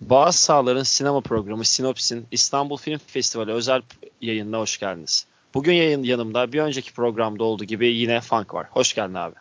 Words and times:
Bazı 0.00 0.40
Sahaların 0.40 0.82
sinema 0.82 1.20
programı 1.20 1.64
Sinops'in 1.64 2.26
İstanbul 2.30 2.76
Film 2.76 2.98
Festivali 3.06 3.52
özel 3.52 3.82
yayınına 4.20 4.58
hoş 4.58 4.78
geldiniz. 4.78 5.26
Bugün 5.54 5.72
yayın 5.72 6.02
yanımda 6.02 6.52
bir 6.52 6.60
önceki 6.60 6.92
programda 6.92 7.44
olduğu 7.44 7.64
gibi 7.64 7.86
yine 7.86 8.20
Funk 8.20 8.54
var. 8.54 8.66
Hoş 8.70 8.94
geldin 8.94 9.14
abi. 9.14 9.34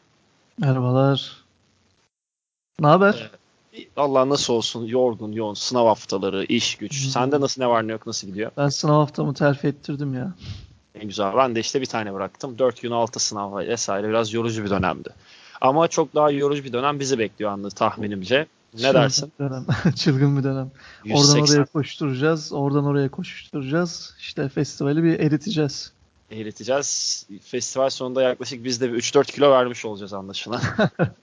Merhabalar. 0.60 1.44
Ne 2.80 2.88
haber? 2.88 3.32
Ee, 3.74 3.80
Allah 3.98 4.30
nasıl 4.30 4.54
olsun 4.54 4.86
yorgun 4.86 5.32
yoğun 5.32 5.54
sınav 5.54 5.86
haftaları 5.86 6.44
iş 6.44 6.76
güç. 6.76 7.04
Hmm. 7.04 7.10
Sende 7.10 7.42
nasıl 7.42 7.62
ne 7.62 7.68
var 7.68 7.88
ne 7.88 7.92
yok 7.92 8.08
nasıl 8.08 8.28
gidiyor? 8.28 8.52
Ben 8.58 8.70
sınav 8.70 8.94
haftamı 8.94 9.34
terfi 9.34 9.68
ettirdim 9.68 10.14
ya. 10.14 10.34
En 10.96 11.08
güzel. 11.08 11.38
Ben 11.38 11.56
de 11.56 11.60
işte 11.60 11.82
bir 11.82 11.86
tane 11.86 12.14
bıraktım. 12.14 12.60
4 12.60 12.82
gün 12.82 12.92
6 12.92 13.20
sınav 13.20 13.58
vesaire 13.58 14.10
biraz 14.10 14.34
yorucu 14.34 14.64
bir 14.64 14.70
dönemdi. 14.70 15.10
Ama 15.62 15.88
çok 15.88 16.16
daha 16.16 16.32
yorucu 16.32 16.64
bir 16.64 16.74
dönem 16.74 17.00
bizi 17.00 17.20
bekliyor 17.20 17.52
anlı 17.52 17.72
tahminimce. 17.72 18.48
Ne 18.74 18.80
Çılgın 18.80 18.94
dersin? 18.94 19.32
Bir 19.40 19.46
dönem. 19.46 19.66
Çılgın 19.96 20.38
bir 20.38 20.44
dönem. 20.44 20.72
180. 21.04 21.40
Oradan 21.40 21.54
oraya 21.54 21.66
koşturacağız, 21.66 22.54
oradan 22.54 22.86
oraya 22.86 23.10
koşturacağız. 23.10 24.16
İşte 24.20 24.50
festivali 24.50 25.04
bir 25.04 25.20
eriteceğiz. 25.20 25.92
Eriteceğiz. 26.32 27.26
Festival 27.42 27.90
sonunda 27.90 28.22
yaklaşık 28.22 28.64
biz 28.64 28.82
de 28.82 28.86
3-4 28.86 29.26
kilo 29.26 29.52
vermiş 29.52 29.86
olacağız 29.86 30.14
anlaşılan. 30.14 30.62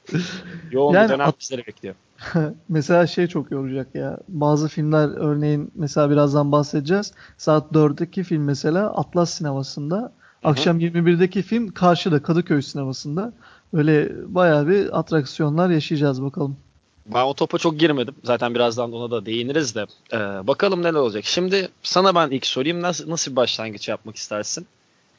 Yoğun 0.70 0.94
yani, 0.94 1.04
bir 1.04 1.14
dönem 1.14 1.32
bizleri 1.40 1.66
bekliyor. 1.66 1.94
mesela 2.68 3.06
şey 3.06 3.26
çok 3.26 3.50
yoracak 3.50 3.94
ya. 3.94 4.18
Bazı 4.28 4.68
filmler 4.68 5.08
örneğin 5.08 5.70
mesela 5.74 6.10
birazdan 6.10 6.52
bahsedeceğiz. 6.52 7.12
Saat 7.38 7.72
4'teki 7.72 8.22
film 8.22 8.44
mesela 8.44 8.94
Atlas 8.94 9.30
sinemasında. 9.30 9.96
Hı-hı. 9.96 10.12
Akşam 10.50 10.80
21'deki 10.80 11.42
film 11.42 11.68
karşıda 11.68 12.22
Kadıköy 12.22 12.62
sinemasında. 12.62 13.32
Böyle 13.74 14.12
bayağı 14.34 14.68
bir 14.68 14.98
atraksiyonlar 14.98 15.70
yaşayacağız 15.70 16.22
bakalım. 16.22 16.56
Ben 17.06 17.24
o 17.24 17.34
topa 17.34 17.58
çok 17.58 17.78
girmedim. 17.80 18.14
Zaten 18.24 18.54
birazdan 18.54 18.92
ona 18.92 19.10
da 19.10 19.26
değiniriz 19.26 19.74
de. 19.74 19.86
Ee, 20.12 20.18
bakalım 20.46 20.82
neler 20.82 20.98
olacak. 20.98 21.24
Şimdi 21.24 21.68
sana 21.82 22.14
ben 22.14 22.30
ilk 22.30 22.46
sorayım. 22.46 22.82
Nasıl, 22.82 23.10
nasıl 23.10 23.30
bir 23.30 23.36
başlangıç 23.36 23.88
yapmak 23.88 24.16
istersin? 24.16 24.66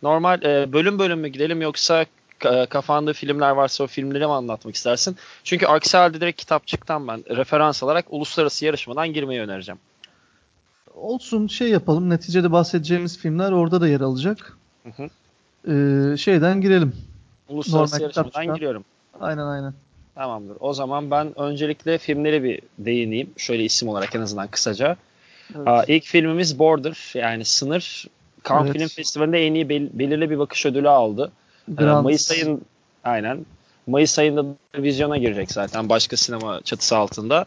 Normal 0.03 0.43
e, 0.43 0.73
bölüm 0.73 0.99
bölüm 0.99 1.19
mü 1.19 1.27
gidelim 1.27 1.61
yoksa 1.61 2.05
kafanda 2.69 3.13
filmler 3.13 3.51
varsa 3.51 3.83
o 3.83 3.87
filmleri 3.87 4.25
mi 4.25 4.33
anlatmak 4.33 4.75
istersin? 4.75 5.17
Çünkü 5.43 5.65
aksi 5.65 5.97
halde 5.97 6.21
direkt 6.21 6.39
kitapçıktan 6.39 7.07
ben 7.07 7.23
referans 7.37 7.83
alarak 7.83 8.05
uluslararası 8.09 8.65
yarışmadan 8.65 9.13
girmeyi 9.13 9.41
önereceğim. 9.41 9.79
Olsun 10.95 11.47
şey 11.47 11.69
yapalım. 11.69 12.09
Neticede 12.09 12.51
bahsedeceğimiz 12.51 13.17
filmler 13.17 13.51
orada 13.51 13.81
da 13.81 13.87
yer 13.87 14.01
alacak. 14.01 14.57
Hı 14.83 14.89
hı. 14.89 15.09
Ee, 15.71 16.17
şeyden 16.17 16.61
girelim. 16.61 16.95
Uluslararası 17.49 17.95
Normal 17.95 18.15
yarışmadan 18.15 18.55
giriyorum. 18.55 18.85
Aynen 19.19 19.45
aynen. 19.45 19.73
Tamamdır. 20.15 20.57
O 20.59 20.73
zaman 20.73 21.11
ben 21.11 21.39
öncelikle 21.39 21.97
filmleri 21.97 22.43
bir 22.43 22.61
değineyim. 22.79 23.29
Şöyle 23.37 23.63
isim 23.63 23.89
olarak 23.89 24.15
en 24.15 24.21
azından 24.21 24.47
kısaca. 24.47 24.97
Evet. 25.55 25.67
Aa, 25.67 25.83
ilk 25.87 26.03
filmimiz 26.03 26.59
Border 26.59 27.11
yani 27.13 27.45
Sınır. 27.45 28.05
Cannes 28.49 28.65
evet. 28.65 28.77
Film 28.77 28.87
Festivali'nde 28.87 29.47
en 29.47 29.53
iyi 29.53 29.69
bel- 29.69 29.89
belirli 29.93 30.29
bir 30.29 30.39
bakış 30.39 30.65
ödülü 30.65 30.89
aldı. 30.89 31.31
Ee, 31.79 31.83
Mayıs 31.83 32.31
ayın 32.31 32.61
aynen. 33.03 33.45
Mayıs 33.87 34.19
ayında 34.19 34.45
vizyona 34.77 35.17
girecek 35.17 35.51
zaten 35.51 35.89
başka 35.89 36.17
sinema 36.17 36.61
çatısı 36.63 36.97
altında. 36.97 37.45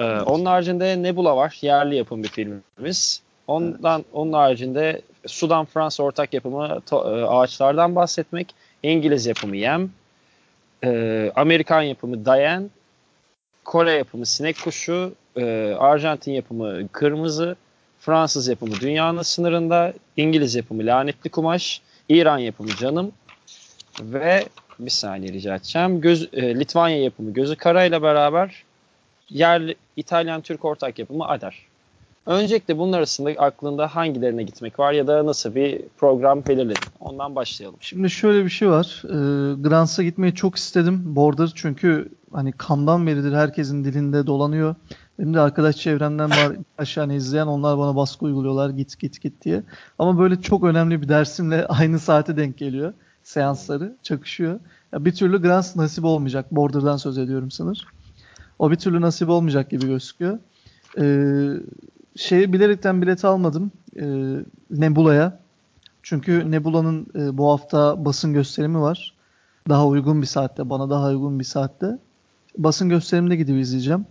Ee, 0.00 0.04
onun 0.04 0.44
haricinde 0.44 1.02
Nebula 1.02 1.36
var. 1.36 1.58
Yerli 1.62 1.96
yapım 1.96 2.22
bir 2.22 2.28
filmimiz. 2.28 3.22
Ondan 3.46 4.00
evet. 4.00 4.06
onun 4.12 4.32
haricinde 4.32 5.02
Sudan 5.26 5.64
Fransa 5.64 6.02
ortak 6.02 6.34
yapımı 6.34 6.64
to- 6.90 7.20
e, 7.20 7.24
Ağaçlardan 7.24 7.96
bahsetmek. 7.96 8.54
İngiliz 8.82 9.26
yapımı 9.26 9.56
Yem 9.56 9.90
e, 10.84 11.32
Amerikan 11.36 11.82
yapımı 11.82 12.24
Dayan, 12.24 12.70
Kore 13.64 13.92
yapımı 13.92 14.26
Sinek 14.26 14.56
Kuşu, 14.64 15.14
e, 15.36 15.74
Arjantin 15.78 16.32
yapımı 16.32 16.88
Kırmızı, 16.88 17.56
Fransız 18.00 18.48
yapımı 18.48 18.80
Dünyanın 18.80 19.22
Sınırında, 19.22 19.92
İngiliz 20.16 20.54
yapımı 20.54 20.86
Lanetli 20.86 21.30
Kumaş, 21.30 21.82
İran 22.08 22.38
yapımı 22.38 22.76
Canım 22.76 23.12
ve 24.00 24.44
bir 24.78 24.90
saniye 24.90 25.32
rica 25.32 25.54
edeceğim. 25.56 26.00
Göz, 26.00 26.28
e, 26.32 26.60
Litvanya 26.60 27.02
yapımı 27.02 27.32
Gözü 27.32 27.56
Kara 27.56 27.84
ile 27.84 28.02
beraber 28.02 28.64
yerli 29.30 29.74
İtalyan-Türk 29.96 30.64
ortak 30.64 30.98
yapımı 30.98 31.28
Ader. 31.28 31.67
Öncelikle 32.28 32.78
bunlar 32.78 32.98
arasında 32.98 33.30
aklında 33.30 33.86
hangilerine 33.86 34.42
gitmek 34.42 34.78
var 34.78 34.92
ya 34.92 35.06
da 35.06 35.26
nasıl 35.26 35.54
bir 35.54 35.82
program 35.96 36.46
belirledin? 36.46 36.82
Ondan 37.00 37.34
başlayalım. 37.34 37.76
Şimdi 37.80 38.10
şöyle 38.10 38.44
bir 38.44 38.50
şey 38.50 38.70
var. 38.70 39.02
E, 39.04 39.54
Grants'a 39.62 40.02
gitmeyi 40.02 40.34
çok 40.34 40.56
istedim. 40.56 41.16
Border 41.16 41.52
çünkü 41.54 42.08
hani 42.32 42.52
kandan 42.52 43.06
beridir 43.06 43.32
herkesin 43.32 43.84
dilinde 43.84 44.26
dolanıyor. 44.26 44.74
Benim 45.18 45.34
de 45.34 45.40
arkadaş 45.40 45.76
çevremden 45.76 46.30
var 46.30 46.56
aşağı 46.78 47.14
izleyen 47.14 47.46
onlar 47.46 47.78
bana 47.78 47.96
baskı 47.96 48.24
uyguluyorlar 48.24 48.70
git 48.70 48.98
git 48.98 49.20
git 49.20 49.44
diye. 49.44 49.62
Ama 49.98 50.18
böyle 50.18 50.40
çok 50.40 50.64
önemli 50.64 51.02
bir 51.02 51.08
dersimle 51.08 51.66
aynı 51.68 51.98
saate 51.98 52.36
denk 52.36 52.58
geliyor. 52.58 52.92
Seansları 53.22 53.96
çakışıyor. 54.02 54.60
Ya 54.92 55.04
bir 55.04 55.12
türlü 55.12 55.42
Grants 55.42 55.76
nasip 55.76 56.04
olmayacak. 56.04 56.46
Border'dan 56.52 56.96
söz 56.96 57.18
ediyorum 57.18 57.50
sınır. 57.50 57.86
O 58.58 58.70
bir 58.70 58.76
türlü 58.76 59.00
nasip 59.00 59.28
olmayacak 59.28 59.70
gibi 59.70 59.86
gözüküyor. 59.86 60.38
Ee, 60.98 61.48
şeyi 62.18 62.52
bilerekten 62.52 63.02
bilet 63.02 63.24
almadım 63.24 63.72
e, 63.96 64.04
Nebula'ya. 64.70 65.38
Çünkü 66.02 66.50
Nebula'nın 66.50 67.06
e, 67.14 67.38
bu 67.38 67.50
hafta 67.50 68.04
basın 68.04 68.32
gösterimi 68.32 68.80
var. 68.80 69.14
Daha 69.68 69.86
uygun 69.86 70.22
bir 70.22 70.26
saatte, 70.26 70.70
bana 70.70 70.90
daha 70.90 71.08
uygun 71.08 71.38
bir 71.38 71.44
saatte. 71.44 71.98
Basın 72.58 72.88
gösteriminde 72.88 73.36
gidip 73.36 73.60
izleyeceğim. 73.60 74.06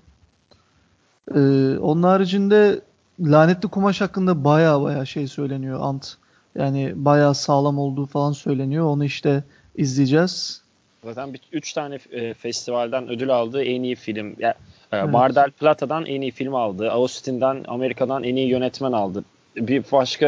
E, 1.35 1.39
onun 1.77 2.03
haricinde 2.03 2.81
Lanetli 3.19 3.69
Kumaş 3.69 4.01
hakkında 4.01 4.43
baya 4.43 4.81
baya 4.81 5.05
şey 5.05 5.27
söyleniyor 5.27 5.79
Ant. 5.81 6.17
Yani 6.55 6.93
baya 6.95 7.33
sağlam 7.33 7.79
olduğu 7.79 8.05
falan 8.05 8.31
söyleniyor. 8.31 8.85
Onu 8.85 9.05
işte 9.05 9.43
izleyeceğiz. 9.75 10.61
Zaten 11.03 11.35
3 11.51 11.73
tane 11.73 11.99
e, 12.11 12.33
festivalden 12.33 13.09
ödül 13.09 13.29
aldığı 13.29 13.63
en 13.63 13.83
iyi 13.83 13.95
film. 13.95 14.35
Ya, 14.39 14.53
ee, 14.91 14.97
evet. 14.97 15.09
Mar 15.09 15.35
del 15.35 15.51
Plata'dan 15.51 16.05
en 16.05 16.21
iyi 16.21 16.31
film 16.31 16.55
aldı. 16.55 16.91
Austin'den 16.91 17.65
Amerika'dan 17.67 18.23
en 18.23 18.35
iyi 18.35 18.47
yönetmen 18.47 18.91
aldı. 18.91 19.23
Bir 19.55 19.83
başka 19.91 20.25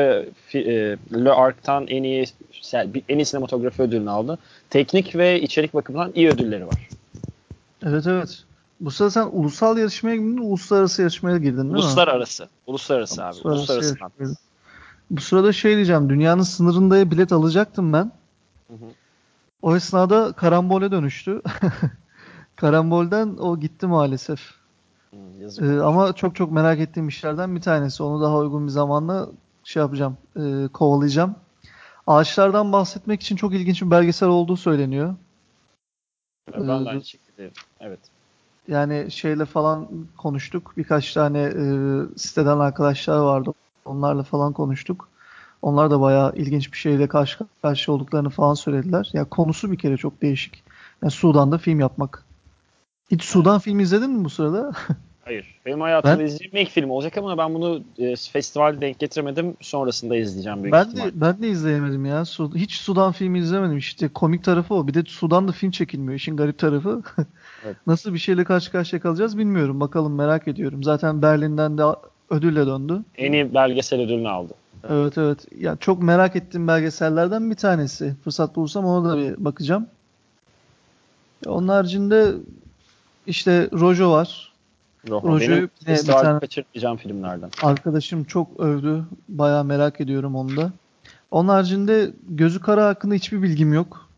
e, 0.53 0.97
Le 1.13 1.31
Arc'tan 1.31 1.88
en 1.88 2.03
iyi 2.03 2.25
en 3.09 3.18
iyi 3.19 3.25
sinematografi 3.25 3.81
ödülünü 3.81 4.09
aldı. 4.09 4.38
Teknik 4.69 5.16
ve 5.16 5.41
içerik 5.41 5.74
bakımından 5.74 6.12
iyi 6.16 6.29
ödülleri 6.29 6.68
var. 6.68 6.90
Evet 7.84 8.08
evet. 8.08 8.44
Bu 8.79 8.91
sırada 8.91 9.12
sen 9.12 9.29
ulusal 9.31 9.78
yarışmaya 9.78 10.16
girdin, 10.16 10.38
uluslararası 10.38 11.02
yarışmaya 11.02 11.38
girdin 11.38 11.58
değil 11.58 11.69
uluslararası. 11.69 12.44
mi? 12.44 12.50
Uluslararası. 12.68 13.19
Uluslararası 13.22 13.25
abi. 13.25 13.47
Uluslararası. 13.47 13.90
uluslararası 13.90 14.35
Bu 15.12 15.22
sırada 15.22 15.53
şey 15.53 15.75
diyeceğim. 15.75 16.09
Dünyanın 16.09 16.44
sınırında 16.44 17.12
bilet 17.12 17.31
alacaktım 17.31 17.94
ben. 17.94 18.12
Hı 18.68 18.74
hı. 18.74 18.90
O 19.62 19.75
esnada 19.75 20.34
karambole 20.34 20.92
dönüştü. 20.92 21.42
Karambol'den 22.56 23.38
o 23.40 23.59
gitti 23.59 23.88
maalesef. 23.88 24.40
Hmm, 25.09 25.70
ee, 25.70 25.80
ama 25.80 26.14
çok 26.14 26.36
çok 26.36 26.52
merak 26.52 26.80
ettiğim 26.80 27.08
işlerden 27.08 27.56
bir 27.56 27.62
tanesi. 27.62 28.03
Onu 28.03 28.22
daha 28.22 28.38
uygun 28.38 28.68
bir 28.68 28.72
zamanla 28.72 29.30
şey 29.64 29.81
yapacağım, 29.81 30.18
e, 30.36 30.68
kovalayacağım. 30.74 31.36
Ağaçlardan 32.08 32.72
bahsetmek 32.72 33.22
için 33.22 33.36
çok 33.36 33.53
ilginç 33.53 33.81
bir 33.81 33.92
belgesel 33.92 34.30
olduğu 34.30 34.58
söyleniyor. 34.58 35.16
Ben 36.53 36.68
de 36.68 36.72
aynı 36.72 37.03
şekilde, 37.03 37.52
evet. 37.80 38.00
Yani 38.68 39.12
şeyle 39.12 39.46
falan 39.46 39.88
konuştuk. 40.18 40.74
Birkaç 40.78 41.14
tane 41.14 41.40
e, 41.40 41.64
siteden 42.18 42.59
arkadaşlar 42.59 43.20
vardı. 43.20 43.53
Onlarla 43.86 44.24
falan 44.24 44.53
konuştuk. 44.53 45.09
Onlar 45.62 45.92
da 45.92 46.02
bayağı 46.02 46.34
ilginç 46.36 46.74
bir 46.74 46.78
şeyle 46.78 47.08
karşı 47.08 47.38
karşı 47.62 47.92
olduklarını 47.92 48.30
falan 48.30 48.53
söylediler. 48.53 49.09
Ya 49.14 49.25
konusu 49.25 49.72
bir 49.72 49.78
kere 49.78 49.97
çok 49.97 50.22
değişik. 50.22 50.64
Yani 51.03 51.12
Sudan'da 51.12 51.58
film 51.58 51.80
yapmak. 51.80 52.25
Hiç 53.12 53.24
Sudan 53.24 53.59
filmi 53.59 53.84
izledin 53.84 54.09
mi 54.09 54.25
bu 54.25 54.30
sırada? 54.30 54.72
Hayır. 55.25 55.59
Benim 55.66 55.81
hayatımda 55.81 56.20
ben, 56.20 56.25
izleyeceğim 56.25 56.66
ilk 56.66 56.72
film 56.72 56.90
olacak 56.90 57.18
ama 57.18 57.38
ben 57.38 57.53
bunu 57.53 57.82
e, 57.97 58.16
festivalde 58.16 58.82
denk 58.82 59.00
getiremedim. 59.00 59.56
Sonrasında 59.61 60.16
izleyeceğim 60.16 60.64
büyük 60.64 60.73
ben 60.73 60.85
ihtimal. 60.85 61.06
De, 61.06 61.22
ben 61.22 61.41
de 61.41 61.50
izleyemedim 61.50 62.05
ya. 62.05 62.26
Su, 62.26 62.55
hiç 62.55 62.73
Sudan 62.73 63.12
filmi 63.12 63.40
izlemedim. 63.40 63.78
İşte 63.78 64.08
komik 64.08 64.44
tarafı 64.44 64.73
o. 64.73 64.88
Bir 64.88 64.94
de 64.94 65.03
Sudan'da 65.08 65.52
film 65.52 65.72
çekilmiyor. 65.72 66.14
İşin 66.14 66.38
garip 66.38 66.58
tarafı. 66.58 67.02
evet. 67.66 67.76
Nasıl 67.88 68.14
bir 68.14 68.20
şeyle 68.20 68.44
karşı 68.44 68.72
karşıya 68.72 69.02
kalacağız 69.02 69.38
bilmiyorum. 69.38 69.79
Bakalım 69.79 70.16
merak 70.16 70.47
ediyorum. 70.47 70.84
Zaten 70.84 71.22
Berlin'den 71.22 71.78
de 71.78 71.84
ödülle 72.29 72.66
döndü. 72.66 73.02
En 73.17 73.34
iyi 73.34 73.53
belgesel 73.53 74.02
ödülünü 74.02 74.29
aldı. 74.29 74.53
Evet 74.90 75.17
evet. 75.17 75.46
Ya 75.59 75.76
çok 75.76 76.03
merak 76.03 76.35
ettiğim 76.35 76.67
belgesellerden 76.67 77.52
bir 77.52 77.55
tanesi. 77.55 78.16
Fırsat 78.23 78.55
bulursam 78.55 78.85
ona 78.85 79.09
da 79.09 79.17
bir 79.17 79.46
bakacağım. 79.46 79.87
Onun 81.46 81.67
haricinde 81.67 82.34
işte 83.28 83.70
Rojo 83.73 84.11
var. 84.11 84.53
Rojo, 85.09 85.28
Rojo'yu 85.28 85.70
bir 85.87 86.05
tane 86.05 86.40
kaçırmayacağım 86.40 86.97
filmlerden. 86.97 87.49
Arkadaşım 87.61 88.23
çok 88.23 88.59
övdü. 88.59 89.05
Bayağı 89.29 89.64
merak 89.64 90.02
ediyorum 90.02 90.35
onu 90.35 90.58
da. 90.58 90.72
Onun 91.31 91.49
haricinde 91.49 92.11
Gözü 92.29 92.61
Kara 92.61 92.87
hakkında 92.87 93.16
hiçbir 93.16 93.41
bilgim 93.41 93.73
yok. 93.73 94.09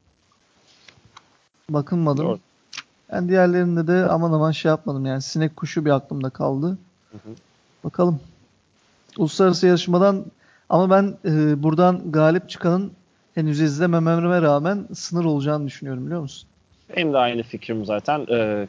Bakınmadım. 1.70 2.26
Doğru. 2.26 2.40
Yani 3.12 3.30
diğerlerinde 3.30 3.88
de 3.88 4.06
aman 4.06 4.32
aman 4.32 4.52
şey 4.52 4.70
yapmadım. 4.70 5.06
Yani 5.06 5.22
sinek 5.22 5.56
kuşu 5.56 5.86
bir 5.86 5.90
aklımda 5.90 6.30
kaldı. 6.30 6.78
Hı 7.12 7.18
hı. 7.18 7.36
Bakalım. 7.84 8.20
Uluslararası 9.18 9.68
yarışmadan 9.68 10.26
ama 10.72 10.90
ben 10.90 11.18
e, 11.26 11.64
buradan 11.64 12.12
galip 12.12 12.50
çıkanın 12.50 12.92
henüz 13.36 13.62
izlemememe 13.62 14.42
rağmen 14.42 14.88
sınır 14.94 15.26
olacağını 15.26 15.68
düşünüyorum 15.68 16.06
biliyor 16.06 16.22
musun? 16.22 16.50
Benim 16.96 17.14
de 17.14 17.18
aynı 17.18 17.44
fikrim 17.44 17.86
zaten. 17.86 18.28
Ee, 18.30 18.68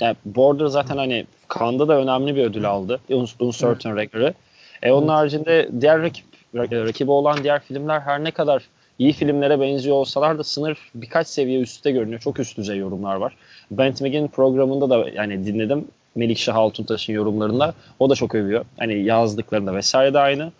yani 0.00 0.16
Border 0.24 0.66
zaten 0.66 0.96
hani 0.96 1.26
Cannes'da 1.58 1.88
da 1.88 1.96
önemli 1.96 2.36
bir 2.36 2.44
ödül 2.44 2.68
aldı. 2.68 3.00
Uncertain 3.40 3.96
evet. 3.96 4.14
Recor'ı. 4.14 4.34
E, 4.82 4.92
onun 4.92 5.02
evet. 5.02 5.10
haricinde 5.10 5.70
diğer 5.80 6.02
rakip, 6.02 6.24
rakibi 6.54 7.10
olan 7.10 7.38
diğer 7.42 7.60
filmler 7.60 8.00
her 8.00 8.24
ne 8.24 8.30
kadar 8.30 8.62
iyi 8.98 9.12
filmlere 9.12 9.60
benziyor 9.60 9.96
olsalar 9.96 10.38
da 10.38 10.44
sınır 10.44 10.78
birkaç 10.94 11.26
seviye 11.28 11.60
üstte 11.60 11.90
görünüyor. 11.90 12.20
Çok 12.20 12.40
üst 12.40 12.56
düzey 12.56 12.78
yorumlar 12.78 13.16
var. 13.16 13.36
Bent 13.70 14.00
McGinn 14.00 14.28
programında 14.28 14.90
da 14.90 15.08
yani 15.08 15.46
dinledim. 15.46 15.84
Melikşah 16.14 16.56
Altuntaş'ın 16.56 17.12
yorumlarında. 17.12 17.74
O 17.98 18.10
da 18.10 18.14
çok 18.14 18.34
övüyor. 18.34 18.64
Hani 18.78 19.04
yazdıklarında 19.04 19.74
vesaire 19.74 20.14
de 20.14 20.18
aynı. 20.18 20.52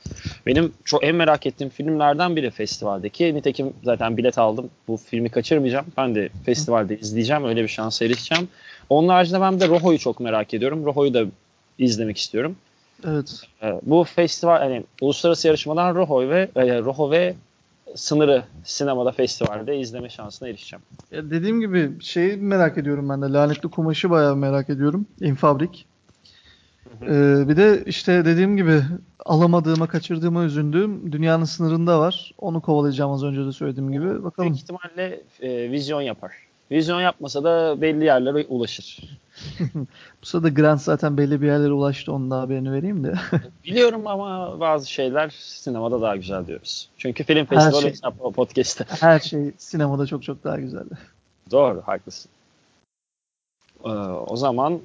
Benim 0.46 0.72
çok 0.84 1.04
en 1.04 1.14
merak 1.14 1.46
ettiğim 1.46 1.70
filmlerden 1.70 2.36
biri 2.36 2.50
festivaldeki. 2.50 3.34
Nitekim 3.34 3.72
zaten 3.84 4.16
bilet 4.16 4.38
aldım. 4.38 4.70
Bu 4.88 4.96
filmi 4.96 5.28
kaçırmayacağım. 5.28 5.86
Ben 5.96 6.14
de 6.14 6.28
festivalde 6.44 6.98
izleyeceğim. 6.98 7.44
Öyle 7.44 7.62
bir 7.62 7.68
şans 7.68 8.02
erişeceğim. 8.02 8.48
Onun 8.90 9.08
haricinde 9.08 9.40
ben 9.40 9.60
de 9.60 9.68
Roho'yu 9.68 9.98
çok 9.98 10.20
merak 10.20 10.54
ediyorum. 10.54 10.84
Roho'yu 10.84 11.14
da 11.14 11.24
izlemek 11.78 12.18
istiyorum. 12.18 12.56
Evet. 13.06 13.40
Ee, 13.62 13.74
bu 13.82 14.04
festival 14.04 14.58
hani 14.58 14.82
uluslararası 15.00 15.48
yarışmadan 15.48 15.94
Roho 15.94 16.28
ve 16.28 16.48
e, 16.56 16.78
Roho 16.80 17.10
ve 17.10 17.34
sınırı 17.94 18.44
sinemada 18.64 19.12
festivalde 19.12 19.78
izleme 19.78 20.08
şansına 20.08 20.48
erişeceğim. 20.48 20.82
Ya 21.10 21.30
dediğim 21.30 21.60
gibi 21.60 21.92
şeyi 22.00 22.36
merak 22.36 22.78
ediyorum 22.78 23.08
ben 23.08 23.22
de. 23.22 23.26
Lanetli 23.26 23.70
kumaşı 23.70 24.10
bayağı 24.10 24.36
merak 24.36 24.70
ediyorum. 24.70 25.06
Infabrik. 25.20 25.86
Ee, 27.02 27.48
bir 27.48 27.56
de 27.56 27.82
işte 27.86 28.24
dediğim 28.24 28.56
gibi 28.56 28.82
alamadığıma, 29.24 29.86
kaçırdığıma 29.86 30.44
üzüldüğüm 30.44 31.12
dünyanın 31.12 31.44
sınırında 31.44 32.00
var. 32.00 32.34
Onu 32.38 32.60
kovalayacağım 32.60 33.12
az 33.12 33.24
önce 33.24 33.46
de 33.46 33.52
söylediğim 33.52 33.92
gibi. 33.92 34.24
Bakalım. 34.24 34.48
Büyük 34.50 34.62
ihtimalle 34.62 35.20
e, 35.40 35.70
vizyon 35.70 36.00
yapar. 36.00 36.32
Vizyon 36.70 37.00
yapmasa 37.00 37.44
da 37.44 37.80
belli 37.80 38.04
yerlere 38.04 38.46
ulaşır. 38.48 39.18
Bu 40.22 40.26
sırada 40.26 40.48
Grant 40.48 40.82
zaten 40.82 41.16
belli 41.16 41.42
bir 41.42 41.46
yerlere 41.46 41.72
ulaştı. 41.72 42.12
Onun 42.12 42.30
da 42.30 42.40
haberini 42.40 42.72
vereyim 42.72 43.04
de. 43.04 43.14
Biliyorum 43.64 44.06
ama 44.06 44.60
bazı 44.60 44.90
şeyler 44.90 45.28
sinemada 45.38 46.02
daha 46.02 46.16
güzel 46.16 46.46
diyoruz. 46.46 46.88
Çünkü 46.98 47.24
film 47.24 47.46
festivali 47.46 47.82
şey, 47.82 48.10
podcast'te. 48.34 48.84
Her 48.88 49.20
şey 49.20 49.52
sinemada 49.58 50.06
çok 50.06 50.22
çok 50.22 50.44
daha 50.44 50.60
güzel. 50.60 50.84
Doğru, 51.50 51.82
haklısın. 51.86 52.30
Ee, 53.84 53.88
o 54.26 54.36
zaman 54.36 54.80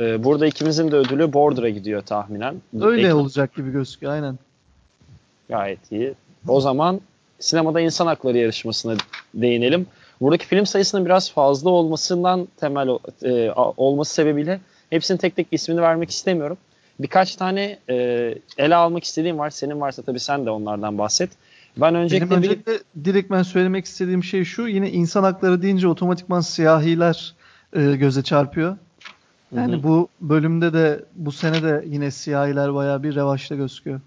e, 0.00 0.24
burada 0.24 0.46
ikimizin 0.46 0.90
de 0.90 0.96
ödülü 0.96 1.32
Border'a 1.32 1.68
gidiyor 1.68 2.02
tahminen. 2.02 2.62
Öyle 2.80 3.06
Ekran. 3.06 3.18
olacak 3.20 3.54
gibi 3.54 3.70
gözüküyor 3.70 4.12
aynen. 4.12 4.38
Gayet 5.48 5.92
iyi. 5.92 6.14
O 6.48 6.60
zaman 6.60 7.00
sinemada 7.38 7.80
insan 7.80 8.06
hakları 8.06 8.38
yarışmasına 8.38 8.96
değinelim. 9.34 9.86
Buradaki 10.20 10.46
film 10.46 10.66
sayısının 10.66 11.04
biraz 11.04 11.32
fazla 11.32 11.70
olmasından 11.70 12.48
temel 12.56 12.88
e, 13.22 13.52
olması 13.76 14.14
sebebiyle 14.14 14.60
hepsinin 14.90 15.18
tek 15.18 15.36
tek 15.36 15.46
ismini 15.50 15.82
vermek 15.82 16.10
istemiyorum. 16.10 16.56
Birkaç 17.00 17.36
tane 17.36 17.78
e, 17.90 17.94
ele 18.58 18.74
almak 18.74 19.04
istediğim 19.04 19.38
var. 19.38 19.50
Senin 19.50 19.80
varsa 19.80 20.02
tabii 20.02 20.20
sen 20.20 20.46
de 20.46 20.50
onlardan 20.50 20.98
bahset. 20.98 21.30
Ben 21.76 21.94
öncelikle, 21.94 22.30
Benim 22.30 22.42
öncelikle 22.42 22.72
bir... 22.72 23.04
direkt 23.04 23.30
ben 23.30 23.42
söylemek 23.42 23.84
istediğim 23.84 24.24
şey 24.24 24.44
şu. 24.44 24.68
Yine 24.68 24.90
insan 24.90 25.22
hakları 25.22 25.62
deyince 25.62 25.88
otomatikman 25.88 26.40
siyahiler 26.40 27.34
e, 27.72 27.96
göze 27.96 28.22
çarpıyor. 28.22 28.76
Yani 29.56 29.72
Hı-hı. 29.72 29.82
bu 29.82 30.08
bölümde 30.20 30.72
de 30.72 31.04
bu 31.14 31.32
sene 31.32 31.62
de 31.62 31.84
yine 31.86 32.10
siyahiler 32.10 32.74
bayağı 32.74 33.02
bir 33.02 33.14
revaçta 33.14 33.54
gözüküyor. 33.54 34.00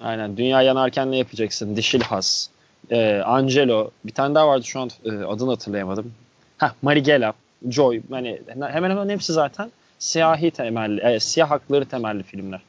Aynen. 0.00 0.36
Dünya 0.36 0.62
yanarken 0.62 1.10
ne 1.10 1.16
yapacaksın? 1.16 1.76
Dişil 1.76 2.00
has 2.00 2.48
e, 2.90 3.20
Angelo, 3.20 3.90
bir 4.04 4.12
tane 4.12 4.34
daha 4.34 4.48
vardı 4.48 4.64
şu 4.64 4.80
an 4.80 4.90
e, 5.04 5.10
adını 5.10 5.50
hatırlayamadım. 5.50 6.12
Ha, 6.58 6.74
Marigela, 6.82 7.32
Joy. 7.68 8.00
Yani 8.10 8.40
hemen 8.58 8.90
hemen 8.90 9.08
hepsi 9.08 9.32
zaten 9.32 9.70
siyahi 9.98 10.50
temelli, 10.50 11.00
e, 11.00 11.20
siyah 11.20 11.50
hakları 11.50 11.84
temelli 11.84 12.22
filmler. 12.22 12.60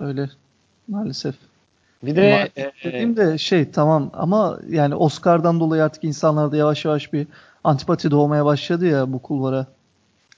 Öyle 0.00 0.30
maalesef. 0.88 1.34
Bir 2.02 2.16
de 2.16 2.50
e, 2.56 2.72
dediğim 2.84 3.16
de 3.16 3.38
şey 3.38 3.70
tamam 3.70 4.10
ama 4.12 4.58
yani 4.68 4.94
Oscar'dan 4.94 5.60
dolayı 5.60 5.84
artık 5.84 6.04
insanlarda 6.04 6.56
yavaş 6.56 6.84
yavaş 6.84 7.12
bir 7.12 7.26
antipati 7.64 8.10
doğmaya 8.10 8.44
başladı 8.44 8.86
ya 8.86 9.12
bu 9.12 9.18
kulvara. 9.18 9.66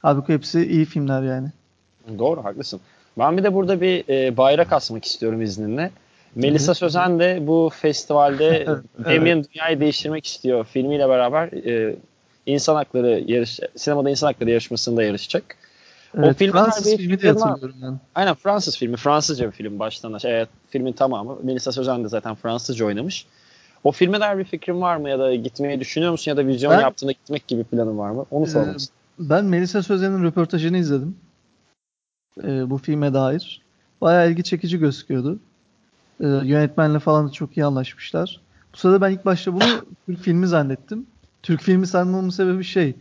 Halbuki 0.02 0.32
hepsi 0.32 0.66
iyi 0.66 0.84
filmler 0.84 1.22
yani. 1.22 1.48
Doğru 2.18 2.44
haklısın. 2.44 2.80
Ben 3.18 3.36
bir 3.36 3.44
de 3.44 3.54
burada 3.54 3.80
bir 3.80 4.08
e, 4.08 4.36
bayrak 4.36 4.72
asmak 4.72 5.04
istiyorum 5.04 5.42
izninle. 5.42 5.90
Melisa 6.34 6.74
Sözen 6.74 7.18
de 7.18 7.38
bu 7.46 7.70
festivalde 7.74 8.66
Damien 9.04 9.44
Dünyayı 9.54 9.80
Değiştirmek 9.80 10.26
istiyor 10.26 10.64
filmiyle 10.64 11.08
beraber 11.08 11.52
e, 11.52 11.96
insan 12.46 12.74
hakları 12.74 13.24
yarış 13.26 13.60
sinemada 13.76 14.10
insan 14.10 14.26
hakları 14.26 14.50
yarışmasında 14.50 15.02
yarışacak. 15.02 15.56
Evet, 16.18 16.28
o 16.28 16.34
film 16.34 16.52
Fransız 16.52 16.96
filmi 16.96 17.22
de 17.22 17.28
hatırlıyorum 17.28 17.76
ben. 17.82 18.00
Aynen 18.14 18.34
Fransız 18.34 18.78
filmi. 18.78 18.96
Fransızca 18.96 19.46
bir 19.46 19.52
film 19.52 19.78
baştan 19.78 20.12
aşağı. 20.12 20.30
Evet, 20.30 20.48
filmin 20.70 20.92
tamamı. 20.92 21.38
Melisa 21.42 21.72
Sözen 21.72 22.04
de 22.04 22.08
zaten 22.08 22.34
Fransızca 22.34 22.86
oynamış. 22.86 23.26
O 23.84 23.92
filme 23.92 24.20
dair 24.20 24.38
bir 24.38 24.44
fikrin 24.44 24.80
var 24.80 24.96
mı 24.96 25.10
ya 25.10 25.18
da 25.18 25.34
gitmeyi 25.34 25.80
düşünüyor 25.80 26.12
musun 26.12 26.30
ya 26.30 26.36
da 26.36 26.46
vizyon 26.46 26.72
ben, 26.72 26.80
yaptığında 26.80 27.12
gitmek 27.12 27.48
gibi 27.48 27.64
planın 27.64 27.98
var 27.98 28.10
mı? 28.10 28.26
Onu 28.30 28.46
sormak 28.46 28.76
e, 28.76 28.78
Ben 29.18 29.44
Melisa 29.44 29.82
Sözen'in 29.82 30.24
röportajını 30.24 30.78
izledim. 30.78 31.16
E, 32.44 32.70
bu 32.70 32.78
filme 32.78 33.14
dair. 33.14 33.62
Bayağı 34.00 34.30
ilgi 34.30 34.42
çekici 34.42 34.78
gözüküyordu. 34.78 35.38
E, 36.22 36.26
yönetmenle 36.26 36.98
falan 36.98 37.28
da 37.28 37.32
çok 37.32 37.56
iyi 37.56 37.64
anlaşmışlar. 37.64 38.40
Bu 38.72 38.76
sırada 38.76 39.00
ben 39.00 39.10
ilk 39.10 39.24
başta 39.24 39.54
bunu 39.54 39.64
Türk 40.06 40.18
filmi 40.18 40.46
zannettim. 40.46 41.06
Türk 41.42 41.62
filmi 41.62 41.86
sanmamın 41.86 42.30
sebebi 42.30 42.64
şey 42.64 42.94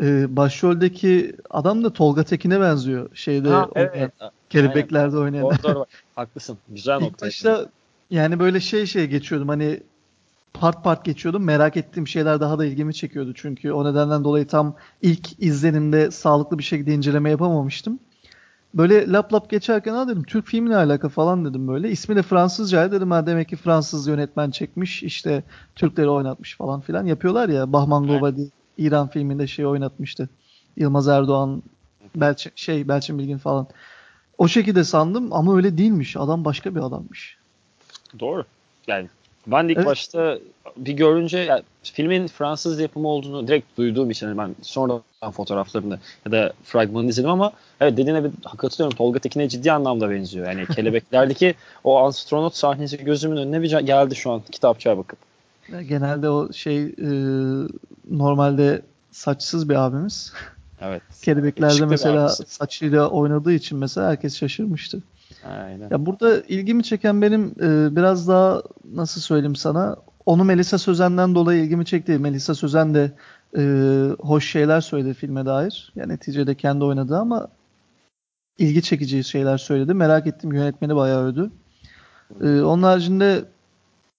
e, 0.00 0.36
başroldeki 0.36 1.36
adam 1.50 1.84
da 1.84 1.92
Tolga 1.92 2.24
Tekin'e 2.24 2.60
benziyor. 2.60 3.10
Şeyde 3.14 3.48
ha, 3.48 3.68
evet. 3.74 3.92
oynayan, 3.92 4.10
kelebeklerde 4.50 5.16
Aynen. 5.16 5.24
oynayan. 5.24 5.44
Doğru, 5.44 5.62
doğru. 5.62 5.84
Haklısın. 6.14 6.58
Güzel 6.68 6.94
nokta. 6.94 7.06
İlk 7.06 7.22
başta 7.22 7.66
yani 8.10 8.40
böyle 8.40 8.60
şey 8.60 8.86
şey 8.86 9.06
geçiyordum 9.06 9.48
hani 9.48 9.80
part 10.54 10.84
part 10.84 11.04
geçiyordum. 11.04 11.44
Merak 11.44 11.76
ettiğim 11.76 12.08
şeyler 12.08 12.40
daha 12.40 12.58
da 12.58 12.64
ilgimi 12.64 12.94
çekiyordu. 12.94 13.32
Çünkü 13.34 13.72
o 13.72 13.92
nedenden 13.92 14.24
dolayı 14.24 14.46
tam 14.46 14.74
ilk 15.02 15.42
izlenimde 15.42 16.10
sağlıklı 16.10 16.58
bir 16.58 16.64
şekilde 16.64 16.94
inceleme 16.94 17.30
yapamamıştım. 17.30 17.98
Böyle 18.74 19.12
lap 19.12 19.32
lap 19.32 19.50
geçerken 19.50 19.94
ha 19.94 20.08
dedim 20.08 20.22
Türk 20.22 20.46
filmine 20.46 20.76
alaka 20.76 21.08
falan 21.08 21.44
dedim 21.44 21.68
böyle. 21.68 21.90
İsmi 21.90 22.16
de 22.16 22.22
Fransızca 22.22 22.92
dedim 22.92 23.10
ha 23.10 23.26
demek 23.26 23.48
ki 23.48 23.56
Fransız 23.56 24.06
yönetmen 24.06 24.50
çekmiş 24.50 25.02
işte 25.02 25.42
Türkleri 25.74 26.08
oynatmış 26.08 26.56
falan 26.56 26.80
filan 26.80 27.06
yapıyorlar 27.06 27.48
ya. 27.48 27.72
Bahman 27.72 28.06
Gobadi 28.06 28.40
evet. 28.40 28.52
İran 28.78 29.08
filminde 29.08 29.46
şey 29.46 29.66
oynatmıştı. 29.66 30.28
Yılmaz 30.76 31.08
Erdoğan, 31.08 31.62
Belçin, 32.16 32.52
şey 32.54 32.88
Belçin 32.88 33.18
Bilgin 33.18 33.38
falan. 33.38 33.66
O 34.38 34.48
şekilde 34.48 34.84
sandım 34.84 35.32
ama 35.32 35.56
öyle 35.56 35.78
değilmiş. 35.78 36.16
Adam 36.16 36.44
başka 36.44 36.74
bir 36.74 36.80
adammış. 36.80 37.36
Doğru. 38.20 38.44
Yani 38.86 39.08
ben 39.46 39.68
de 39.68 39.72
ilk 39.72 39.78
evet. 39.78 39.86
başta 39.86 40.38
bir 40.76 40.92
görünce 40.92 41.38
yani 41.38 41.62
filmin 41.82 42.26
Fransız 42.26 42.80
yapımı 42.80 43.08
olduğunu 43.08 43.48
direkt 43.48 43.78
duyduğum 43.78 44.10
için 44.10 44.38
ben 44.38 44.54
sonradan 44.62 45.30
fotoğraflarını 45.32 45.98
ya 46.26 46.32
da 46.32 46.52
fragmanını 46.64 47.10
izledim 47.10 47.30
ama 47.30 47.52
evet 47.80 47.96
dediğine 47.96 48.24
bir 48.24 48.30
katılıyorum. 48.58 48.96
Tolga 48.96 49.18
Tekin'e 49.18 49.48
ciddi 49.48 49.72
anlamda 49.72 50.10
benziyor. 50.10 50.46
Yani 50.46 50.66
kelebeklerdeki 50.74 51.54
o 51.84 52.06
astronot 52.06 52.56
sahnesi 52.56 53.04
gözümün 53.04 53.36
önüne 53.36 53.62
bir 53.62 53.78
geldi 53.78 54.16
şu 54.16 54.30
an 54.30 54.42
kitapçığa 54.52 54.98
bakıp. 54.98 55.18
Genelde 55.88 56.30
o 56.30 56.52
şey 56.52 56.84
e, 56.84 57.08
normalde 58.10 58.82
saçsız 59.10 59.68
bir 59.68 59.74
abimiz. 59.74 60.32
Evet. 60.80 61.02
Kelebeklerde 61.22 61.86
mesela 61.86 62.28
saçıyla 62.28 63.08
oynadığı 63.08 63.52
için 63.52 63.78
mesela 63.78 64.08
herkes 64.08 64.36
şaşırmıştı. 64.36 65.02
Aynen. 65.44 65.88
Ya 65.90 66.06
burada 66.06 66.40
ilgimi 66.40 66.82
çeken 66.82 67.22
benim 67.22 67.54
e, 67.60 67.96
biraz 67.96 68.28
daha 68.28 68.62
nasıl 68.94 69.20
söyleyeyim 69.20 69.56
sana 69.56 69.96
onu 70.26 70.44
Melisa 70.44 70.78
Sözen'den 70.78 71.34
dolayı 71.34 71.64
ilgimi 71.64 71.84
çekti. 71.84 72.18
Melisa 72.18 72.54
Sözen 72.54 72.94
de 72.94 73.12
e, 73.56 73.62
hoş 74.18 74.50
şeyler 74.50 74.80
söyledi 74.80 75.14
filme 75.14 75.46
dair. 75.46 75.92
Yani 75.96 76.12
neticede 76.12 76.54
kendi 76.54 76.84
oynadı 76.84 77.18
ama 77.18 77.48
ilgi 78.58 78.82
çekici 78.82 79.24
şeyler 79.24 79.58
söyledi. 79.58 79.94
Merak 79.94 80.26
ettim 80.26 80.52
yönetmeni 80.52 80.96
bayağı 80.96 81.24
övdü. 81.24 81.50
E, 82.42 82.62
onun 82.62 82.82
haricinde 82.82 83.44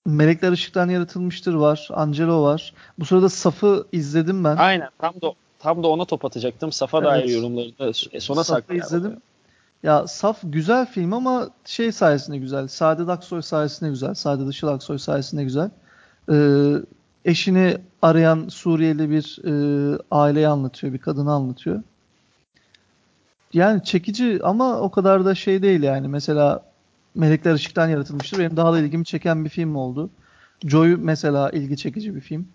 Melekler 0.05 0.51
Işık'tan 0.51 0.89
yaratılmıştır 0.89 1.53
var. 1.53 1.87
Angelo 1.91 2.43
var. 2.43 2.73
Bu 2.99 3.05
sırada 3.05 3.29
Saf'ı 3.29 3.87
izledim 3.91 4.43
ben. 4.43 4.55
Aynen. 4.55 4.89
Tam 4.99 5.13
da 5.21 5.33
tam 5.59 5.83
da 5.83 5.87
ona 5.87 6.05
top 6.05 6.25
atacaktım. 6.25 6.71
Saf'a 6.71 6.97
evet. 6.97 7.07
dair 7.07 7.29
yorumları 7.29 7.93
sona 8.21 8.43
Saf'ı 8.43 8.75
izledim. 8.75 9.21
Ya 9.83 10.07
Saf 10.07 10.39
güzel 10.43 10.85
film 10.85 11.13
ama 11.13 11.49
şey 11.65 11.91
sayesinde 11.91 12.37
güzel. 12.37 12.67
Saadet 12.67 13.09
Aksoy 13.09 13.41
sayesinde 13.41 13.89
güzel. 13.89 14.13
Saadet 14.13 14.49
Işıl 14.49 14.67
Aksoy 14.67 14.97
sayesinde 14.97 15.43
güzel. 15.43 15.69
Ee, 16.31 16.73
eşini 17.25 17.77
arayan 18.01 18.47
Suriyeli 18.49 19.09
bir 19.09 19.39
e, 19.45 19.97
aileyi 20.11 20.47
anlatıyor. 20.47 20.93
Bir 20.93 20.97
kadını 20.97 21.31
anlatıyor. 21.33 21.83
Yani 23.53 23.83
çekici 23.83 24.39
ama 24.43 24.79
o 24.79 24.91
kadar 24.91 25.25
da 25.25 25.35
şey 25.35 25.61
değil 25.61 25.83
yani. 25.83 26.07
Mesela 26.07 26.63
Melekler 27.15 27.53
Işık'tan 27.55 27.89
yaratılmıştır. 27.89 28.39
Benim 28.39 28.57
daha 28.57 28.73
da 28.73 28.79
ilgimi 28.79 29.05
çeken 29.05 29.45
bir 29.45 29.49
film 29.49 29.75
oldu. 29.75 30.09
Joy 30.65 30.95
mesela 30.95 31.49
ilgi 31.49 31.77
çekici 31.77 32.15
bir 32.15 32.21
film. 32.21 32.47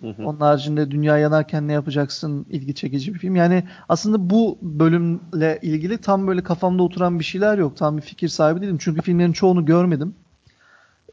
Hı 0.00 0.08
hı. 0.08 0.26
Onun 0.26 0.40
haricinde 0.40 0.90
Dünya 0.90 1.18
Yanarken 1.18 1.68
Ne 1.68 1.72
Yapacaksın 1.72 2.46
ilgi 2.50 2.74
çekici 2.74 3.14
bir 3.14 3.18
film. 3.18 3.36
Yani 3.36 3.64
aslında 3.88 4.30
bu 4.30 4.58
bölümle 4.62 5.58
ilgili 5.62 5.98
tam 5.98 6.26
böyle 6.26 6.42
kafamda 6.42 6.82
oturan 6.82 7.18
bir 7.18 7.24
şeyler 7.24 7.58
yok. 7.58 7.76
Tam 7.76 7.96
bir 7.96 8.02
fikir 8.02 8.28
sahibi 8.28 8.60
değilim. 8.60 8.78
Çünkü 8.80 9.02
filmlerin 9.02 9.32
çoğunu 9.32 9.64
görmedim. 9.66 10.14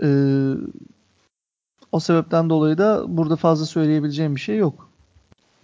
Ee, 0.03 0.08
o 1.91 2.00
sebepten 2.00 2.50
dolayı 2.50 2.77
da 2.77 3.03
burada 3.08 3.36
fazla 3.36 3.65
söyleyebileceğim 3.65 4.36
bir 4.36 4.41
şey 4.41 4.58
yok. 4.58 4.89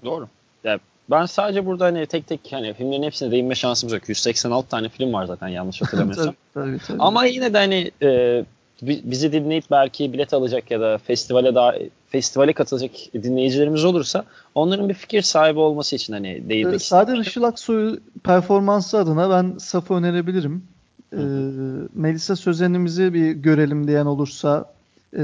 Doğru. 0.06 0.27
Yani 0.63 0.80
ben 1.12 1.25
sadece 1.25 1.65
burada 1.65 1.86
hani 1.86 2.06
tek 2.06 2.27
tek 2.27 2.39
hani 2.51 2.74
filmlerin 2.74 3.03
hepsine 3.03 3.32
değinme 3.32 3.56
şansımız 3.56 3.94
yok. 3.94 4.10
186 4.10 4.70
tane 4.70 4.89
film 4.89 5.13
var 5.13 5.25
zaten 5.25 5.48
yanlış 5.48 5.82
hatırlamıyorsam. 5.82 6.36
tabii, 6.53 6.65
tabii, 6.65 6.80
tabii. 6.88 6.98
Ama 7.01 7.25
yine 7.25 7.53
de 7.53 7.58
hani 7.58 7.91
e, 8.01 8.44
bizi 8.82 9.32
dinleyip 9.32 9.64
belki 9.72 10.14
bilet 10.14 10.34
alacak 10.34 10.72
ya 10.72 10.82
da 10.82 10.98
festivale 10.98 11.56
daha 11.56 11.76
festivale 12.10 12.54
katılacak 12.54 12.92
dinleyicilerimiz 13.14 13.86
olursa 13.86 14.26
onların 14.56 14.90
bir 14.90 14.94
fikir 14.94 15.22
sahibi 15.22 15.60
olması 15.60 15.96
için 15.96 16.14
hani 16.14 16.50
değinmek 16.50 16.76
ee, 16.76 16.80
Sade 16.80 17.20
Işıl 17.20 17.44
Aksoy'u 17.44 18.00
performansı 18.24 18.98
adına 18.98 19.30
ben 19.30 19.58
Saf'ı 19.58 19.94
önerebilirim. 19.94 20.64
Ee, 21.14 21.18
Melisa 21.94 22.36
Sözen'imizi 22.36 23.14
bir 23.14 23.32
görelim 23.32 23.88
diyen 23.88 24.06
olursa 24.06 24.74
e, 25.14 25.20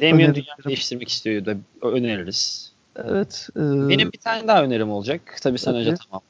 Damien 0.00 0.34
dünya 0.34 0.56
değiştirmek 0.66 1.08
istiyor 1.08 1.46
da 1.46 1.56
öneririz. 1.82 2.72
Evet. 2.96 3.48
E, 3.56 3.60
Benim 3.60 4.12
bir 4.12 4.18
tane 4.18 4.48
daha 4.48 4.62
önerim 4.62 4.90
olacak. 4.90 5.36
Tabii 5.42 5.58
sen 5.58 5.74
önce 5.74 5.94
tamam. 5.94 6.22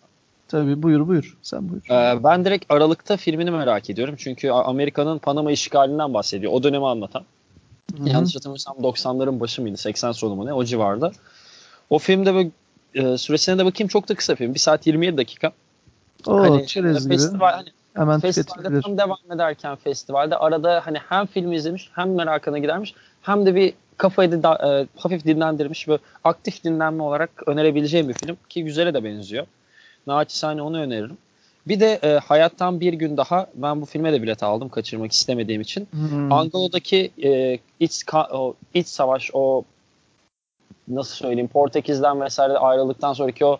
Tabii 0.50 0.82
buyur 0.82 1.08
buyur. 1.08 1.36
Sen 1.42 1.68
buyur. 1.68 1.82
Ee, 1.90 2.24
ben 2.24 2.44
direkt 2.44 2.72
Aralık'ta 2.72 3.16
filmini 3.16 3.50
merak 3.50 3.90
ediyorum. 3.90 4.14
Çünkü 4.18 4.50
Amerika'nın 4.50 5.18
Panama 5.18 5.52
işgalinden 5.52 6.14
bahsediyor. 6.14 6.52
O 6.52 6.62
dönemi 6.62 6.86
anlatan. 6.86 7.24
Hı-hı. 7.96 8.08
Yanlış 8.08 8.36
hatırlamıyorsam 8.36 8.76
90'ların 8.76 9.40
başı 9.40 9.62
mıydı? 9.62 9.76
80 9.76 10.12
sonu 10.12 10.34
mu 10.34 10.46
ne? 10.46 10.52
O 10.52 10.64
civarda. 10.64 11.12
O 11.90 11.98
filmde 11.98 12.34
böyle 12.34 12.50
e, 12.94 13.18
süresine 13.18 13.58
de 13.58 13.64
bakayım 13.64 13.88
çok 13.88 14.08
da 14.08 14.14
kısa 14.14 14.34
film. 14.34 14.54
1 14.54 14.58
saat 14.58 14.86
27 14.86 15.16
dakika. 15.16 15.52
Oo, 16.26 16.40
hani, 16.40 16.66
çerez 16.66 17.04
gibi. 17.04 17.14
Festival, 17.14 17.52
hani, 17.52 17.68
Hemen 17.94 18.20
festivalde 18.20 18.80
tam 18.80 18.98
devam 18.98 19.18
ederken 19.34 19.76
festivalde 19.76 20.36
arada 20.36 20.82
hani 20.84 20.98
hem 21.08 21.26
filmi 21.26 21.56
izlemiş 21.56 21.90
hem 21.94 22.14
merakına 22.14 22.58
gidermiş 22.58 22.94
hem 23.22 23.46
de 23.46 23.54
bir 23.54 23.74
kafayı 23.96 24.42
da 24.42 24.80
e, 24.80 25.00
hafif 25.00 25.24
dinlendirmiş 25.24 25.88
ve 25.88 25.98
aktif 26.24 26.64
dinlenme 26.64 27.02
olarak 27.02 27.30
önerebileceğim 27.46 28.08
bir 28.08 28.14
film 28.14 28.36
ki 28.48 28.64
güzele 28.64 28.94
de 28.94 29.04
benziyor. 29.04 29.46
Naçizane 30.06 30.62
onu 30.62 30.80
öneririm. 30.80 31.18
Bir 31.68 31.80
de 31.80 32.00
e, 32.02 32.08
Hayattan 32.08 32.80
Bir 32.80 32.92
Gün 32.92 33.16
Daha 33.16 33.46
ben 33.54 33.80
bu 33.80 33.86
filme 33.86 34.12
de 34.12 34.22
bilet 34.22 34.42
aldım 34.42 34.68
kaçırmak 34.68 35.12
istemediğim 35.12 35.60
için. 35.60 35.88
Hmm. 35.90 36.32
Angolo'daki 36.32 37.10
e, 37.24 37.58
iç, 37.80 38.02
o, 38.32 38.54
iç 38.74 38.86
savaş 38.86 39.30
o 39.32 39.64
nasıl 40.88 41.14
söyleyeyim 41.14 41.48
Portekiz'den 41.48 42.20
vesaire 42.20 42.52
ayrıldıktan 42.52 43.12
sonraki 43.12 43.44
o 43.44 43.58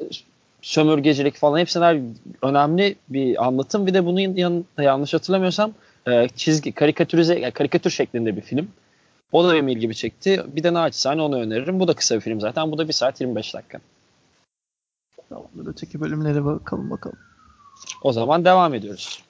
e, 0.00 0.04
sömürgecilik 0.62 1.36
falan 1.36 1.58
hepsiler 1.58 2.00
önemli 2.42 2.96
bir 3.08 3.46
anlatım. 3.46 3.86
Bir 3.86 3.94
de 3.94 4.06
bunun 4.06 4.20
yanında 4.20 4.82
yanlış 4.82 5.14
hatırlamıyorsam 5.14 5.72
e, 6.08 6.28
çizgi 6.36 6.72
karikatürize 6.72 7.38
yani 7.38 7.52
karikatür 7.52 7.90
şeklinde 7.90 8.36
bir 8.36 8.42
film. 8.42 8.68
O 9.32 9.44
da 9.44 9.52
benim 9.52 9.68
ilgimi 9.68 9.94
çekti. 9.94 10.42
Bir 10.46 10.62
de 10.62 10.72
naçizane 10.72 11.22
onu 11.22 11.36
öneririm. 11.36 11.80
Bu 11.80 11.88
da 11.88 11.94
kısa 11.94 12.14
bir 12.14 12.20
film 12.20 12.40
zaten. 12.40 12.72
Bu 12.72 12.78
da 12.78 12.88
1 12.88 12.92
saat 12.92 13.20
25 13.20 13.54
dakika. 13.54 13.78
Tamamdır. 15.28 15.66
Öteki 15.66 16.00
bölümlere 16.00 16.44
bakalım 16.44 16.90
bakalım. 16.90 17.18
O 18.02 18.12
zaman 18.12 18.44
devam 18.44 18.74
ediyoruz. 18.74 19.22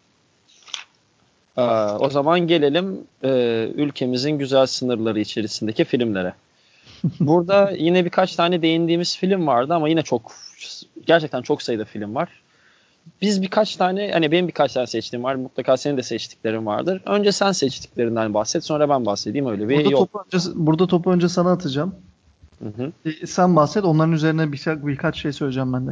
Ee, 1.56 1.62
o 1.98 2.10
zaman 2.10 2.40
gelelim 2.40 3.00
e, 3.24 3.30
ülkemizin 3.74 4.30
güzel 4.30 4.66
sınırları 4.66 5.20
içerisindeki 5.20 5.84
filmlere. 5.84 6.34
Burada 7.20 7.70
yine 7.70 8.04
birkaç 8.04 8.36
tane 8.36 8.62
değindiğimiz 8.62 9.16
film 9.16 9.46
vardı 9.46 9.74
ama 9.74 9.88
yine 9.88 10.02
çok 10.02 10.32
gerçekten 11.06 11.42
çok 11.42 11.62
sayıda 11.62 11.84
film 11.84 12.14
var. 12.14 12.28
Biz 13.22 13.42
birkaç 13.42 13.76
tane 13.76 14.10
hani 14.12 14.32
benim 14.32 14.48
birkaç 14.48 14.72
tane 14.72 14.86
seçtiğim 14.86 15.24
var. 15.24 15.34
Mutlaka 15.34 15.76
senin 15.76 15.96
de 15.96 16.02
seçtiklerin 16.02 16.66
vardır. 16.66 17.02
Önce 17.06 17.32
sen 17.32 17.52
seçtiklerinden 17.52 18.34
bahset 18.34 18.64
sonra 18.64 18.88
ben 18.88 19.06
bahsedeyim 19.06 19.46
öyle 19.46 19.68
bir 19.68 19.76
burada 19.76 19.90
yol. 19.90 19.98
Topu 19.98 20.22
önce, 20.32 20.48
burada 20.54 20.86
topu 20.86 21.12
önce 21.12 21.28
sana 21.28 21.52
atacağım. 21.52 21.94
Hı 22.62 22.82
hı. 22.82 22.92
E, 23.04 23.26
sen 23.26 23.56
bahset 23.56 23.84
onların 23.84 24.12
üzerine 24.12 24.52
birkaç, 24.52 24.78
birkaç 24.78 25.22
şey 25.22 25.32
söyleyeceğim 25.32 25.72
ben 25.72 25.86
de. 25.86 25.90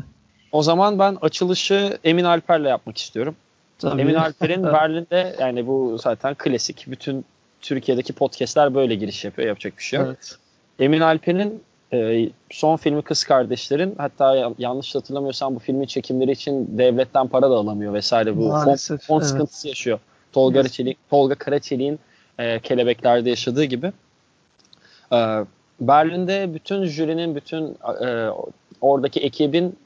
O 0.53 0.63
zaman 0.63 0.99
ben 0.99 1.17
açılışı 1.23 1.99
Emin 2.05 2.25
Alper'le 2.25 2.65
yapmak 2.65 2.99
istiyorum. 2.99 3.37
Tabii. 3.79 4.01
Emin 4.01 4.15
Alper'in 4.15 4.63
Berlin'de 4.73 5.37
yani 5.41 5.67
bu 5.67 5.99
zaten 6.03 6.35
klasik. 6.35 6.85
Bütün 6.89 7.25
Türkiye'deki 7.61 8.13
podcastler 8.13 8.75
böyle 8.75 8.95
giriş 8.95 9.25
yapıyor. 9.25 9.49
Yapacak 9.49 9.79
bir 9.79 9.83
şey 9.83 9.99
yok. 9.99 10.09
Evet. 10.09 10.37
Emin 10.79 11.01
Alper'in 11.01 11.63
e, 11.93 12.31
son 12.51 12.77
filmi 12.77 13.03
Kız 13.03 13.25
Kardeşlerin 13.25 13.95
hatta 13.99 14.53
yanlış 14.59 14.95
hatırlamıyorsam 14.95 15.55
bu 15.55 15.59
filmin 15.59 15.87
çekimleri 15.87 16.31
için 16.31 16.79
devletten 16.79 17.29
para 17.29 17.51
da 17.51 17.55
alamıyor 17.55 17.93
vesaire 17.93 18.37
bu 18.37 18.49
Maalesef, 18.49 19.01
fon, 19.01 19.07
fon 19.07 19.19
evet. 19.19 19.29
sıkıntısı 19.29 19.69
yaşıyor. 19.69 19.99
Tolga 20.33 20.61
evet. 20.61 20.73
Çelik, 20.73 20.99
Tolga 21.11 21.35
Karaçelik'in 21.35 21.99
e, 22.39 22.61
Kelebekler'de 22.61 23.31
yaşadığı 23.31 23.65
gibi. 23.65 23.93
E, 25.13 25.45
Berlin'de 25.81 26.55
bütün 26.55 26.85
jürinin, 26.85 27.35
bütün 27.35 27.77
e, 28.05 28.29
oradaki 28.81 29.21
ekibin 29.21 29.77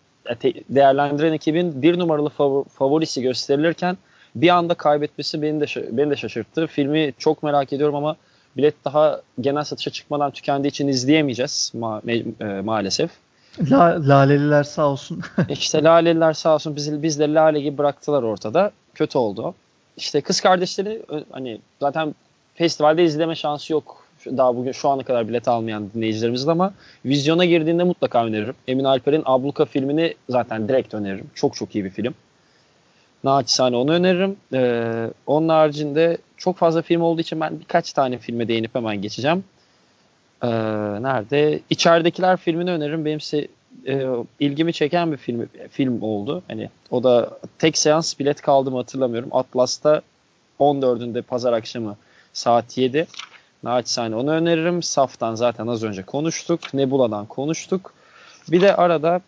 değerlendiren 0.71 1.33
ekibin 1.33 1.83
bir 1.83 1.99
numaralı 1.99 2.29
favorisi 2.69 3.23
gösterilirken 3.23 3.97
bir 4.35 4.49
anda 4.49 4.75
kaybetmesi 4.75 5.43
beni 5.43 5.61
de 5.61 5.97
beni 5.97 6.11
de 6.11 6.17
şaşırttı. 6.17 6.67
Filmi 6.67 7.13
çok 7.19 7.43
merak 7.43 7.73
ediyorum 7.73 7.95
ama 7.95 8.17
bilet 8.57 8.75
daha 8.85 9.21
genel 9.41 9.65
satışa 9.65 9.91
çıkmadan 9.91 10.31
tükendiği 10.31 10.71
için 10.71 10.89
izleyemeyeceğiz 10.89 11.73
ma- 11.77 12.59
e, 12.59 12.61
maalesef. 12.61 13.11
La, 13.71 14.09
laleliler 14.09 14.63
sağ 14.63 14.89
olsun. 14.89 15.21
İşte 15.49 15.83
laleliler 15.83 16.33
sağ 16.33 16.55
olsun 16.55 16.77
biz, 16.77 17.03
bizleri 17.03 17.35
lale 17.35 17.61
gibi 17.61 17.79
bıraktılar 17.79 18.23
ortada. 18.23 18.71
Kötü 18.95 19.19
oldu. 19.19 19.55
İşte 19.97 20.21
kız 20.21 20.41
kardeşleri 20.41 21.03
hani 21.31 21.61
zaten 21.81 22.15
festivalde 22.55 23.05
izleme 23.05 23.35
şansı 23.35 23.73
yok 23.73 24.08
daha 24.27 24.57
bugün 24.57 24.73
şu 24.73 24.89
ana 24.89 25.03
kadar 25.03 25.29
bilet 25.29 25.49
almayan 25.49 25.91
dinleyicilerimizin 25.95 26.49
ama 26.49 26.75
vizyona 27.05 27.45
girdiğinde 27.45 27.85
mutlaka 27.85 28.25
öneririm. 28.25 28.55
Emin 28.69 28.85
Alper'in 28.85 29.23
Abluka 29.25 29.65
filmini 29.65 30.15
zaten 30.29 30.69
direkt 30.69 30.95
öneririm. 30.95 31.27
Çok 31.35 31.55
çok 31.55 31.75
iyi 31.75 31.85
bir 31.85 31.91
film. 31.91 32.15
Naçizane 33.25 33.77
onu 33.77 33.93
öneririm. 33.93 34.37
Ee, 34.55 35.11
onun 35.27 35.49
haricinde 35.49 36.19
çok 36.37 36.57
fazla 36.57 36.83
film 36.83 37.01
olduğu 37.03 37.21
için 37.21 37.41
ben 37.41 37.61
birkaç 37.61 37.93
tane 37.93 38.19
filme 38.19 38.49
değinip 38.49 38.75
hemen 38.75 39.03
geçeceğim. 39.03 39.45
Ee, 40.43 40.49
nerede? 41.03 41.61
İçeridekiler 41.71 42.37
filmini 42.37 42.71
öneririm. 42.71 43.05
Benim 43.05 43.19
se- 43.19 43.49
e, 43.87 44.07
ilgimi 44.41 44.73
çeken 44.73 45.13
bir 45.13 45.17
film 45.17 45.49
film 45.71 46.03
oldu. 46.03 46.43
Hani 46.49 46.71
o 46.91 47.03
da 47.03 47.39
tek 47.59 47.79
seans 47.79 48.19
bilet 48.19 48.41
kaldı 48.41 48.71
mı 48.71 48.77
hatırlamıyorum. 48.77 49.29
Atlas'ta 49.33 50.03
14'ünde 50.61 51.23
pazar 51.23 51.53
akşamı 51.53 51.97
saat 52.33 52.79
7. 52.79 53.07
Naçizane 53.63 54.17
onu 54.17 54.31
öneririm. 54.31 54.83
Saf'tan 54.83 55.35
zaten 55.35 55.67
az 55.67 55.83
önce 55.83 56.03
konuştuk. 56.03 56.75
Nebula'dan 56.75 57.27
konuştuk. 57.27 57.93
Bir 58.51 58.61
de 58.61 58.77
arada 58.77 59.21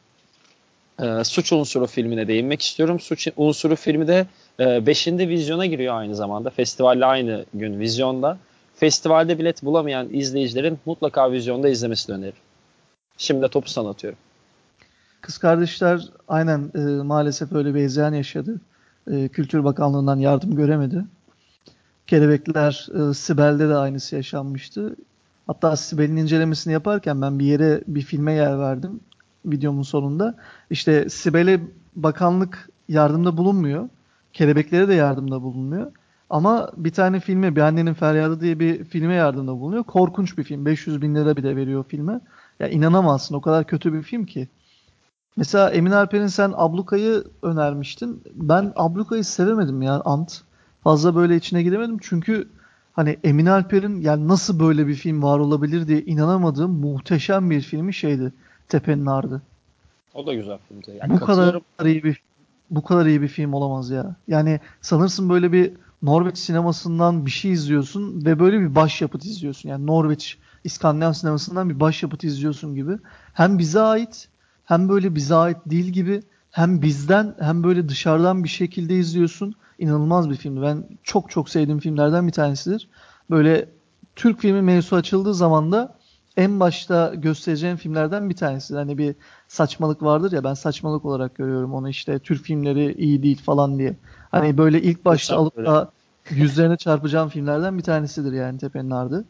e, 1.02 1.25
Suç 1.25 1.52
Unsuru 1.52 1.87
filmine 1.87 2.28
değinmek 2.28 2.62
istiyorum. 2.62 3.00
Suç 3.00 3.28
Unsuru 3.37 3.76
filmi 3.76 4.08
de 4.08 4.26
5. 4.58 5.08
E, 5.08 5.28
vizyona 5.28 5.66
giriyor 5.66 5.94
aynı 5.94 6.16
zamanda. 6.16 6.50
Festivalle 6.50 7.06
aynı 7.06 7.44
gün 7.54 7.80
vizyonda. 7.80 8.38
Festivalde 8.76 9.38
bilet 9.38 9.62
bulamayan 9.62 10.08
izleyicilerin 10.12 10.78
mutlaka 10.87 11.32
vizyonda 11.32 11.68
izlemesini 11.68 12.16
öneririm. 12.16 12.42
Şimdi 13.18 13.42
de 13.42 13.49
topu 13.49 13.70
sana 13.70 13.88
atıyorum. 13.88 14.18
Kız 15.20 15.38
kardeşler 15.38 16.00
aynen 16.28 16.70
e, 16.75 16.78
maalesef 17.02 17.52
öyle 17.52 17.75
bir 17.75 17.80
hezeyan 17.80 18.14
yaşadı. 18.14 18.60
E, 19.10 19.28
Kültür 19.28 19.64
Bakanlığı'ndan 19.64 20.18
yardım 20.18 20.56
göremedi. 20.56 21.04
Kelebekler, 22.10 22.88
e, 22.94 23.14
Sibel'de 23.14 23.68
de 23.68 23.74
aynısı 23.74 24.16
yaşanmıştı. 24.16 24.96
Hatta 25.46 25.76
Sibel'in 25.76 26.16
incelemesini 26.16 26.72
yaparken 26.72 27.22
ben 27.22 27.38
bir 27.38 27.44
yere 27.44 27.82
bir 27.86 28.02
filme 28.02 28.32
yer 28.32 28.58
verdim 28.58 29.00
videomun 29.46 29.82
sonunda. 29.82 30.34
İşte 30.70 31.08
Sibel'e 31.08 31.60
bakanlık 31.96 32.68
yardımda 32.88 33.36
bulunmuyor. 33.36 33.88
Kelebeklere 34.32 34.88
de 34.88 34.94
yardımda 34.94 35.42
bulunmuyor. 35.42 35.92
Ama 36.30 36.70
bir 36.76 36.92
tane 36.92 37.20
filme, 37.20 37.56
Bir 37.56 37.60
Annenin 37.60 37.94
Feryadı 37.94 38.40
diye 38.40 38.60
bir 38.60 38.84
filme 38.84 39.14
yardımda 39.14 39.52
bulunuyor. 39.52 39.84
Korkunç 39.84 40.38
bir 40.38 40.44
film. 40.44 40.66
500 40.66 41.02
bin 41.02 41.14
lira 41.14 41.36
bile 41.36 41.56
veriyor 41.56 41.84
filme. 41.88 42.20
Ya 42.60 42.68
inanamazsın. 42.68 43.34
O 43.34 43.40
kadar 43.40 43.64
kötü 43.64 43.92
bir 43.92 44.02
film 44.02 44.26
ki. 44.26 44.48
Mesela 45.36 45.70
Emin 45.70 45.90
Alper'in 45.90 46.26
sen 46.26 46.52
Abluka'yı 46.56 47.24
önermiştin. 47.42 48.22
Ben 48.34 48.72
Abluka'yı 48.76 49.24
sevemedim 49.24 49.82
ya 49.82 50.00
Ant 50.04 50.42
fazla 50.84 51.14
böyle 51.14 51.37
içine 51.37 51.62
giremedim. 51.62 51.99
Çünkü 52.02 52.49
hani 52.92 53.18
Emin 53.25 53.46
Alper'in 53.46 54.00
yani 54.00 54.28
nasıl 54.28 54.60
böyle 54.60 54.87
bir 54.87 54.94
film 54.94 55.22
var 55.22 55.38
olabilir 55.38 55.88
diye 55.88 56.02
inanamadığım 56.02 56.70
muhteşem 56.70 57.50
bir 57.50 57.60
filmi 57.60 57.94
şeydi. 57.94 58.32
Tepenin 58.68 59.06
Ardı. 59.06 59.42
O 60.14 60.26
da 60.26 60.34
güzel 60.34 60.58
filmdi. 60.68 60.99
Yani 61.00 61.12
Bu 61.12 61.20
kadar 61.20 61.60
iyi 61.84 62.04
bir 62.04 62.22
bu 62.70 62.82
kadar 62.82 63.06
iyi 63.06 63.22
bir 63.22 63.28
film 63.28 63.52
olamaz 63.52 63.90
ya. 63.90 64.16
Yani 64.28 64.60
sanırsın 64.80 65.28
böyle 65.28 65.52
bir 65.52 65.72
Norveç 66.02 66.38
sinemasından 66.38 67.26
bir 67.26 67.30
şey 67.30 67.52
izliyorsun 67.52 68.25
ve 68.25 68.38
böyle 68.38 68.60
bir 68.60 68.75
başyapıt 68.75 69.25
izliyorsun. 69.25 69.68
Yani 69.68 69.87
Norveç 69.87 70.38
İskandinav 70.64 71.12
sinemasından 71.12 71.70
bir 71.70 71.80
başyapıt 71.80 72.25
izliyorsun 72.25 72.75
gibi. 72.75 72.99
Hem 73.32 73.58
bize 73.58 73.80
ait 73.80 74.28
hem 74.64 74.88
böyle 74.88 75.14
bize 75.14 75.34
ait 75.34 75.56
değil 75.66 75.87
gibi 75.87 76.22
hem 76.50 76.82
bizden 76.82 77.34
hem 77.40 77.62
böyle 77.62 77.88
dışarıdan 77.88 78.44
bir 78.44 78.49
şekilde 78.49 78.99
izliyorsun. 78.99 79.54
İnanılmaz 79.80 80.30
bir 80.30 80.37
filmdi. 80.37 80.62
Ben 80.62 80.84
çok 81.02 81.30
çok 81.30 81.49
sevdiğim 81.49 81.80
filmlerden 81.80 82.26
bir 82.26 82.32
tanesidir. 82.32 82.88
Böyle 83.30 83.68
Türk 84.16 84.40
filmi 84.40 84.62
mevzusu 84.62 84.96
açıldığı 84.96 85.34
zaman 85.34 85.72
da 85.72 85.96
en 86.37 86.60
başta 86.60 87.14
göstereceğim 87.14 87.76
filmlerden 87.76 88.30
bir 88.30 88.37
tanesi. 88.37 88.75
Hani 88.75 88.99
bir 88.99 89.14
saçmalık 89.49 90.02
vardır 90.02 90.32
ya 90.32 90.44
ben 90.44 90.54
saçmalık 90.54 91.04
olarak 91.04 91.34
görüyorum 91.34 91.75
onu 91.75 91.88
işte 91.88 92.18
Türk 92.18 92.44
filmleri 92.44 92.94
iyi 92.99 93.22
değil 93.22 93.42
falan 93.42 93.78
diye. 93.78 93.96
Hani 94.30 94.58
böyle 94.58 94.82
ilk 94.82 95.04
başta 95.04 95.37
alıp 95.37 95.56
da 95.56 95.92
yüzlerine 96.30 96.76
çarpacağım 96.76 97.28
filmlerden 97.28 97.78
bir 97.78 97.82
tanesidir 97.82 98.32
yani 98.32 98.58
Tepe'nin 98.58 98.90
Ardı. 98.90 99.25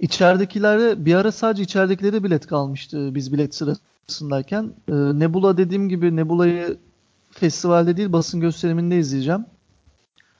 İçeridekilerde 0.00 1.04
bir 1.04 1.14
ara 1.14 1.32
sadece 1.32 1.62
içeridekilere 1.62 2.24
bilet 2.24 2.46
kalmıştı 2.46 3.14
biz 3.14 3.32
bilet 3.32 3.54
sırasındayken. 3.54 4.72
Ee, 4.88 4.92
Nebula 4.94 5.56
dediğim 5.56 5.88
gibi 5.88 6.16
Nebula'yı 6.16 6.78
festivalde 7.38 7.96
değil 7.96 8.12
basın 8.12 8.40
gösteriminde 8.40 8.98
izleyeceğim. 8.98 9.44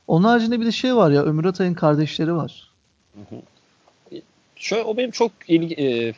Onun 0.07 0.25
haricinde 0.25 0.61
bir 0.61 0.67
de 0.67 0.73
şey 0.73 0.97
var 0.97 1.11
ya 1.11 1.23
Ömür 1.23 1.45
Atay'ın 1.45 1.75
kardeşleri 1.75 2.35
var. 2.35 2.71
Hı 3.15 3.21
hı. 3.21 3.41
Şöyle 4.57 4.85
o 4.85 4.97
benim 4.97 5.11
çok 5.11 5.33
ilgi 5.49 5.75
e, 5.75 6.15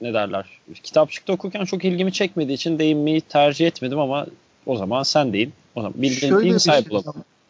ne 0.00 0.14
derler 0.14 0.46
kitapçıkta 0.82 1.32
okurken 1.32 1.64
çok 1.64 1.84
ilgimi 1.84 2.12
çekmediği 2.12 2.56
için 2.56 2.78
değinmeyi 2.78 3.20
tercih 3.20 3.66
etmedim 3.66 3.98
ama 3.98 4.26
o 4.66 4.76
zaman 4.76 5.02
sen 5.02 5.32
değil. 5.32 5.50
O 5.74 5.82
zaman 5.82 6.02
bildiğin 6.02 6.38
film 6.38 6.58
sahibi 6.58 6.90
şey, 6.90 7.00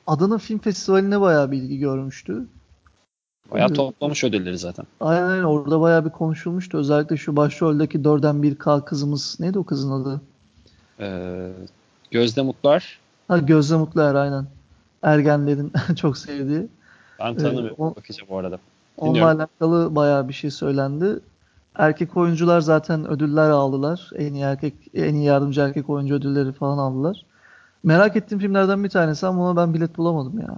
Adana 0.06 0.38
Film 0.38 0.58
Festivali'ne 0.58 1.20
bayağı 1.20 1.50
bir 1.50 1.56
ilgi 1.56 1.78
görmüştü. 1.78 2.46
Bayağı 3.50 3.72
toplamış 3.72 4.24
ödülleri 4.24 4.58
zaten. 4.58 4.86
Aynen 5.00 5.26
aynen 5.26 5.44
orada 5.44 5.80
bayağı 5.80 6.04
bir 6.04 6.10
konuşulmuştu. 6.10 6.78
Özellikle 6.78 7.16
şu 7.16 7.36
başroldeki 7.36 8.04
dörden 8.04 8.42
bir 8.42 8.54
k 8.54 8.84
kızımız 8.84 9.36
neydi 9.40 9.58
o 9.58 9.64
kızın 9.64 9.90
adı? 9.90 10.20
Ee, 11.00 11.50
Gözde 12.11 12.42
Mutlar. 12.42 12.99
Ha 13.28 13.38
Gözde 13.38 13.76
Mutlar 13.76 14.14
aynen. 14.14 14.46
Ergenlerin 15.02 15.73
çok 15.96 16.18
sevdiği. 16.18 16.66
Ben 17.20 17.37
tanımıyorum. 17.37 17.76
Ee, 17.76 17.96
bakacağım 17.96 18.28
bu 18.30 18.38
arada. 18.38 18.58
Onunla 18.96 19.26
alakalı 19.30 19.94
bayağı 19.94 20.28
bir 20.28 20.32
şey 20.32 20.50
söylendi. 20.50 21.20
Erkek 21.75 22.16
oyuncular 22.16 22.61
zaten 22.61 23.08
ödüller 23.11 23.50
aldılar. 23.50 24.11
En 24.16 24.34
iyi 24.34 24.44
erkek, 24.44 24.75
en 24.94 25.14
iyi 25.14 25.25
yardımcı 25.25 25.61
erkek 25.61 25.90
oyuncu 25.90 26.14
ödülleri 26.14 26.52
falan 26.52 26.78
aldılar. 26.78 27.25
Merak 27.82 28.16
ettiğim 28.16 28.40
filmlerden 28.40 28.84
bir 28.84 28.88
tanesi 28.88 29.26
ama 29.26 29.42
ona 29.42 29.56
ben 29.56 29.75
bilet 29.75 29.99
bulamadım 29.99 30.40
ya. 30.40 30.56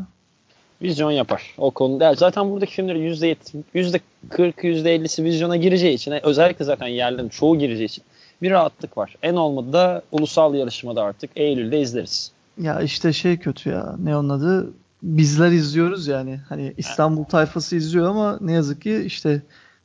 Vizyon 0.82 1.10
yapar. 1.10 1.54
O 1.58 1.70
konuda. 1.70 2.14
Zaten 2.14 2.50
buradaki 2.50 2.72
filmlerin 2.72 3.14
%70, 3.14 3.36
%40, 3.74 4.00
%50'si 4.30 5.24
vizyona 5.24 5.56
gireceği 5.56 5.94
için 5.94 6.14
özellikle 6.22 6.64
zaten 6.64 6.86
yerlerin 6.86 7.28
çoğu 7.28 7.58
gireceği 7.58 7.86
için 7.86 8.04
bir 8.42 8.50
rahatlık 8.50 8.98
var. 8.98 9.16
En 9.22 9.34
olmadı 9.34 9.72
da 9.72 10.02
ulusal 10.12 10.54
yarışmada 10.54 11.02
artık 11.02 11.30
Eylül'de 11.36 11.80
izleriz. 11.80 12.32
Ya 12.60 12.80
işte 12.80 13.12
şey 13.12 13.36
kötü 13.36 13.70
ya. 13.70 13.96
Ne 13.98 14.16
onun 14.16 14.28
adı? 14.28 14.70
Bizler 15.02 15.50
izliyoruz 15.50 16.06
yani. 16.06 16.40
Hani 16.48 16.74
İstanbul 16.76 17.24
tayfası 17.24 17.76
izliyor 17.76 18.08
ama 18.08 18.38
ne 18.40 18.52
yazık 18.52 18.82
ki 18.82 19.02
işte 19.06 19.42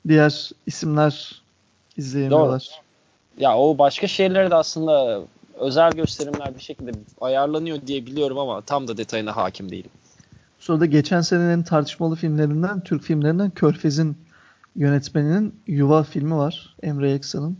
diğer 0.08 0.50
isimler 0.66 1.42
izleyemiyorlar. 1.98 2.70
Doğru. 2.72 3.44
Ya 3.44 3.58
o 3.58 3.78
başka 3.78 4.08
şehirlere 4.08 4.52
de 4.52 4.56
aslında 4.56 5.22
özel 5.60 5.92
gösterimler 5.92 6.56
bir 6.56 6.60
şekilde 6.62 6.92
ayarlanıyor 7.22 7.78
diye 7.88 8.06
biliyorum 8.06 8.38
ama 8.38 8.62
tam 8.62 8.88
da 8.88 8.98
detayına 8.98 9.36
hakim 9.36 9.72
değilim. 9.72 9.90
Sonra 10.60 10.80
da 10.80 10.86
geçen 10.86 11.22
senenin 11.22 11.64
tartışmalı 11.64 12.16
filmlerinden, 12.16 12.82
Türk 12.82 13.04
filmlerinden 13.04 13.50
Körfez'in 13.50 14.18
yönetmeninin 14.76 15.56
Yuva 15.68 16.04
filmi 16.04 16.36
var. 16.36 16.76
Emre 16.84 17.12
Eksan'ın. 17.12 17.58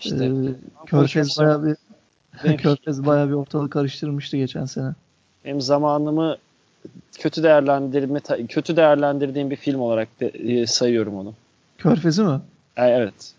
İşte, 0.00 0.24
ee, 0.24 0.86
Körfez 0.86 1.38
bayağı 1.38 1.66
bir 1.66 1.76
benim, 2.44 2.56
Körfez 2.62 3.06
bayağı 3.06 3.28
bir 3.28 3.34
ortalık 3.34 3.72
karıştırmıştı 3.72 4.36
geçen 4.36 4.64
sene. 4.64 4.92
Benim 5.44 5.60
zamanımı 5.60 6.36
kötü 7.18 7.42
değerlendirme 7.42 8.20
kötü 8.48 8.76
değerlendirdiğim 8.76 9.50
bir 9.50 9.56
film 9.56 9.80
olarak 9.80 10.20
de, 10.20 10.28
e, 10.28 10.66
sayıyorum 10.66 11.16
onu. 11.16 11.34
Körfez'i 11.78 12.22
mi? 12.22 12.40
E, 12.76 12.84
evet. 12.84 13.32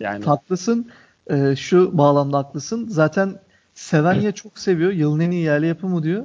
Yani 0.00 0.24
haklısın. 0.24 0.90
E, 1.30 1.56
şu 1.56 1.98
bağlamda 1.98 2.38
haklısın. 2.38 2.86
Zaten 2.88 3.38
seven 3.74 4.14
ya 4.14 4.32
çok 4.32 4.58
seviyor. 4.58 4.92
Yılın 4.92 5.20
en 5.20 5.30
iyi 5.30 5.44
yerli 5.44 5.66
yapımı 5.66 6.02
diyor. 6.02 6.24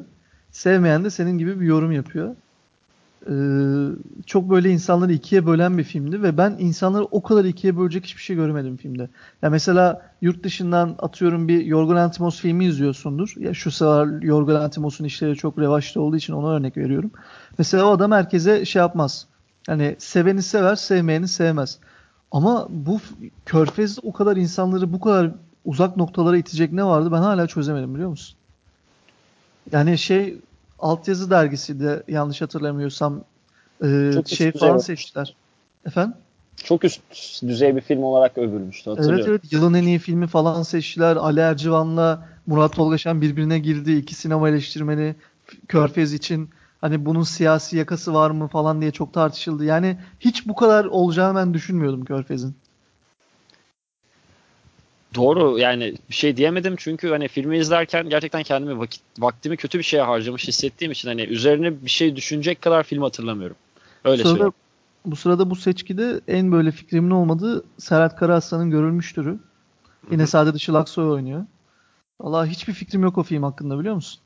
Sevmeyen 0.52 1.04
de 1.04 1.10
senin 1.10 1.38
gibi 1.38 1.60
bir 1.60 1.65
yorum 1.65 1.92
yapıyor. 1.92 2.36
Ee, 3.27 3.32
çok 4.25 4.49
böyle 4.49 4.69
insanları 4.69 5.13
ikiye 5.13 5.45
bölen 5.45 5.77
bir 5.77 5.84
filmdi 5.84 6.23
ve 6.23 6.38
ben 6.38 6.55
insanları 6.60 7.03
o 7.03 7.23
kadar 7.23 7.45
ikiye 7.45 7.77
bölecek 7.77 8.05
hiçbir 8.05 8.21
şey 8.21 8.36
göremedim 8.36 8.77
filmde. 8.77 9.10
Ya 9.41 9.49
mesela 9.49 10.12
yurt 10.21 10.43
dışından 10.43 10.95
atıyorum 10.99 11.47
bir 11.47 11.65
Yorgos 11.65 11.95
Lanthimos 11.95 12.41
filmi 12.41 12.65
izliyorsundur. 12.65 13.34
Ya 13.38 13.53
şu 13.53 13.71
sıralar 13.71 14.21
Yorgos 14.21 14.53
Lanthimos'un 14.53 15.05
işleri 15.05 15.36
çok 15.36 15.60
revaçta 15.60 16.01
olduğu 16.01 16.17
için 16.17 16.34
ona 16.34 16.51
örnek 16.51 16.77
veriyorum. 16.77 17.12
Mesela 17.58 17.86
o 17.86 17.91
adam 17.91 18.12
herkese 18.12 18.65
şey 18.65 18.79
yapmaz. 18.79 19.27
Hani 19.67 19.95
seveni 19.99 20.43
sever, 20.43 20.75
sevmeyeni 20.75 21.27
sevmez. 21.27 21.79
Ama 22.32 22.67
bu 22.69 22.99
Körfez'de 23.45 24.01
o 24.03 24.13
kadar 24.13 24.38
insanları 24.38 24.93
bu 24.93 24.99
kadar 24.99 25.32
uzak 25.65 25.97
noktalara 25.97 26.38
itecek 26.38 26.73
ne 26.73 26.84
vardı 26.84 27.12
ben 27.12 27.17
hala 27.17 27.47
çözemedim 27.47 27.93
biliyor 27.93 28.10
musun? 28.10 28.38
Yani 29.71 29.97
şey 29.97 30.38
altyazı 30.82 31.30
dergisi 31.30 31.80
de 31.80 32.04
yanlış 32.08 32.42
hatırlamıyorsam 32.42 33.24
e, 33.84 34.12
Çok 34.13 34.28
şey 34.30 34.52
falan 34.52 34.76
var. 34.76 34.80
seçtiler. 34.80 35.36
Efendim? 35.86 36.13
Çok 36.63 36.84
üst 36.84 37.02
düzey 37.48 37.76
bir 37.76 37.82
film 37.82 38.04
olarak 38.04 38.38
övülmüştü 38.38 38.89
hatırlıyorum. 38.89 39.20
Evet 39.20 39.28
evet 39.44 39.54
yılın 39.54 39.74
en 39.74 39.84
iyi 39.84 40.00
filmi 40.00 40.28
falan 40.28 40.63
seçtiler. 40.63 41.15
Ali 41.15 41.39
Ercivan'la 41.39 42.28
Murat 42.48 42.74
Tolgaşan 42.74 43.22
birbirine 43.22 43.60
girdi. 43.60 43.96
iki 43.96 44.15
sinema 44.15 44.50
eleştirmeni 44.50 45.15
Körfez 45.68 46.13
için 46.13 46.50
hani 46.82 47.06
bunun 47.06 47.24
siyasi 47.24 47.78
yakası 47.78 48.13
var 48.13 48.32
mı 48.32 48.48
falan 48.48 48.82
diye 48.82 48.92
çok 48.92 49.13
tartışıldı. 49.13 49.65
Yani 49.65 49.98
hiç 50.20 50.48
bu 50.48 50.56
kadar 50.56 50.86
olacağını 50.86 51.39
ben 51.39 51.54
düşünmüyordum 51.54 52.06
Körfez'in. 52.06 52.56
Doğru 55.15 55.60
yani 55.60 55.93
bir 56.10 56.15
şey 56.15 56.38
diyemedim 56.38 56.76
çünkü 56.78 57.10
hani 57.10 57.28
filmi 57.28 57.58
izlerken 57.58 58.10
gerçekten 58.10 58.43
kendimi 58.43 58.80
vakit 58.80 59.02
vaktimi 59.19 59.58
kötü 59.58 59.78
bir 59.78 59.84
şeye 59.84 60.04
harcamış 60.04 60.48
hissettiğim 60.48 60.91
için 60.91 61.08
hani 61.08 61.22
üzerine 61.22 61.84
bir 61.84 61.89
şey 61.89 62.15
düşünecek 62.15 62.62
kadar 62.62 62.84
film 62.84 63.02
hatırlamıyorum. 63.02 63.56
Öyle 64.06 64.24
bu 64.24 64.28
sırada, 64.28 64.52
Bu 65.06 65.15
sırada 65.15 65.50
bu 65.50 65.56
seçkide 65.56 66.22
en 66.28 66.52
böyle 66.52 66.72
fikrimin 66.72 67.12
olmadığı 67.12 67.63
Serhat 67.78 68.15
Karaaslan'ın 68.15 68.72
görülmüştürü. 68.72 69.39
Yine 70.12 70.28
Sade 70.28 70.54
Dışı 70.54 70.74
Laksoy 70.74 71.12
oynuyor. 71.12 71.45
Valla 72.22 72.45
hiçbir 72.45 72.74
fikrim 72.74 73.04
yok 73.04 73.17
o 73.17 73.24
film 73.24 73.43
hakkında 73.43 73.80
biliyor 73.80 73.95
musun? 73.95 74.19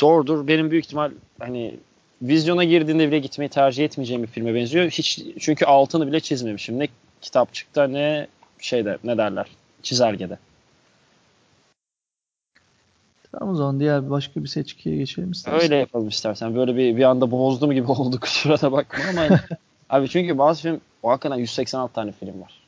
Doğrudur. 0.00 0.46
Benim 0.46 0.70
büyük 0.70 0.84
ihtimal 0.84 1.10
hani 1.38 1.76
vizyona 2.22 2.64
girdiğinde 2.64 3.08
bile 3.08 3.18
gitmeyi 3.18 3.48
tercih 3.48 3.84
etmeyeceğim 3.84 4.22
bir 4.22 4.28
filme 4.28 4.54
benziyor. 4.54 4.90
Hiç 4.90 5.22
çünkü 5.40 5.64
altını 5.64 6.06
bile 6.06 6.20
çizmemişim. 6.20 6.78
Ne 6.78 6.88
kitapçıkta 7.20 7.86
ne 7.86 8.26
şeyde 8.60 8.98
ne 9.04 9.18
derler 9.18 9.46
çizelgede. 9.82 10.38
Tamam 13.32 13.54
o 13.54 13.54
zaman 13.54 13.80
diğer 13.80 14.10
başka 14.10 14.42
bir 14.42 14.48
seçkiye 14.48 14.96
geçelim 14.96 15.30
istersen. 15.30 15.62
Öyle 15.62 15.76
yapalım 15.76 16.08
istersen. 16.08 16.54
Böyle 16.54 16.76
bir 16.76 16.96
bir 16.96 17.02
anda 17.02 17.30
bozdum 17.30 17.72
gibi 17.72 17.86
oldu 17.92 18.20
kusura 18.20 18.60
da 18.60 18.72
bakma 18.72 19.04
ama 19.10 19.38
abi 19.90 20.08
çünkü 20.08 20.38
bazı 20.38 20.62
film 20.62 20.80
o 21.02 21.10
hakikaten 21.10 21.36
186 21.36 21.94
tane 21.94 22.12
film 22.12 22.40
var. 22.40 22.60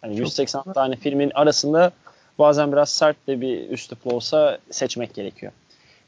Hani 0.00 0.12
Çok 0.12 0.26
186 0.26 0.72
tane 0.72 0.96
filmin 0.96 1.30
arasında 1.34 1.92
bazen 2.38 2.72
biraz 2.72 2.90
sert 2.90 3.26
de 3.26 3.40
bir 3.40 3.70
üslup 3.70 3.98
olsa 4.06 4.58
seçmek 4.70 5.14
gerekiyor. 5.14 5.52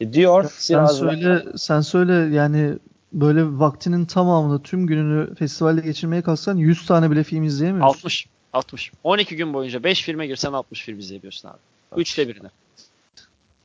E 0.00 0.12
diyor 0.12 0.52
sen 0.58 0.86
söyle 0.86 1.44
sen 1.56 1.80
söyle 1.80 2.34
yani 2.36 2.74
böyle 3.12 3.44
vaktinin 3.44 4.04
tamamını 4.04 4.62
tüm 4.62 4.86
gününü 4.86 5.34
festivalde 5.34 5.80
geçirmeye 5.80 6.22
kalksan 6.22 6.56
100 6.56 6.86
tane 6.86 7.10
bile 7.10 7.24
film 7.24 7.42
izleyemiyorsun. 7.42 7.98
60. 7.98 8.26
60. 8.52 8.92
12 9.04 9.36
gün 9.36 9.54
boyunca 9.54 9.84
5 9.84 10.02
filme 10.02 10.26
girsen 10.26 10.52
60 10.52 10.82
film 10.82 10.98
izleyebiliyorsun 10.98 11.48
abi. 11.48 11.58
Üçte 11.96 12.28
birini. 12.28 12.48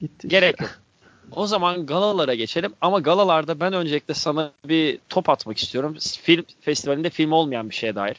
Gitti. 0.01 0.27
Gerek 0.27 0.61
yok. 0.61 0.69
O 1.31 1.47
zaman 1.47 1.85
galalara 1.85 2.35
geçelim 2.35 2.73
ama 2.81 2.99
galalarda 2.99 3.59
ben 3.59 3.73
öncelikle 3.73 4.13
sana 4.13 4.51
bir 4.65 4.99
top 5.09 5.29
atmak 5.29 5.57
istiyorum. 5.57 5.97
Film 6.21 6.45
festivalinde 6.61 7.09
film 7.09 7.31
olmayan 7.31 7.69
bir 7.69 7.75
şeye 7.75 7.95
dair. 7.95 8.17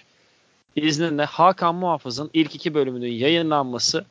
İzninle 0.77 1.25
Hakan 1.25 1.75
Muhafız'ın 1.75 2.31
ilk 2.33 2.55
iki 2.55 2.75
bölümünün 2.75 3.13
yayınlanması 3.13 4.05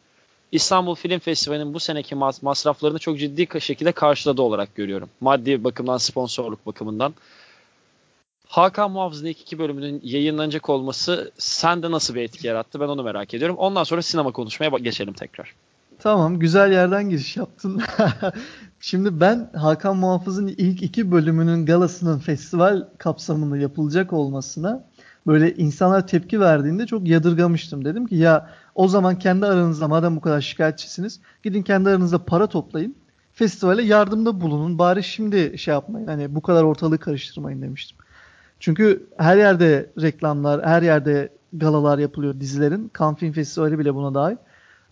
İstanbul 0.51 0.95
Film 0.95 1.19
Festivali'nin 1.19 1.73
bu 1.73 1.79
seneki 1.79 2.15
masraflarını 2.41 2.99
çok 2.99 3.19
ciddi 3.19 3.61
şekilde 3.61 3.91
karşıladı 3.91 4.41
olarak 4.41 4.75
görüyorum. 4.75 5.09
Maddi 5.21 5.63
bakımdan, 5.63 5.97
sponsorluk 5.97 6.65
bakımından. 6.65 7.13
Hakan 8.47 8.91
Muhafız'ın 8.91 9.25
ilk 9.25 9.41
iki 9.41 9.59
bölümünün 9.59 10.01
yayınlanacak 10.03 10.69
olması 10.69 11.31
sende 11.37 11.91
nasıl 11.91 12.15
bir 12.15 12.21
etki 12.21 12.47
yarattı? 12.47 12.79
Ben 12.79 12.87
onu 12.87 13.03
merak 13.03 13.33
ediyorum. 13.33 13.55
Ondan 13.57 13.83
sonra 13.83 14.01
sinema 14.01 14.31
konuşmaya 14.31 14.69
geçelim 14.69 15.13
tekrar. 15.13 15.55
Tamam 15.99 16.39
güzel 16.39 16.71
yerden 16.71 17.09
giriş 17.09 17.37
yaptın. 17.37 17.81
Şimdi 18.79 19.19
ben 19.19 19.49
Hakan 19.53 19.97
Muhafız'ın 19.97 20.47
ilk 20.47 20.83
iki 20.83 21.11
bölümünün 21.11 21.65
galasının 21.65 22.19
festival 22.19 22.87
kapsamında 22.97 23.57
yapılacak 23.57 24.13
olmasına 24.13 24.83
böyle 25.27 25.55
insanlar 25.55 26.07
tepki 26.07 26.39
verdiğinde 26.39 26.85
çok 26.85 27.07
yadırgamıştım. 27.07 27.85
Dedim 27.85 28.07
ki 28.07 28.15
ya 28.15 28.49
o 28.75 28.87
zaman 28.87 29.19
kendi 29.19 29.45
aranızda 29.45 29.87
madem 29.87 30.15
bu 30.15 30.21
kadar 30.21 30.41
şikayetçisiniz 30.41 31.19
gidin 31.43 31.63
kendi 31.63 31.89
aranızda 31.89 32.25
para 32.25 32.47
toplayın. 32.47 32.95
Festivale 33.33 33.83
yardımda 33.83 34.41
bulunun. 34.41 34.79
Bari 34.79 35.03
şimdi 35.03 35.57
şey 35.57 35.73
yapmayın. 35.73 36.07
Hani 36.07 36.35
bu 36.35 36.41
kadar 36.41 36.63
ortalığı 36.63 36.97
karıştırmayın 36.97 37.61
demiştim. 37.61 37.97
Çünkü 38.65 39.07
her 39.17 39.37
yerde 39.37 39.89
reklamlar, 40.01 40.65
her 40.65 40.81
yerde 40.81 41.29
galalar 41.53 41.97
yapılıyor 41.97 42.39
dizilerin. 42.39 42.91
Cannes 42.99 43.19
Film 43.19 43.31
Festivali 43.31 43.79
bile 43.79 43.95
buna 43.95 44.13
dahil. 44.13 44.37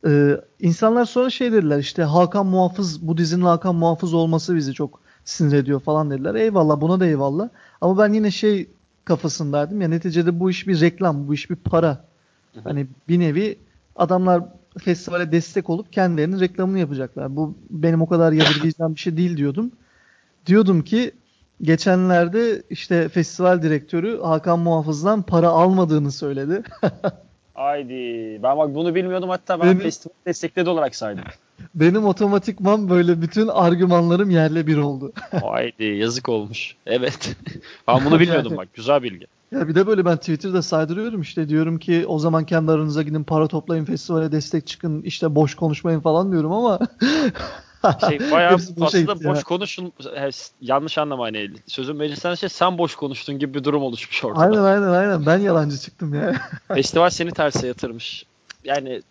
Ee, 0.07 0.41
insanlar 0.59 1.05
sonra 1.05 1.29
şey 1.29 1.51
dediler 1.51 1.79
işte 1.79 2.03
Hakan 2.03 2.45
Muhafız 2.45 3.07
bu 3.07 3.17
dizinin 3.17 3.45
Hakan 3.45 3.75
Muhafız 3.75 4.13
olması 4.13 4.55
bizi 4.55 4.73
çok 4.73 4.99
sinir 5.25 5.53
ediyor 5.53 5.79
falan 5.79 6.11
dediler. 6.11 6.35
Eyvallah 6.35 6.81
buna 6.81 6.99
da 6.99 7.05
eyvallah. 7.05 7.49
Ama 7.81 7.97
ben 7.97 8.13
yine 8.13 8.31
şey 8.31 8.69
kafasındaydım 9.05 9.81
ya 9.81 9.87
neticede 9.87 10.39
bu 10.39 10.51
iş 10.51 10.67
bir 10.67 10.81
reklam, 10.81 11.27
bu 11.27 11.33
iş 11.33 11.49
bir 11.49 11.55
para. 11.55 12.05
Hani 12.63 12.87
bir 13.07 13.19
nevi 13.19 13.59
adamlar 13.95 14.43
festivale 14.79 15.31
destek 15.31 15.69
olup 15.69 15.93
kendilerinin 15.93 16.39
reklamını 16.39 16.79
yapacaklar. 16.79 17.35
Bu 17.35 17.55
benim 17.69 18.01
o 18.01 18.07
kadar 18.07 18.31
yadırgayacağım 18.31 18.95
bir 18.95 18.99
şey 18.99 19.17
değil 19.17 19.37
diyordum. 19.37 19.71
Diyordum 20.45 20.81
ki 20.81 21.11
geçenlerde 21.63 22.63
işte 22.69 23.09
festival 23.09 23.61
direktörü 23.61 24.21
Hakan 24.21 24.59
Muhafız'dan 24.59 25.21
para 25.21 25.47
almadığını 25.49 26.11
söyledi. 26.11 26.63
Haydi. 27.53 28.39
Ben 28.43 28.57
bak 28.57 28.75
bunu 28.75 28.95
bilmiyordum 28.95 29.29
hatta 29.29 29.59
ben 29.59 29.67
Benim- 29.67 29.79
festival 29.79 30.13
destekledi 30.25 30.69
olarak 30.69 30.95
saydım. 30.95 31.23
Benim 31.75 32.05
otomatikman 32.05 32.89
böyle 32.89 33.21
bütün 33.21 33.47
argümanlarım 33.47 34.29
yerle 34.29 34.67
bir 34.67 34.77
oldu. 34.77 35.13
Haydi 35.43 35.83
yazık 35.83 36.29
olmuş. 36.29 36.75
Evet. 36.85 37.35
ben 37.87 38.05
bunu 38.05 38.19
bilmiyordum 38.19 38.57
bak. 38.57 38.67
Güzel 38.73 39.03
bilgi. 39.03 39.27
Ya 39.51 39.67
bir 39.67 39.75
de 39.75 39.87
böyle 39.87 40.05
ben 40.05 40.17
Twitter'da 40.17 40.61
saydırıyorum 40.61 41.21
işte 41.21 41.49
diyorum 41.49 41.79
ki 41.79 42.05
o 42.07 42.19
zaman 42.19 42.45
kendi 42.45 42.71
aranıza 42.71 43.01
gidin 43.01 43.23
para 43.23 43.47
toplayın 43.47 43.85
festivale 43.85 44.31
destek 44.31 44.67
çıkın 44.67 45.01
işte 45.01 45.35
boş 45.35 45.55
konuşmayın 45.55 45.99
falan 45.99 46.31
diyorum 46.31 46.51
ama 46.51 46.79
Şey 48.09 48.31
bayağı 48.31 48.55
aslında 48.55 48.85
gitti 48.85 49.23
ya. 49.25 49.33
boş 49.33 49.43
konuşun 49.43 49.93
yanlış 50.61 50.97
anlama 50.97 51.23
hani 51.23 51.51
sözün 51.67 51.95
meclisten 51.95 52.35
şey 52.35 52.49
sen 52.49 52.77
boş 52.77 52.95
konuştun 52.95 53.39
gibi 53.39 53.53
bir 53.53 53.63
durum 53.63 53.83
oluşmuş 53.83 54.23
ortada. 54.23 54.45
aynen 54.45 54.63
aynen 54.63 54.87
aynen 54.87 55.25
ben 55.25 55.37
yalancı 55.37 55.77
çıktım 55.77 56.13
ya. 56.13 56.35
Festival 56.67 57.09
seni 57.09 57.31
terse 57.31 57.67
yatırmış. 57.67 58.25
Yani 58.63 59.01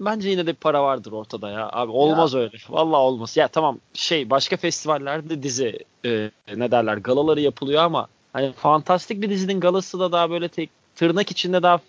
bence 0.00 0.30
yine 0.30 0.46
de 0.46 0.50
bir 0.50 0.56
para 0.56 0.82
vardır 0.82 1.12
ortada 1.12 1.50
ya. 1.50 1.70
Abi 1.72 1.92
olmaz 1.92 2.34
öyle. 2.34 2.56
Vallahi 2.68 3.00
olmaz. 3.00 3.36
Ya 3.36 3.48
tamam 3.48 3.78
şey 3.94 4.30
başka 4.30 4.56
festivallerde 4.56 5.42
dizi 5.42 5.78
e, 6.04 6.30
ne 6.56 6.70
derler 6.70 6.96
galaları 6.96 7.40
yapılıyor 7.40 7.82
ama 7.82 8.08
hani 8.32 8.52
fantastik 8.52 9.22
bir 9.22 9.30
dizinin 9.30 9.60
galası 9.60 10.00
da 10.00 10.12
daha 10.12 10.30
böyle 10.30 10.48
tek 10.48 10.70
tırnak 10.96 11.30
içinde 11.30 11.62
daha 11.62 11.80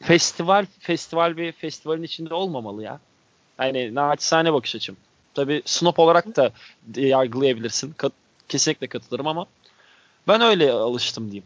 festival 0.00 0.66
festival 0.78 1.36
bir 1.36 1.52
festivalin 1.52 2.02
içinde 2.02 2.34
olmamalı 2.34 2.82
ya. 2.82 3.00
Yani 3.60 3.94
naçizane 3.94 4.52
bakış 4.52 4.76
açım. 4.76 4.96
Tabii 5.34 5.62
snob 5.64 5.98
olarak 5.98 6.36
da 6.36 6.50
yargılayabilirsin. 6.96 7.92
Kat- 7.92 8.12
kesinlikle 8.48 8.86
katılırım 8.86 9.26
ama 9.26 9.46
ben 10.28 10.40
öyle 10.40 10.72
alıştım 10.72 11.24
diyeyim. 11.24 11.44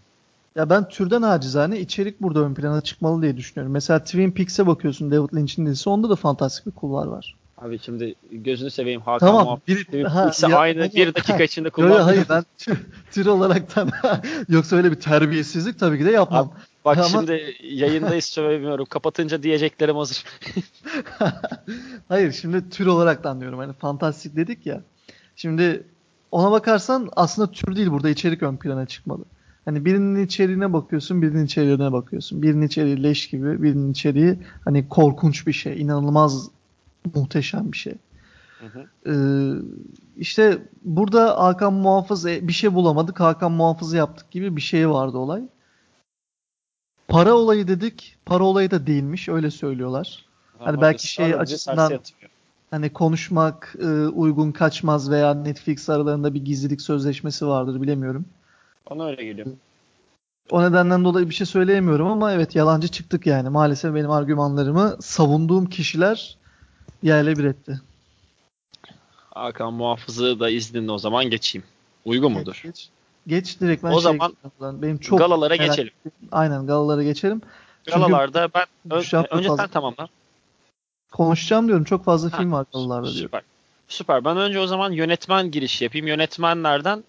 Ya 0.56 0.70
ben 0.70 0.88
türden 0.88 1.22
acizane 1.22 1.80
içerik 1.80 2.22
burada 2.22 2.40
ön 2.40 2.54
plana 2.54 2.80
çıkmalı 2.80 3.22
diye 3.22 3.36
düşünüyorum. 3.36 3.72
Mesela 3.72 4.04
Twin 4.04 4.30
Peaks'e 4.30 4.66
bakıyorsun 4.66 5.10
David 5.10 5.36
Lynch'in 5.36 5.66
dizisi 5.66 5.90
onda 5.90 6.10
da 6.10 6.16
fantastik 6.16 6.66
bir 6.66 6.72
kulvar 6.72 7.06
var. 7.06 7.36
Abi 7.60 7.78
şimdi 7.78 8.14
gözünü 8.32 8.70
seveyim 8.70 9.00
Hakan 9.00 9.26
Tamam, 9.26 9.60
bir- 9.68 10.04
ha, 10.04 10.30
ya- 10.48 10.58
aynı 10.58 10.82
ama- 10.82 10.92
bir 10.92 11.14
dakika 11.14 11.42
içinde 11.42 11.66
Yo, 11.66 11.70
yo, 11.70 11.74
kullanılıyor. 11.74 12.04
hayır 12.04 12.24
ben 12.28 12.44
tür, 12.58 12.78
tür 13.12 13.26
olaraktan 13.26 13.90
yoksa 14.48 14.76
öyle 14.76 14.90
bir 14.90 14.96
terbiyesizlik 15.00 15.78
tabii 15.78 15.98
ki 15.98 16.04
de 16.04 16.10
yapmam. 16.10 16.52
Bak 16.84 16.98
Ama- 16.98 17.06
şimdi 17.08 17.54
yayındayız 17.62 18.24
söylemiyorum. 18.34 18.84
Kapatınca 18.84 19.42
diyeceklerim 19.42 19.96
hazır. 19.96 20.24
Hayır 22.08 22.32
şimdi 22.32 22.70
tür 22.70 22.86
olarak 22.86 23.24
da 23.24 23.30
anlıyorum. 23.30 23.58
Hani 23.58 23.72
fantastik 23.72 24.36
dedik 24.36 24.66
ya. 24.66 24.80
Şimdi 25.36 25.82
ona 26.32 26.50
bakarsan 26.50 27.08
aslında 27.16 27.50
tür 27.50 27.76
değil 27.76 27.90
burada 27.90 28.08
içerik 28.10 28.42
ön 28.42 28.56
plana 28.56 28.86
çıkmalı. 28.86 29.24
Hani 29.64 29.84
birinin 29.84 30.24
içeriğine 30.26 30.72
bakıyorsun, 30.72 31.22
birinin 31.22 31.44
içeriğine 31.44 31.92
bakıyorsun. 31.92 32.42
Birinin 32.42 32.66
içeriği 32.66 33.02
leş 33.02 33.26
gibi, 33.30 33.62
birinin 33.62 33.92
içeriği 33.92 34.38
hani 34.64 34.88
korkunç 34.88 35.46
bir 35.46 35.52
şey, 35.52 35.80
inanılmaz 35.82 36.48
muhteşem 37.14 37.72
bir 37.72 37.76
şey. 37.76 37.94
Hı 38.60 38.66
hı. 38.66 38.86
Ee, 39.06 39.14
işte 40.16 40.62
burada 40.82 41.40
Hakan 41.44 41.72
Muhafız 41.72 42.26
e, 42.26 42.48
bir 42.48 42.52
şey 42.52 42.74
bulamadık, 42.74 43.20
Hakan 43.20 43.52
Muhafız'ı 43.52 43.96
yaptık 43.96 44.30
gibi 44.30 44.56
bir 44.56 44.60
şey 44.60 44.90
vardı 44.90 45.18
olay. 45.18 45.42
Para 47.08 47.34
olayı 47.34 47.68
dedik, 47.68 48.16
para 48.26 48.44
olayı 48.44 48.70
da 48.70 48.86
değilmiş, 48.86 49.28
öyle 49.28 49.50
söylüyorlar. 49.50 50.24
Hani 50.58 50.80
belki 50.80 51.08
şey 51.08 51.34
açısından- 51.34 52.00
hani 52.70 52.92
konuşmak 52.92 53.76
e, 53.80 53.86
uygun 54.06 54.52
kaçmaz 54.52 55.10
veya 55.10 55.34
Netflix 55.34 55.90
aralarında 55.90 56.34
bir 56.34 56.44
gizlilik 56.44 56.80
sözleşmesi 56.80 57.46
vardır 57.46 57.82
bilemiyorum. 57.82 58.24
Bana 58.90 59.06
öyle 59.06 59.24
geliyor. 59.24 59.46
O 60.50 60.62
nedenden 60.62 61.04
dolayı 61.04 61.28
bir 61.28 61.34
şey 61.34 61.46
söyleyemiyorum 61.46 62.06
ama 62.06 62.32
evet 62.32 62.56
yalancı 62.56 62.88
çıktık 62.88 63.26
yani. 63.26 63.48
Maalesef 63.48 63.94
benim 63.94 64.10
argümanlarımı 64.10 64.96
savunduğum 65.00 65.66
kişiler 65.66 66.38
yerle 67.03 67.37
bir 67.38 67.44
etti. 67.44 67.81
Hakan 69.35 69.72
Muhafız'ı 69.72 70.40
da 70.40 70.50
izninle 70.50 70.92
o 70.92 70.98
zaman 70.98 71.24
geçeyim. 71.31 71.66
Uygun 72.05 72.33
mudur? 72.33 72.61
Geç, 72.64 72.88
geç 73.26 73.61
direkt 73.61 73.85
ben 73.85 73.88
O 73.88 73.92
şey 73.92 74.00
zaman 74.03 74.37
benim 74.61 74.98
çok 74.98 75.18
Galalara 75.18 75.57
geçelim. 75.57 75.92
ettiğim- 76.07 76.29
Aynen 76.33 76.66
galalara 76.66 77.03
geçelim. 77.03 77.42
Çünkü 77.85 77.98
Galalarda 78.00 78.48
ben 78.55 78.64
ön- 78.90 78.96
hafta 79.03 79.37
önce 79.37 79.48
fazla- 79.48 79.62
sen 79.62 79.70
tamamla. 79.70 80.09
konuşacağım 81.12 81.66
diyorum. 81.68 81.85
Çok 81.85 82.05
fazla 82.05 82.33
Ha, 82.33 82.37
film 82.38 82.53
var 82.53 82.66
galalarda 82.72 83.07
diyorum. 83.07 83.20
Süper. 83.22 83.42
Süper. 83.88 84.24
Ben 84.24 84.37
önce 84.37 84.59
o 84.61 84.66
zaman 84.66 84.92
yönetmen 84.92 85.50
giriş 85.50 85.83
yapayım. 85.83 86.07
Yönetmenlerden 86.07 87.05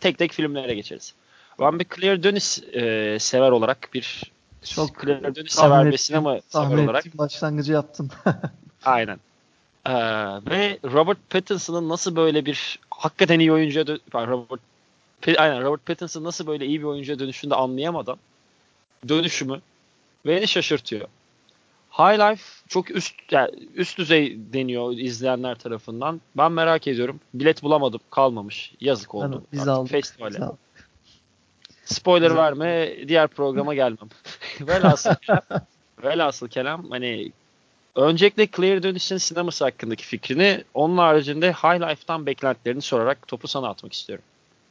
tek 0.00 0.18
tek 0.18 0.32
filmlere 0.32 0.74
geçeriz. 0.74 1.14
Ben 1.60 1.78
bir 1.78 1.86
Claire 1.96 2.22
Denis 2.22 2.62
e, 2.72 3.16
sever 3.20 3.50
olarak 3.50 3.88
bir 3.94 4.32
Çok 4.64 5.00
Claire 5.02 5.34
Denis 5.34 5.56
tahmin 5.56 5.70
sever 5.70 5.82
bir 5.84 5.88
ettim, 5.88 5.98
sinema 5.98 6.40
sever 6.48 6.84
olarak. 6.84 7.06
ettim, 7.06 7.18
başlangıcı 7.18 7.72
yaptın. 7.72 8.10
Aynen. 8.84 9.18
Ee, 9.86 9.92
ve 10.50 10.78
Robert 10.84 11.30
Pattinson'ın 11.30 11.88
nasıl 11.88 12.16
böyle 12.16 12.46
bir 12.46 12.78
hakikaten 12.90 13.40
iyi 13.40 13.52
oyuncuya 13.52 13.84
dö- 13.84 14.00
pardon, 14.10 14.32
Robert 14.32 14.60
aynen 15.36 15.62
Robert 15.62 15.86
Pattinson 15.86 16.24
nasıl 16.24 16.46
böyle 16.46 16.66
iyi 16.66 16.80
bir 16.80 16.84
oyuncuya 16.84 17.18
dönüşünü 17.18 17.50
de 17.50 17.54
anlayamadan 17.54 18.18
dönüşümü 19.08 19.60
beni 20.26 20.48
şaşırtıyor. 20.48 21.08
High 21.90 22.18
Life 22.18 22.42
çok 22.68 22.90
üst 22.90 23.14
yani 23.30 23.50
üst 23.74 23.98
düzey 23.98 24.38
deniyor 24.52 24.92
izleyenler 24.92 25.54
tarafından. 25.54 26.20
Ben 26.36 26.52
merak 26.52 26.86
ediyorum. 26.86 27.20
Bilet 27.34 27.62
bulamadım. 27.62 28.00
Kalmamış. 28.10 28.72
Yazık 28.80 29.14
oldu. 29.14 29.24
Yani 29.24 29.42
biz 29.52 29.60
Artık 29.60 29.72
aldık. 29.72 29.92
Festivale. 29.92 30.34
Biz 30.34 30.42
aldık. 30.42 30.58
Spoiler 31.84 32.36
verme. 32.36 32.96
Diğer 33.08 33.28
programa 33.28 33.74
gelmem. 33.74 34.08
velhasıl 34.60 35.10
velhasıl 36.02 36.48
kelam 36.48 36.90
hani 36.90 37.32
öncelikle 38.02 38.48
Claire 38.56 38.82
Dönüş'ün 38.82 39.16
sineması 39.16 39.64
hakkındaki 39.64 40.06
fikrini 40.06 40.64
onun 40.74 40.98
haricinde 40.98 41.52
High 41.52 41.80
Life'tan 41.80 42.26
beklentilerini 42.26 42.82
sorarak 42.82 43.28
topu 43.28 43.48
sana 43.48 43.68
atmak 43.68 43.92
istiyorum. 43.92 44.24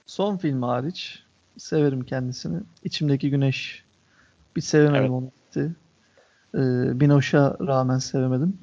Son 0.06 0.38
film 0.38 0.64
hariç 0.64 1.24
severim 1.58 2.04
kendisini. 2.06 2.60
İçimdeki 2.84 3.30
Güneş 3.30 3.84
bir 4.56 4.62
sevemedim 4.62 5.02
Evet. 5.02 5.12
onu 5.12 5.26
gitti. 5.26 5.76
Ee, 6.56 7.00
Binoş'a 7.00 7.58
rağmen 7.68 7.98
sevemedim. 7.98 8.58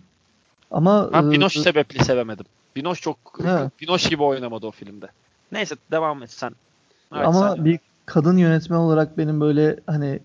Ama 0.70 1.12
Ben 1.12 1.28
e, 1.28 1.30
Binoş 1.30 1.52
sebepli 1.56 2.04
sevemedim. 2.04 2.46
Binoş 2.76 3.00
çok 3.00 3.16
He. 3.44 3.70
Binoş 3.80 4.08
gibi 4.08 4.22
oynamadı 4.22 4.66
o 4.66 4.70
filmde. 4.70 5.06
Neyse 5.52 5.74
devam 5.90 6.22
et 6.22 6.30
sen. 6.30 6.52
Evet, 7.14 7.26
ama 7.26 7.54
sen- 7.54 7.64
bir 7.64 7.78
kadın 8.06 8.36
yönetmen 8.36 8.76
olarak 8.76 9.18
benim 9.18 9.40
böyle 9.40 9.76
hani 9.86 10.20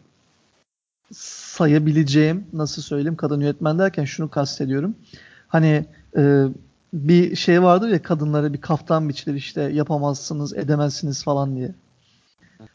sayabileceğim 1.12 2.48
nasıl 2.54 2.82
söyleyeyim 2.82 3.16
kadın 3.16 3.42
yönetmen 3.42 3.80
derken 3.80 4.06
şunu 4.06 4.30
kastediyorum. 4.30 4.96
Hani 5.48 5.86
e, 6.18 6.46
bir 6.94 7.36
şey 7.36 7.64
vardır 7.64 7.88
ya 7.88 8.02
kadınlara 8.02 8.54
bir 8.54 8.62
kaftan 8.62 9.10
biçilir 9.10 9.36
işte 9.36 9.62
yapamazsınız 9.62 10.54
edemezsiniz 10.54 11.24
falan 11.24 11.56
diye. 11.56 11.76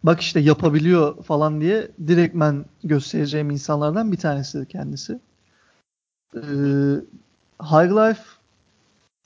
Bak 0.03 0.20
işte 0.20 0.40
yapabiliyor 0.40 1.23
falan 1.23 1.61
diye 1.61 1.88
direktmen 2.07 2.64
göstereceğim 2.85 3.51
insanlardan 3.51 4.12
bir 4.12 4.16
tanesi 4.16 4.66
kendisi. 4.68 5.18
Ee, 6.35 6.40
High 7.62 7.90
Life 7.90 8.23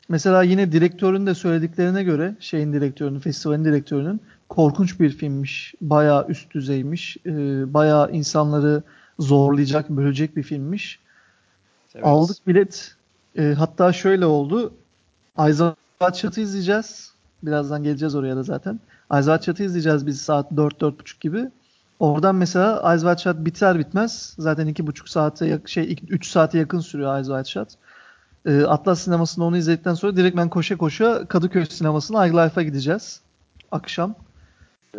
mesela 0.08 0.42
yine 0.42 0.72
direktörün 0.72 1.26
de 1.26 1.34
söylediklerine 1.34 2.02
göre 2.02 2.36
şeyin 2.40 2.72
direktörünün, 2.72 3.20
festivalin 3.20 3.64
direktörünün 3.64 4.20
korkunç 4.48 5.00
bir 5.00 5.10
filmmiş. 5.10 5.74
Bayağı 5.80 6.26
üst 6.28 6.54
düzeymiş. 6.54 7.16
Ee, 7.26 7.74
bayağı 7.74 8.12
insanları 8.12 8.82
zorlayacak, 9.18 9.90
bölecek 9.90 10.36
bir 10.36 10.42
filmmiş. 10.42 11.00
Evet. 11.94 12.06
Aldık 12.06 12.46
bilet. 12.46 12.94
E, 13.38 13.54
hatta 13.58 13.92
şöyle 13.92 14.26
oldu. 14.26 14.72
Wide 15.36 16.14
Shut'ı 16.14 16.40
izleyeceğiz. 16.40 17.12
Birazdan 17.42 17.82
geleceğiz 17.82 18.14
oraya 18.14 18.36
da 18.36 18.42
zaten. 18.42 18.80
Wide 19.12 19.42
Shut'ı 19.44 19.62
izleyeceğiz 19.62 20.06
biz 20.06 20.20
saat 20.20 20.52
4-4.30 20.52 21.20
gibi. 21.20 21.50
Oradan 22.00 22.34
mesela 22.34 22.98
Wide 22.98 23.18
Shut 23.18 23.44
biter 23.44 23.78
bitmez. 23.78 24.34
Zaten 24.38 24.68
2.5 24.68 25.10
saate 25.10 25.60
şey 25.66 25.96
3 26.08 26.28
saate 26.28 26.58
yakın 26.58 26.80
sürüyor 26.80 27.24
Wide 27.24 27.44
Shut. 27.44 27.68
E, 28.46 28.64
Atlas 28.64 29.00
sinemasında 29.00 29.44
onu 29.44 29.56
izledikten 29.56 29.94
sonra 29.94 30.16
direkt 30.16 30.36
ben 30.36 30.48
koşa 30.48 30.76
koşa 30.76 31.24
Kadıköy 31.24 31.66
sinemasına 31.66 32.26
iLife'a 32.26 32.62
gideceğiz. 32.62 33.20
Akşam. 33.72 34.14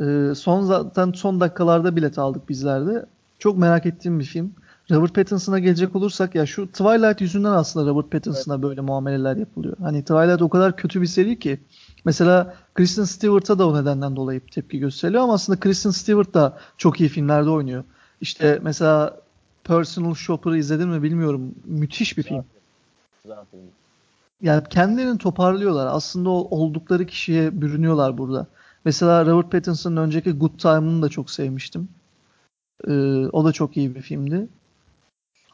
E, 0.02 0.36
son 0.36 0.64
zaten 0.64 1.12
son 1.12 1.40
dakikalarda 1.40 1.96
bilet 1.96 2.20
aldık 2.20 2.50
bizlerde. 2.50 3.06
Çok 3.40 3.58
merak 3.58 3.86
ettiğim 3.86 4.20
bir 4.20 4.26
film. 4.26 4.54
Robert 4.92 5.16
Pattinson'a 5.16 5.60
gelecek 5.60 5.96
olursak 5.96 6.36
ya 6.36 6.46
şu 6.46 6.68
Twilight 6.68 7.22
yüzünden 7.22 7.52
aslında 7.52 7.90
Robert 7.90 8.12
Pattinson'a 8.12 8.56
evet. 8.56 8.64
böyle 8.64 8.82
muameleler 8.82 9.38
yapılıyor. 9.38 9.78
Hani 9.82 10.02
Twilight 10.02 10.42
o 10.42 10.50
kadar 10.50 10.76
kötü 10.76 11.02
bir 11.02 11.08
seri 11.08 11.40
ki 11.40 11.60
mesela 12.06 12.56
Kristen 12.76 13.04
Stewart'a 13.04 13.60
da 13.60 13.68
o 13.68 13.82
nedenden 13.82 14.16
dolayı 14.16 14.42
tepki 14.52 14.80
gösteriliyor 14.80 15.24
ama 15.24 15.34
aslında 15.34 15.60
Kristen 15.60 15.90
Stewart 15.90 16.34
da 16.34 16.58
çok 16.78 17.00
iyi 17.00 17.10
filmlerde 17.10 17.50
oynuyor. 17.50 17.84
İşte 18.22 18.60
mesela 18.64 19.18
Personal 19.64 20.14
Shopper'ı 20.14 20.58
izledin 20.58 20.90
mi 20.90 21.04
bilmiyorum. 21.04 21.56
Müthiş 21.66 22.18
bir 22.18 22.24
film. 22.24 22.46
Yani 24.42 24.64
kendilerini 24.70 25.18
toparlıyorlar. 25.18 25.88
Aslında 25.92 26.30
oldukları 26.30 27.06
kişiye 27.06 27.62
bürünüyorlar 27.62 28.18
burada. 28.18 28.48
Mesela 28.86 29.26
Robert 29.26 29.52
Pattinson'ın 29.52 29.98
önceki 29.98 30.32
Good 30.32 30.60
Time'ını 30.60 31.02
da 31.02 31.10
çok 31.10 31.32
sevmiştim. 31.32 31.90
Ee, 32.88 32.92
o 33.28 33.46
da 33.46 33.52
çok 33.52 33.78
iyi 33.78 33.96
bir 33.96 34.02
filmdi. 34.02 34.48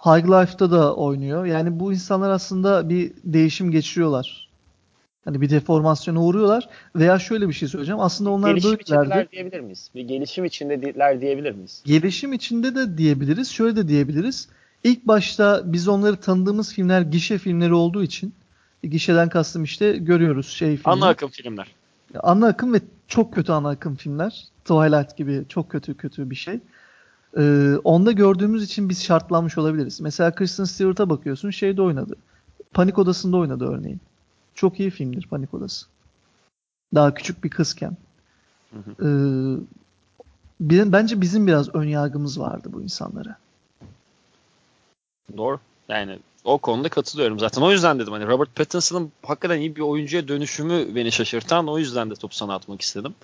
High 0.05 0.25
Life'da 0.25 0.71
da 0.71 0.95
oynuyor. 0.95 1.45
Yani 1.45 1.79
bu 1.79 1.93
insanlar 1.93 2.29
aslında 2.29 2.89
bir 2.89 3.11
değişim 3.23 3.71
geçiriyorlar. 3.71 4.49
Hani 5.25 5.41
bir 5.41 5.49
deformasyona 5.49 6.23
uğruyorlar 6.23 6.69
veya 6.95 7.19
şöyle 7.19 7.47
bir 7.47 7.53
şey 7.53 7.67
söyleyeceğim. 7.67 7.99
Aslında 7.99 8.29
onlar 8.29 8.49
gelişim 8.49 8.79
içindeler 8.79 9.31
diyebilir 9.31 9.59
miyiz? 9.59 9.89
Bir 9.95 10.01
gelişim 10.01 10.45
içindeler 10.45 11.21
diyebilir 11.21 11.51
miyiz? 11.51 11.81
Gelişim 11.85 12.33
içinde 12.33 12.75
de 12.75 12.97
diyebiliriz. 12.97 13.49
Şöyle 13.49 13.75
de 13.75 13.87
diyebiliriz. 13.87 14.47
İlk 14.83 15.07
başta 15.07 15.61
biz 15.65 15.87
onları 15.87 16.15
tanıdığımız 16.15 16.73
filmler 16.73 17.01
gişe 17.01 17.37
filmleri 17.37 17.73
olduğu 17.73 18.03
için 18.03 18.33
gişeden 18.83 19.29
kastım 19.29 19.63
işte 19.63 19.97
görüyoruz 19.97 20.47
şey 20.47 20.77
filmler. 20.77 20.97
Ana 20.97 21.07
akım 21.07 21.29
filmler. 21.29 21.67
Ana 22.23 22.47
akım 22.47 22.73
ve 22.73 22.81
çok 23.07 23.33
kötü 23.33 23.51
ana 23.51 23.69
akım 23.69 23.95
filmler. 23.95 24.43
Twilight 24.65 25.17
gibi 25.17 25.43
çok 25.49 25.69
kötü 25.69 25.97
kötü 25.97 26.29
bir 26.29 26.35
şey. 26.35 26.59
Ee, 27.37 27.75
onda 27.83 28.11
gördüğümüz 28.11 28.63
için 28.63 28.89
biz 28.89 29.03
şartlanmış 29.03 29.57
olabiliriz. 29.57 30.01
Mesela 30.01 30.35
Kristen 30.35 30.63
Stewart'a 30.63 31.09
bakıyorsun 31.09 31.49
şeyde 31.49 31.81
oynadı. 31.81 32.15
Panik 32.73 32.97
Odası'nda 32.97 33.37
oynadı 33.37 33.65
örneğin. 33.65 33.99
Çok 34.55 34.79
iyi 34.79 34.89
filmdir 34.89 35.27
Panik 35.27 35.53
Odası. 35.53 35.85
Daha 36.95 37.13
küçük 37.13 37.43
bir 37.43 37.49
kızken. 37.49 37.97
Hı 38.71 38.79
hı. 38.79 39.61
Ee, 40.59 40.91
bence 40.91 41.21
bizim 41.21 41.47
biraz 41.47 41.75
ön 41.75 41.87
yargımız 41.87 42.39
vardı 42.39 42.69
bu 42.73 42.81
insanlara. 42.81 43.37
Doğru. 45.37 45.59
Yani 45.89 46.19
o 46.43 46.57
konuda 46.57 46.89
katılıyorum 46.89 47.39
zaten. 47.39 47.61
O 47.61 47.71
yüzden 47.71 47.99
dedim 47.99 48.13
hani 48.13 48.27
Robert 48.27 48.55
Pattinson'ın 48.55 49.11
hakikaten 49.23 49.59
iyi 49.59 49.75
bir 49.75 49.81
oyuncuya 49.81 50.27
dönüşümü 50.27 50.95
beni 50.95 51.11
şaşırtan. 51.11 51.67
O 51.67 51.79
yüzden 51.79 52.09
de 52.09 52.15
topu 52.15 52.35
sana 52.35 52.55
atmak 52.55 52.81
istedim. 52.81 53.15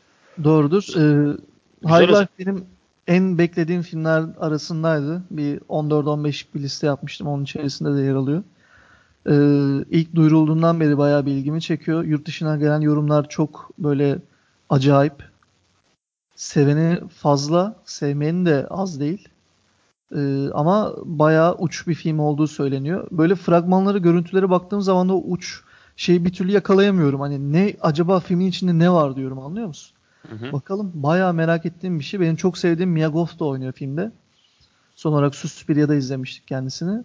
Doğrudur. 0.43 0.83
Ee, 0.97 1.37
High 1.83 2.09
Life 2.09 2.27
benim 2.39 2.65
en 3.07 3.37
beklediğim 3.37 3.81
filmler 3.81 4.25
arasındaydı. 4.39 5.21
Bir 5.31 5.59
14-15'lik 5.59 6.55
bir 6.55 6.59
liste 6.59 6.87
yapmıştım. 6.87 7.27
Onun 7.27 7.43
içerisinde 7.43 7.95
de 7.97 8.01
yer 8.01 8.15
alıyor. 8.15 8.43
Ee, 9.27 9.85
ilk 9.89 10.15
duyurulduğundan 10.15 10.79
beri 10.79 10.97
bayağı 10.97 11.25
bir 11.25 11.31
ilgimi 11.31 11.61
çekiyor. 11.61 12.03
Yurt 12.03 12.25
dışına 12.25 12.57
gelen 12.57 12.81
yorumlar 12.81 13.29
çok 13.29 13.69
böyle 13.79 14.19
acayip. 14.69 15.31
Seveni 16.35 16.99
fazla, 17.09 17.75
sevmeyeni 17.85 18.45
de 18.45 18.67
az 18.69 18.99
değil. 18.99 19.27
Ee, 20.15 20.49
ama 20.53 20.93
bayağı 21.05 21.55
uç 21.55 21.87
bir 21.87 21.93
film 21.93 22.19
olduğu 22.19 22.47
söyleniyor. 22.47 23.07
Böyle 23.11 23.35
fragmanları, 23.35 23.97
görüntülere 23.97 24.49
baktığım 24.49 24.81
zaman 24.81 25.09
da 25.09 25.15
uç 25.15 25.61
şeyi 25.95 26.25
bir 26.25 26.33
türlü 26.33 26.51
yakalayamıyorum. 26.51 27.19
Hani 27.19 27.53
ne 27.53 27.73
acaba 27.81 28.19
filmin 28.19 28.47
içinde 28.47 28.79
ne 28.79 28.91
var 28.91 29.15
diyorum 29.15 29.39
anlıyor 29.39 29.67
musun? 29.67 29.95
Hı 30.29 30.35
hı. 30.35 30.53
Bakalım 30.53 30.91
bayağı 30.93 31.33
merak 31.33 31.65
ettiğim 31.65 31.99
bir 31.99 32.03
şey. 32.03 32.19
Benim 32.19 32.35
çok 32.35 32.57
sevdiğim 32.57 32.91
Mia 32.91 33.09
Goth 33.09 33.39
da 33.39 33.45
oynuyor 33.45 33.73
filmde. 33.73 34.11
Son 34.95 35.13
olarak 35.13 35.35
Suspiria'da 35.35 35.95
izlemiştik 35.95 36.47
kendisini. 36.47 37.03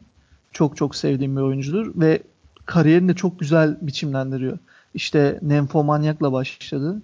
Çok 0.53 0.77
çok 0.77 0.97
sevdiğim 0.97 1.37
bir 1.37 1.41
oyuncudur 1.41 1.93
ve 2.01 2.23
kariyerini 2.67 3.09
de 3.09 3.15
çok 3.15 3.41
güzel 3.41 3.79
biçimlendiriyor. 3.83 4.59
İşte 4.95 5.39
Nymphomaniac'la 5.43 6.33
başladı. 6.33 7.03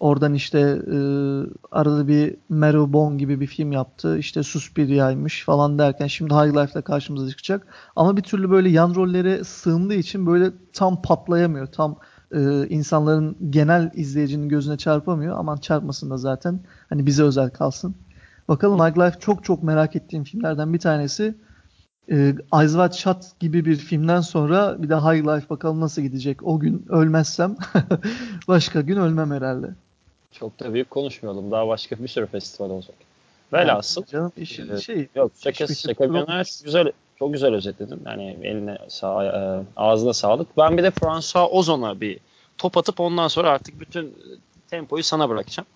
Oradan 0.00 0.34
işte 0.34 0.58
e, 0.86 0.98
arada 1.72 2.08
bir 2.08 2.34
Mero 2.48 2.92
Bone 2.92 3.16
gibi 3.16 3.40
bir 3.40 3.46
film 3.46 3.72
yaptı. 3.72 4.18
İşte 4.18 4.42
Suspiria'ymış 4.42 5.44
falan 5.44 5.78
derken 5.78 6.06
şimdi 6.06 6.34
High 6.34 6.56
Life'da 6.56 6.82
karşımıza 6.82 7.28
çıkacak. 7.28 7.66
Ama 7.96 8.16
bir 8.16 8.22
türlü 8.22 8.50
böyle 8.50 8.68
yan 8.68 8.94
rollere 8.94 9.44
sığındığı 9.44 9.94
için 9.94 10.26
böyle 10.26 10.50
tam 10.72 11.02
patlayamıyor. 11.02 11.66
Tam 11.66 11.96
e, 12.34 12.68
insanların 12.68 13.36
genel 13.50 13.90
izleyicinin 13.94 14.48
gözüne 14.48 14.76
çarpamıyor. 14.76 15.38
Aman 15.38 15.56
çarpmasın 15.56 16.10
da 16.10 16.16
zaten. 16.16 16.60
Hani 16.88 17.06
bize 17.06 17.22
özel 17.22 17.50
kalsın. 17.50 17.94
Bakalım 18.48 18.78
High 18.78 18.98
Life 18.98 19.18
çok 19.20 19.44
çok 19.44 19.62
merak 19.62 19.96
ettiğim 19.96 20.24
filmlerden 20.24 20.74
bir 20.74 20.78
tanesi. 20.78 21.34
E, 22.10 22.16
Eyes 22.54 22.72
Wide 22.72 22.92
Shut 22.92 23.40
gibi 23.40 23.64
bir 23.64 23.76
filmden 23.76 24.20
sonra 24.20 24.82
bir 24.82 24.88
de 24.88 24.96
High 24.96 25.26
Life 25.26 25.50
bakalım 25.50 25.80
nasıl 25.80 26.02
gidecek. 26.02 26.42
O 26.42 26.58
gün 26.58 26.86
ölmezsem 26.88 27.56
başka 28.48 28.80
gün 28.80 28.96
ölmem 28.96 29.30
herhalde. 29.30 29.66
Çok 30.32 30.60
da 30.60 30.74
büyük 30.74 30.90
konuşmayalım. 30.90 31.50
Daha 31.50 31.68
başka 31.68 31.98
bir 31.98 32.08
sürü 32.08 32.26
festival 32.26 32.70
olacak. 32.70 32.94
Velhasıl. 33.52 34.04
Canım 34.04 34.32
işi, 34.36 34.66
e, 34.72 34.80
şey. 34.80 35.08
Yok 35.14 35.32
şaka, 35.40 35.66
şaka 35.66 36.14
bir 36.14 36.64
güzel 36.64 36.92
çok 37.18 37.32
güzel 37.32 37.54
özetledin. 37.54 38.02
Yani 38.06 38.38
eline 38.42 38.78
sağ, 38.88 39.24
e, 39.24 39.62
ağzına 39.76 40.12
sağlık. 40.12 40.56
Ben 40.56 40.78
bir 40.78 40.82
de 40.82 40.90
François 40.90 41.48
Ozon'a 41.52 42.00
bir 42.00 42.18
top 42.58 42.76
atıp 42.76 43.00
ondan 43.00 43.28
sonra 43.28 43.50
artık 43.50 43.80
bütün 43.80 44.14
tempoyu 44.70 45.02
sana 45.02 45.28
bırakacağım. 45.28 45.66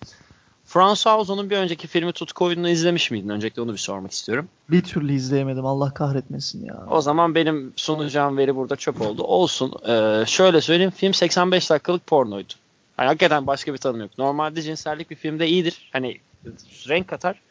François 0.65 1.19
Ozon'un 1.19 1.49
bir 1.49 1.57
önceki 1.57 1.87
filmi 1.87 2.11
Tutku 2.11 2.45
Oyunu'nu 2.45 2.69
izlemiş 2.69 3.11
miydin? 3.11 3.29
Öncelikle 3.29 3.61
onu 3.61 3.73
bir 3.73 3.77
sormak 3.77 4.11
istiyorum. 4.11 4.47
Bir 4.69 4.81
türlü 4.83 5.13
izleyemedim. 5.13 5.65
Allah 5.65 5.93
kahretmesin 5.93 6.65
ya. 6.65 6.83
O 6.89 7.01
zaman 7.01 7.35
benim 7.35 7.73
sunacağım 7.75 8.37
veri 8.37 8.55
burada 8.55 8.75
çöp 8.75 9.01
oldu. 9.01 9.23
Olsun. 9.23 9.73
Ee, 9.87 10.23
şöyle 10.27 10.61
söyleyeyim. 10.61 10.91
Film 10.91 11.13
85 11.13 11.69
dakikalık 11.69 12.07
pornoydu. 12.07 12.53
Hani 12.97 13.07
hakikaten 13.07 13.47
başka 13.47 13.73
bir 13.73 13.77
tanım 13.77 14.01
yok. 14.01 14.11
Normalde 14.17 14.61
cinsellik 14.61 15.09
bir 15.09 15.15
filmde 15.15 15.47
iyidir. 15.47 15.89
Hani 15.93 16.17
renk 16.89 17.07
katar. 17.07 17.41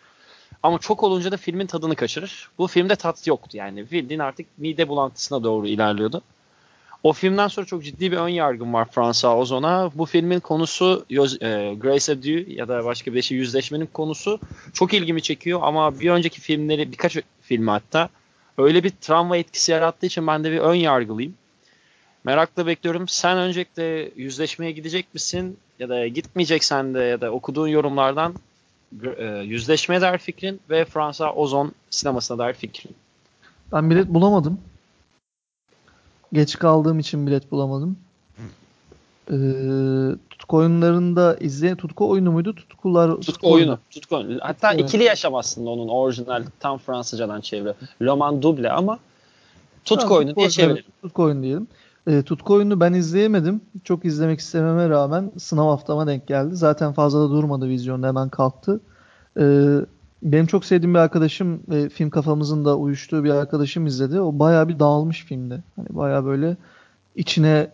Ama 0.63 0.79
çok 0.79 1.03
olunca 1.03 1.33
da 1.33 1.37
filmin 1.37 1.67
tadını 1.67 1.95
kaçırır. 1.97 2.49
Bu 2.59 2.67
filmde 2.67 2.97
tat 2.97 3.27
yoktu 3.27 3.57
yani. 3.57 3.91
Bildiğin 3.91 4.21
artık 4.21 4.47
mide 4.59 4.89
bulantısına 4.89 5.45
doğru 5.45 5.67
ilerliyordu. 5.67 6.23
O 7.03 7.13
filmden 7.13 7.49
sonra 7.49 7.67
çok 7.67 7.85
ciddi 7.85 8.13
bir 8.13 8.17
ön 8.17 8.29
yargım 8.29 8.75
var 8.75 8.89
Fransa 8.91 9.37
Ozon'a. 9.37 9.91
Bu 9.95 10.07
filmin 10.07 10.41
konusu 10.41 11.07
e, 11.11 11.75
Grace 11.75 12.13
Adieu 12.13 12.45
ya 12.49 12.69
da 12.69 12.85
başka 12.85 13.15
bir 13.15 13.23
şey 13.23 13.39
yüzleşmenin 13.39 13.87
konusu 13.87 14.41
çok 14.73 14.95
ilgimi 14.95 15.23
çekiyor 15.23 15.61
ama 15.63 16.01
bir 16.01 16.11
önceki 16.11 16.41
filmleri 16.41 16.93
birkaç 16.93 17.17
filmi 17.43 17.71
hatta 17.71 18.09
öyle 18.59 18.85
bir 18.85 18.91
travma 19.01 19.37
etkisi 19.37 19.73
yarattığı 19.73 20.07
için 20.07 20.27
ben 20.27 20.45
de 20.45 20.53
bir 20.53 20.59
ön 20.59 20.75
yargılıyım. 20.75 21.35
Merakla 22.25 22.67
bekliyorum. 22.67 23.09
Sen 23.09 23.39
öncelikle 23.39 24.11
yüzleşmeye 24.17 24.73
gidecek 24.73 25.15
misin? 25.15 25.59
Ya 25.79 25.89
da 25.89 26.07
gitmeyeceksen 26.07 26.95
de 26.95 27.01
ya 27.01 27.21
da 27.21 27.31
okuduğun 27.31 27.69
yorumlardan 27.69 28.35
e, 29.17 29.25
yüzleşmeye 29.25 30.01
dair 30.01 30.19
fikrin 30.19 30.61
ve 30.71 30.85
Fransa 30.85 31.33
Ozon 31.33 31.73
sinemasına 31.91 32.39
dair 32.39 32.55
fikrin. 32.55 32.95
Ben 33.73 33.91
bilet 33.91 34.09
bulamadım. 34.09 34.61
Geç 36.33 36.59
kaldığım 36.59 36.99
için 36.99 37.27
bilet 37.27 37.53
bulamadım. 37.53 37.99
Ee, 39.31 39.37
tutku 40.31 40.57
oyunlarında 40.57 41.37
izleyen 41.41 41.77
tutku 41.77 42.09
oyunu 42.09 42.33
muydu? 42.33 42.55
Tutkular 42.55 43.09
tutku, 43.09 43.27
tutku 43.27 43.53
oyunu. 43.53 43.69
oyunu. 43.69 43.79
Tutku 43.91 44.17
oyunu. 44.17 44.39
Hatta 44.43 44.71
tutku 44.71 44.85
ikili 44.85 45.05
yaşam 45.05 45.35
aslında 45.35 45.71
onun 45.71 45.89
orijinal 45.89 46.45
tam 46.61 46.79
Fransızcadan 46.79 47.41
çeviri. 47.41 47.75
Roman 48.03 48.43
duble 48.43 48.71
ama 48.71 48.99
tutku 49.85 50.03
tamam, 50.03 50.19
oyunu 50.19 50.37
diye 50.37 50.51
çevirelim. 50.51 50.85
Tutku 51.03 51.23
oyunu 51.23 51.43
diyelim. 51.43 51.69
E, 52.07 52.23
tutku 52.23 52.55
oyunu 52.55 52.81
ben 52.81 52.93
izleyemedim. 52.93 53.61
Çok 53.85 54.05
izlemek 54.05 54.41
istememe 54.41 54.89
rağmen 54.89 55.33
sınav 55.39 55.69
haftama 55.69 56.07
denk 56.07 56.27
geldi. 56.27 56.57
Zaten 56.57 56.93
fazla 56.93 57.21
da 57.21 57.31
durmadı 57.31 57.69
vizyonda 57.69 58.09
hemen 58.09 58.29
kalktı. 58.29 58.81
E, 59.39 59.77
benim 60.23 60.47
çok 60.47 60.65
sevdiğim 60.65 60.95
bir 60.95 60.99
arkadaşım 60.99 61.63
ve 61.69 61.89
film 61.89 62.11
kafamızın 62.11 62.65
da 62.65 62.77
uyuştuğu 62.77 63.25
bir 63.25 63.31
arkadaşım 63.31 63.87
izledi. 63.87 64.21
O 64.21 64.39
bayağı 64.39 64.69
bir 64.69 64.79
dağılmış 64.79 65.25
filmde. 65.25 65.63
Hani 65.77 65.89
bayağı 65.91 66.25
böyle 66.25 66.57
içine 67.17 67.71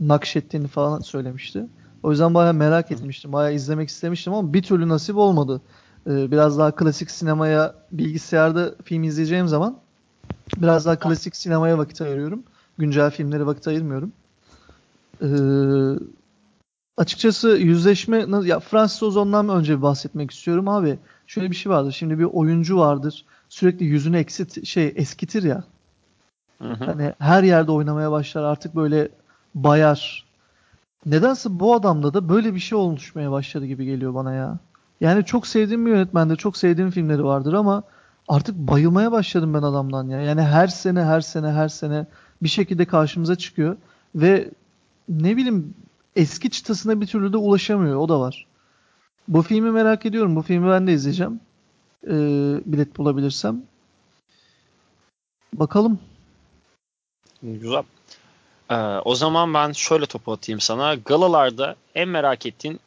nakşettiğini 0.00 0.68
falan 0.68 1.00
söylemişti. 1.00 1.66
O 2.02 2.10
yüzden 2.10 2.34
bayağı 2.34 2.54
merak 2.54 2.92
etmiştim. 2.92 3.32
Bayağı 3.32 3.54
izlemek 3.54 3.88
istemiştim 3.88 4.32
ama 4.32 4.52
bir 4.52 4.62
türlü 4.62 4.88
nasip 4.88 5.16
olmadı. 5.16 5.60
Ee, 6.06 6.30
biraz 6.30 6.58
daha 6.58 6.70
klasik 6.70 7.10
sinemaya 7.10 7.74
bilgisayarda 7.92 8.74
film 8.84 9.02
izleyeceğim 9.02 9.48
zaman 9.48 9.78
Biraz 10.56 10.86
daha 10.86 10.98
klasik 10.98 11.36
sinemaya 11.36 11.78
vakit 11.78 12.00
ayırıyorum. 12.00 12.42
Güncel 12.78 13.10
filmlere 13.10 13.46
vakit 13.46 13.68
ayırmıyorum. 13.68 14.12
Ee, 15.22 15.26
açıkçası 16.96 17.48
yüzleşme 17.48 18.26
ya 18.44 18.60
Fransız 18.60 19.02
Ozon'dan 19.02 19.48
önce 19.48 19.76
bir 19.76 19.82
bahsetmek 19.82 20.30
istiyorum 20.30 20.68
abi. 20.68 20.98
Şöyle 21.26 21.50
bir 21.50 21.56
şey 21.56 21.72
vardır. 21.72 21.92
Şimdi 21.92 22.18
bir 22.18 22.24
oyuncu 22.24 22.78
vardır. 22.78 23.24
Sürekli 23.48 23.84
yüzünü 23.84 24.16
eksit 24.16 24.66
şey 24.66 24.92
eskitir 24.96 25.42
ya. 25.42 25.64
Hı 26.62 26.68
hı. 26.68 26.84
Hani 26.84 27.12
her 27.18 27.42
yerde 27.42 27.72
oynamaya 27.72 28.10
başlar. 28.10 28.42
Artık 28.42 28.76
böyle 28.76 29.08
bayar. 29.54 30.24
Nedense 31.06 31.60
bu 31.60 31.74
adamda 31.74 32.14
da 32.14 32.28
böyle 32.28 32.54
bir 32.54 32.60
şey 32.60 32.78
oluşmaya 32.78 33.30
başladı 33.30 33.66
gibi 33.66 33.84
geliyor 33.84 34.14
bana 34.14 34.32
ya. 34.32 34.58
Yani 35.00 35.24
çok 35.24 35.46
sevdiğim 35.46 35.86
bir 35.86 35.90
yönetmende 35.90 36.36
çok 36.36 36.56
sevdiğim 36.56 36.90
filmleri 36.90 37.24
vardır 37.24 37.52
ama 37.52 37.82
artık 38.28 38.56
bayılmaya 38.56 39.12
başladım 39.12 39.54
ben 39.54 39.62
adamdan 39.62 40.08
ya. 40.08 40.20
Yani 40.20 40.42
her 40.42 40.66
sene 40.66 41.04
her 41.04 41.20
sene 41.20 41.52
her 41.52 41.68
sene 41.68 42.06
bir 42.44 42.48
şekilde 42.48 42.84
karşımıza 42.84 43.36
çıkıyor 43.36 43.76
ve 44.14 44.50
ne 45.08 45.36
bileyim 45.36 45.74
eski 46.16 46.50
çıtasına 46.50 47.00
bir 47.00 47.06
türlü 47.06 47.32
de 47.32 47.36
ulaşamıyor. 47.36 47.96
O 47.96 48.08
da 48.08 48.20
var. 48.20 48.46
Bu 49.28 49.42
filmi 49.42 49.70
merak 49.70 50.06
ediyorum. 50.06 50.36
Bu 50.36 50.42
filmi 50.42 50.70
ben 50.70 50.86
de 50.86 50.92
izleyeceğim. 50.92 51.40
Ee, 52.06 52.10
bilet 52.66 52.98
bulabilirsem. 52.98 53.62
Bakalım. 55.54 55.98
Güzel. 57.42 57.82
Ee, 58.70 58.74
o 59.04 59.14
zaman 59.14 59.54
ben 59.54 59.72
şöyle 59.72 60.06
topu 60.06 60.32
atayım 60.32 60.60
sana. 60.60 60.94
Galalarda 60.94 61.76
en 61.94 62.08
merak 62.08 62.46
ettiğin 62.46 62.80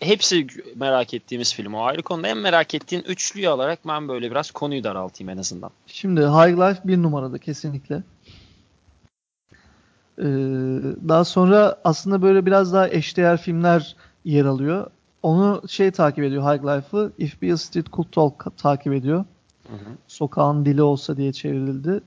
hepsi 0.00 0.46
merak 0.74 1.14
ettiğimiz 1.14 1.54
film 1.54 1.74
o 1.74 1.84
ayrı 1.84 2.02
konuda 2.02 2.28
en 2.28 2.38
merak 2.38 2.74
ettiğin 2.74 3.02
üçlüyü 3.02 3.48
alarak 3.48 3.78
ben 3.86 4.08
böyle 4.08 4.30
biraz 4.30 4.50
konuyu 4.50 4.84
daraltayım 4.84 5.30
en 5.30 5.36
azından. 5.36 5.70
Şimdi 5.86 6.20
High 6.20 6.58
Life 6.58 6.80
bir 6.84 7.02
numarada 7.02 7.38
kesinlikle. 7.38 8.02
Ee, 10.18 10.24
daha 11.08 11.24
sonra 11.24 11.76
aslında 11.84 12.22
böyle 12.22 12.46
biraz 12.46 12.72
daha 12.72 12.88
eşdeğer 12.88 13.36
filmler 13.36 13.96
yer 14.24 14.44
alıyor. 14.44 14.90
Onu 15.22 15.62
şey 15.68 15.90
takip 15.90 16.24
ediyor 16.24 16.42
High 16.42 16.64
Life'ı. 16.64 17.12
If 17.18 17.42
Beale 17.42 17.56
Street 17.56 17.92
Could 17.92 18.12
Talk 18.12 18.58
takip 18.58 18.92
ediyor. 18.92 19.24
Hı 19.68 19.74
hı. 19.74 19.90
Sokağın 20.08 20.64
dili 20.64 20.82
olsa 20.82 21.16
diye 21.16 21.32
çevrildi. 21.32 22.00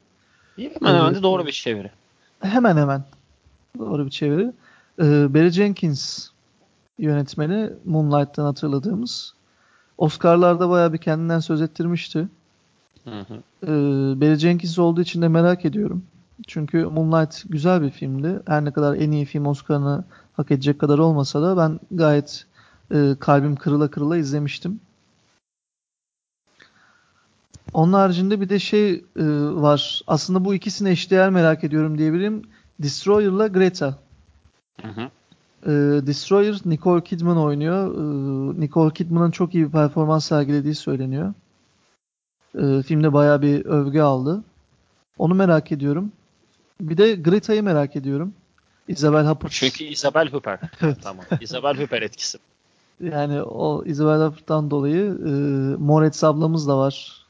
Hemen 0.56 0.96
hemen 0.96 1.16
de 1.16 1.24
doğru 1.24 1.46
bir 1.46 1.52
çeviri. 1.52 1.92
Hemen 2.40 2.78
hemen. 2.78 3.04
Doğru 3.80 4.06
bir 4.06 4.12
çeviri. 4.12 4.52
Ee, 5.00 5.34
Barry 5.34 5.50
Jenkins 5.50 6.30
yönetmeni 6.98 7.70
Moonlight'tan 7.86 8.46
hatırladığımız. 8.46 9.34
Oscar'larda 9.98 10.70
bayağı 10.70 10.94
bir 10.94 10.98
kendinden 10.98 11.40
söz 11.40 11.62
ettirmişti. 11.62 12.28
Hı 13.04 13.20
hı. 13.20 13.34
Ee, 13.64 14.22
Barry 14.22 14.36
Jenkins 14.36 14.80
olduğu 14.80 15.02
için 15.02 15.22
de 15.22 15.28
merak 15.28 15.66
ediyorum. 15.66 16.04
Çünkü 16.48 16.86
Moonlight 16.86 17.44
güzel 17.50 17.82
bir 17.82 17.90
filmdi. 17.90 18.40
Her 18.48 18.66
ne 18.66 18.72
kadar 18.72 18.96
en 18.96 19.12
iyi 19.12 19.26
film 19.26 19.46
Oscar'ını 19.46 20.04
hak 20.34 20.52
edecek 20.52 20.80
kadar 20.80 21.00
olmasa 21.00 21.42
da 21.42 21.58
ben 21.58 21.80
gayet 21.92 22.46
e, 22.92 23.16
kalbim 23.20 23.56
kırıla 23.56 23.92
kırıla 23.92 24.18
izlemiştim. 24.18 24.80
Onun 27.74 27.94
haricinde 27.94 28.42
bir 28.42 28.50
de 28.50 28.60
şey 28.60 28.94
e, 28.94 29.26
var. 29.54 30.02
Aslında 30.08 30.46
bu 30.46 30.56
ikisini 30.56 30.90
eşdeğer 30.90 31.30
merak 31.30 31.64
ediyorum 31.64 31.98
diyebilirim. 31.98 32.42
Destroyer'la 32.80 33.48
Greta. 33.48 34.00
Hı 34.82 34.88
hı. 34.88 35.02
E, 35.66 35.72
Destroyer 36.08 36.60
Nicole 36.66 37.04
Kidman 37.04 37.38
oynuyor. 37.38 37.96
E, 37.96 38.60
Nicole 38.60 38.94
Kidman'ın 38.94 39.32
çok 39.32 39.56
iyi 39.56 39.66
bir 39.66 39.72
performans 39.72 40.26
sergilediği 40.26 40.76
söyleniyor. 40.76 41.34
E, 42.56 42.82
filmde 42.82 43.14
bayağı 43.14 43.42
bir 43.42 43.66
övgü 43.66 44.00
aldı. 44.00 44.44
Onu 45.18 45.34
merak 45.34 45.72
ediyorum. 45.72 46.12
Bir 46.82 46.98
de 46.98 47.16
Greta'yı 47.16 47.64
merak 47.64 47.96
ediyorum. 47.96 48.34
Isabel 48.88 49.26
Huppert. 49.26 49.52
Çünkü 49.52 49.84
Isabel 49.84 50.30
Huppert. 50.30 50.62
evet. 50.82 50.98
Tamam. 51.02 51.26
Isabel 51.42 51.82
Huppert 51.82 52.04
etkisi. 52.04 52.38
Yani 53.02 53.42
o 53.42 53.86
Isabel 53.86 54.28
Huppert'tan 54.28 54.72
dolayı 54.72 55.06
e, 55.06 55.30
Moretz 55.78 56.24
ablamız 56.24 56.68
da 56.68 56.78
var. 56.78 57.26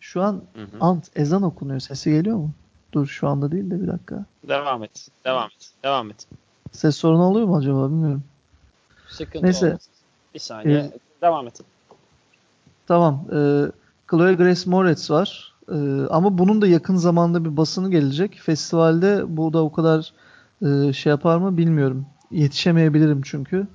Şu 0.00 0.22
an 0.22 0.42
hı 0.54 0.62
hı. 0.62 0.76
ant 0.80 1.10
ezan 1.16 1.42
okunuyor. 1.42 1.80
Sesi 1.80 2.10
geliyor 2.10 2.36
mu? 2.36 2.50
Dur 2.92 3.06
şu 3.06 3.28
anda 3.28 3.52
değil 3.52 3.70
de 3.70 3.82
bir 3.82 3.86
dakika. 3.86 4.24
Devam 4.48 4.84
et. 4.84 5.08
Devam 5.24 5.46
et. 5.46 5.70
Devam 5.84 6.10
et. 6.10 6.26
Ses 6.72 6.96
sorunu 6.96 7.22
oluyor 7.22 7.46
mu 7.46 7.56
acaba 7.56 7.88
bilmiyorum. 7.88 8.22
Sıkıntı 9.08 9.46
Neyse. 9.46 9.66
Olmaz. 9.66 9.88
Bir 10.34 10.38
saniye. 10.38 10.78
Ee, 10.78 10.92
Devam 11.22 11.46
et. 11.46 11.60
Tamam. 12.86 13.24
E, 13.32 13.36
Chloe 14.10 14.34
Grace 14.34 14.70
Moretz 14.70 15.10
var. 15.10 15.54
E, 15.72 16.06
ama 16.10 16.38
bunun 16.38 16.62
da 16.62 16.66
yakın 16.66 16.96
zamanda 16.96 17.44
bir 17.44 17.56
basını 17.56 17.90
gelecek. 17.90 18.40
Festivalde 18.42 19.36
bu 19.36 19.52
da 19.52 19.64
o 19.64 19.72
kadar 19.72 20.12
e, 20.62 20.92
şey 20.92 21.10
yapar 21.10 21.38
mı 21.38 21.56
bilmiyorum. 21.56 22.06
Yetişemeyebilirim 22.30 23.22
çünkü. 23.24 23.66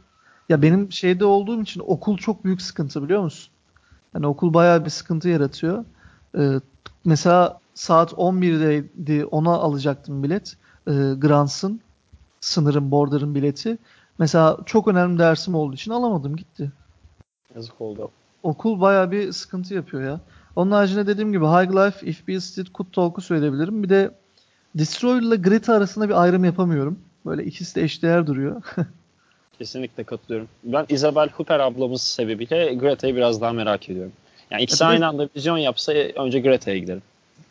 Ya 0.49 0.61
benim 0.61 0.91
şeyde 0.91 1.25
olduğum 1.25 1.61
için 1.61 1.81
okul 1.87 2.17
çok 2.17 2.45
büyük 2.45 2.61
sıkıntı 2.61 3.03
biliyor 3.03 3.23
musun? 3.23 3.53
Yani 4.15 4.27
okul 4.27 4.53
bayağı 4.53 4.85
bir 4.85 4.89
sıkıntı 4.89 5.29
yaratıyor. 5.29 5.85
Ee, 6.37 6.59
mesela 7.05 7.59
saat 7.73 8.13
11'deydi 8.13 9.25
ona 9.25 9.51
alacaktım 9.51 10.23
bilet. 10.23 10.57
Ee, 10.87 10.91
Grants'ın 11.17 11.81
sınırın 12.39 12.91
Border'ın 12.91 13.35
bileti. 13.35 13.77
Mesela 14.19 14.57
çok 14.65 14.87
önemli 14.87 15.19
dersim 15.19 15.55
olduğu 15.55 15.75
için 15.75 15.91
alamadım 15.91 16.35
gitti. 16.35 16.71
Yazık 17.55 17.81
oldu. 17.81 18.11
Okul 18.43 18.81
bayağı 18.81 19.11
bir 19.11 19.31
sıkıntı 19.31 19.73
yapıyor 19.73 20.03
ya. 20.03 20.19
Onun 20.55 20.71
haricinde 20.71 21.07
dediğim 21.07 21.31
gibi 21.31 21.45
High 21.45 21.71
Life, 21.71 22.07
If 22.07 22.27
Beale 22.27 22.41
Street 22.41 22.73
Could 22.73 22.91
Talk'u 22.91 23.21
söyleyebilirim. 23.21 23.83
Bir 23.83 23.89
de 23.89 24.11
Destroyer 24.75 25.21
ile 25.21 25.35
Greta 25.35 25.73
arasında 25.73 26.09
bir 26.09 26.21
ayrım 26.21 26.45
yapamıyorum. 26.45 26.99
Böyle 27.25 27.43
ikisi 27.43 27.75
de 27.75 27.83
eşdeğer 27.83 28.27
duruyor. 28.27 28.61
Kesinlikle 29.57 30.03
katılıyorum. 30.03 30.47
Ben 30.63 30.85
Isabel 30.89 31.29
Hooper 31.29 31.59
ablamız 31.59 32.01
sebebiyle 32.01 32.73
Greta'yı 32.73 33.15
biraz 33.15 33.41
daha 33.41 33.53
merak 33.53 33.89
ediyorum. 33.89 34.11
Yani 34.51 34.63
ikisi 34.63 34.85
aynı 34.85 35.07
anda 35.07 35.29
vizyon 35.35 35.57
yapsa 35.57 35.91
önce 35.93 36.39
Greta'ya 36.39 36.77
giderim. 36.77 37.01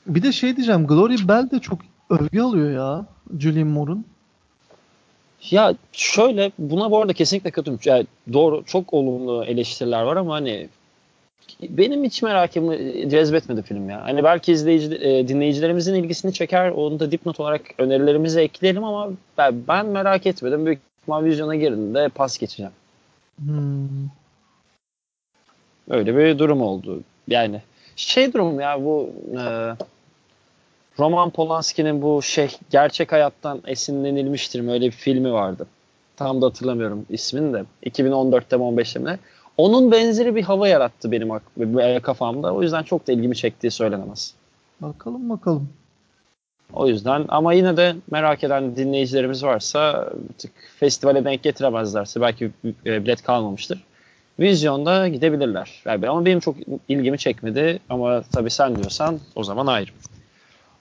Bir 0.07 0.23
de 0.23 0.33
şey 0.33 0.57
diyeceğim. 0.57 0.87
Glory 0.87 1.29
Bell 1.29 1.51
de 1.51 1.59
çok 1.59 1.79
övgü 2.11 2.41
alıyor 2.41 2.71
ya. 2.71 3.07
Julian 3.39 3.67
Moore'un. 3.67 4.05
Ya 5.51 5.75
şöyle 5.93 6.53
buna 6.59 6.91
bu 6.91 7.01
arada 7.01 7.13
kesinlikle 7.13 7.51
katılıyorum. 7.51 7.83
Yani 7.85 8.07
doğru 8.33 8.65
çok 8.67 8.95
olumlu 8.95 9.45
eleştiriler 9.45 10.03
var 10.03 10.17
ama 10.17 10.35
hani 10.35 10.69
benim 11.63 12.05
hiç 12.05 12.23
merakımı 12.23 12.77
cezbetmedi 13.09 13.63
film 13.63 13.91
ya. 13.91 14.05
Hani 14.05 14.25
belki 14.25 14.53
izleyici, 14.53 14.95
e, 14.95 15.29
dinleyicilerimizin 15.29 15.95
ilgisini 15.95 16.33
çeker. 16.33 16.71
Onu 16.71 17.01
da 17.01 17.13
dipnot 17.13 17.41
olarak 17.41 17.63
önerilerimizi 17.79 18.41
ekleyelim 18.41 18.85
ama 18.85 19.11
ben, 19.39 19.55
ben 19.69 19.87
merak 19.87 20.27
etmedim. 20.27 20.67
Büyük 20.67 20.81
ihtimal 21.01 21.25
vizyona 21.25 21.55
girdiğinde 21.55 22.09
pas 22.09 22.39
geçeceğim. 22.39 22.73
Hmm. 23.39 24.09
Öyle 25.91 26.17
bir 26.17 26.39
durum 26.39 26.63
oldu. 26.63 27.01
Yani 27.29 27.61
şey 27.97 28.33
durum 28.33 28.61
ya 28.61 28.85
bu 28.85 29.11
e, 29.33 29.43
Roman 30.99 31.31
Polanski'nin 31.31 32.03
bu 32.03 32.23
şey 32.23 32.49
gerçek 32.71 33.13
hayattan 33.13 33.63
esinlenilmiştir 33.67 34.61
mi 34.61 34.73
öyle 34.73 34.87
bir 34.87 34.91
filmi 34.91 35.33
vardı. 35.33 35.67
Tam 36.17 36.43
da 36.43 36.47
hatırlamıyorum 36.47 37.07
ismini 37.11 37.53
de. 37.53 37.65
2014'te 37.87 38.57
mi 38.57 38.63
15'te 38.63 38.99
mi 38.99 39.19
Onun 39.57 39.93
benzeri 39.93 40.37
bir 40.37 40.43
hava 40.43 40.69
yarattı 40.69 41.13
benim 41.13 41.31
kafamda. 42.01 42.55
O 42.55 42.63
yüzden 42.63 42.83
çok 42.83 43.07
da 43.07 43.13
ilgimi 43.13 43.37
çektiği 43.37 43.71
söylenemez. 43.71 44.35
Bakalım 44.81 45.31
bakalım. 45.31 45.69
O 46.73 46.89
yüzden 46.89 47.25
ama 47.29 47.53
yine 47.53 47.77
de 47.77 47.97
merak 48.11 48.45
eden 48.45 48.77
dinleyicilerimiz 48.77 49.45
varsa 49.45 50.11
tık 50.39 50.53
festivale 50.77 51.25
denk 51.25 51.43
getiremezlerse 51.43 52.21
belki 52.21 52.51
e, 52.87 53.05
bilet 53.05 53.23
kalmamıştır. 53.23 53.85
Vizyonda 54.41 55.09
gidebilirler. 55.09 55.83
Yani 55.85 56.09
ama 56.09 56.25
benim 56.25 56.41
çok 56.41 56.57
ilgimi 56.89 57.19
çekmedi 57.19 57.79
ama 57.89 58.23
tabii 58.33 58.51
sen 58.51 58.77
diyorsan 58.77 59.21
o 59.35 59.45
zaman 59.45 59.67
ayrı. 59.67 59.91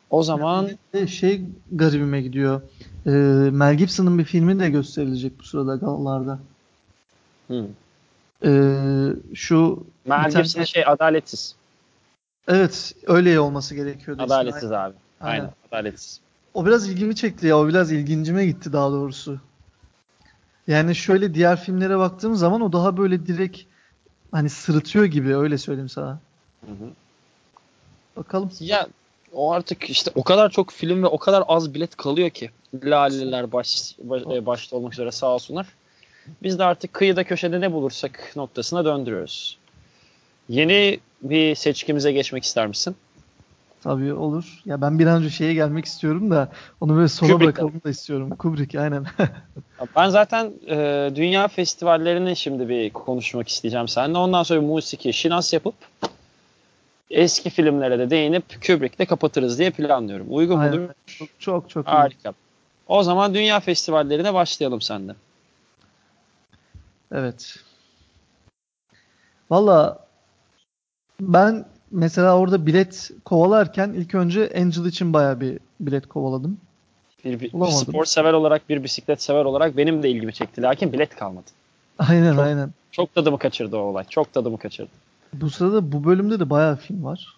O 0.10 0.24
zaman 0.24 0.70
yani 0.94 1.08
şey 1.10 1.42
garibime 1.72 2.22
gidiyor. 2.22 2.62
Ee, 3.06 3.10
Mel 3.52 3.76
Gibson'ın 3.76 4.20
bir 4.20 4.24
filmi 4.24 4.60
de 4.60 4.70
gösterilecek 4.70 5.40
bu 5.40 5.44
sırada 5.44 5.76
gallarda. 5.76 6.40
Hmm. 7.48 7.66
Ee, 8.46 9.10
şu 9.34 9.86
Mel 10.06 10.32
tane... 10.32 10.66
şey 10.66 10.84
adaletsiz. 10.86 11.56
Evet, 12.48 12.96
öyle 13.08 13.40
olması 13.40 13.76
gerekiyordu. 13.76 14.24
Adaletsiz 14.24 14.64
işte. 14.64 14.78
abi. 14.78 14.94
Aynen. 15.22 15.40
Aynen, 15.40 15.54
adaletsiz. 15.72 16.20
O 16.54 16.66
biraz 16.66 16.90
ilgimi 16.90 17.16
çekti 17.16 17.48
ya. 17.48 17.60
O 17.60 17.68
biraz 17.68 17.92
ilgincime 17.92 18.46
gitti 18.46 18.74
daha 18.74 18.92
doğrusu. 18.92 19.40
Yani 20.68 20.96
şöyle 20.96 21.34
diğer 21.34 21.60
filmlere 21.60 21.98
baktığım 21.98 22.36
zaman 22.36 22.62
o 22.62 22.74
daha 22.74 22.98
böyle 22.98 23.28
direkt 23.28 23.62
hani 24.32 24.50
sırıtıyor 24.50 25.06
gibi 25.06 25.36
öyle 25.36 25.58
söyleyeyim 25.58 25.90
sana. 25.90 26.20
Hı 26.66 26.72
hı. 26.72 26.90
Bakalım. 28.16 28.52
Ya 28.60 28.88
o 29.34 29.52
artık 29.52 29.90
işte 29.90 30.12
o 30.16 30.24
kadar 30.24 30.50
çok 30.50 30.72
film 30.72 31.04
ve 31.04 31.08
o 31.08 31.18
kadar 31.18 31.44
az 31.48 31.74
bilet 31.74 31.96
kalıyor 31.96 32.30
ki. 32.30 32.52
Laleler 32.84 33.52
baş, 33.52 33.96
baş, 34.00 34.22
e, 34.22 34.46
başta 34.46 34.76
olmak 34.76 34.94
üzere 34.94 35.12
sağ 35.12 35.28
olsunlar. 35.28 35.68
Biz 36.44 36.60
de 36.60 36.64
artık 36.64 36.94
kıyıda 36.94 37.24
köşede 37.24 37.62
ne 37.62 37.74
bulursak 37.74 38.34
noktasına 38.36 38.86
döndürüyoruz. 38.86 39.58
Yeni 40.50 41.00
bir 41.22 41.56
seçkimize 41.56 42.12
geçmek 42.12 42.44
ister 42.44 42.68
misin? 42.68 42.96
Tabii 43.84 44.14
olur. 44.14 44.62
Ya 44.66 44.82
ben 44.82 45.00
bir 45.00 45.06
an 45.08 45.18
önce 45.20 45.30
şeye 45.30 45.54
gelmek 45.54 45.86
istiyorum 45.86 46.32
da 46.32 46.50
onu 46.82 46.96
böyle 46.96 47.08
sona 47.08 47.32
Kubrick. 47.32 47.46
bırakalım 47.46 47.82
da 47.86 47.90
istiyorum. 47.90 48.30
Kubrick 48.30 48.80
aynen. 48.80 49.06
Ben 49.96 50.10
zaten 50.10 50.54
e, 50.68 51.12
dünya 51.16 51.48
festivallerini 51.48 52.36
şimdi 52.36 52.70
bir 52.70 52.90
konuşmak 52.90 53.48
isteyeceğim 53.48 53.88
seninle. 53.88 54.18
Ondan 54.18 54.44
sonra 54.44 54.62
musiki, 54.62 55.14
şinas 55.14 55.54
yapıp 55.54 55.74
eski 57.12 57.50
filmlere 57.50 58.00
de 58.00 58.10
değinip 58.10 58.68
Kubrick'le 58.68 59.10
kapatırız 59.10 59.60
diye 59.60 59.70
planlıyorum. 59.70 60.28
Uygun 60.30 60.60
mudur? 60.60 60.90
çok 61.40 61.70
çok. 61.70 61.88
Harika. 61.88 62.34
O 62.88 63.04
zaman 63.04 63.34
dünya 63.34 63.60
festivallerine 63.60 64.34
başlayalım 64.34 64.82
senden. 64.82 65.16
Evet. 67.12 67.56
Valla 69.50 70.06
ben 71.22 71.66
mesela 71.92 72.38
orada 72.38 72.66
bilet 72.66 73.12
kovalarken 73.26 73.90
ilk 73.90 74.16
önce 74.16 74.52
Angel 74.56 74.86
için 74.86 75.14
bayağı 75.14 75.40
bir 75.42 75.60
bilet 75.80 76.08
kovaladım. 76.08 76.58
Bir, 77.26 77.40
bir 77.40 77.54
Bulamadım. 77.54 77.78
spor 77.78 78.06
sever 78.06 78.34
olarak, 78.34 78.70
bir 78.70 78.84
bisiklet 78.84 79.22
sever 79.22 79.46
olarak 79.46 79.78
benim 79.78 80.04
de 80.04 80.10
ilgimi 80.10 80.34
çekti. 80.34 80.62
Lakin 80.62 80.94
bilet 80.94 81.16
kalmadı. 81.16 81.46
Aynen 82.00 82.36
Çok- 82.36 82.46
aynen. 82.46 82.70
Çok 82.92 83.16
tadımı 83.16 83.40
kaçırdı 83.40 83.78
o 83.78 83.80
olay. 83.80 84.06
Çok 84.10 84.34
tadımı 84.34 84.58
kaçırdı. 84.58 84.90
Bu 85.34 85.50
sırada 85.50 85.92
bu 85.92 86.04
bölümde 86.04 86.40
de 86.40 86.50
bayağı 86.50 86.76
film 86.76 87.04
var. 87.04 87.36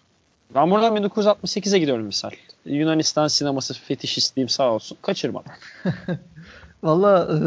Ben 0.54 0.70
buradan 0.70 0.96
1968'e 0.96 1.78
gidiyorum 1.78 2.06
misal. 2.06 2.30
Yunanistan 2.64 3.28
sineması 3.28 3.74
fetişistliğim 3.74 4.48
sağ 4.48 4.72
olsun. 4.72 4.98
Kaçırmadım. 5.02 5.52
Valla 6.82 7.28
e, 7.32 7.38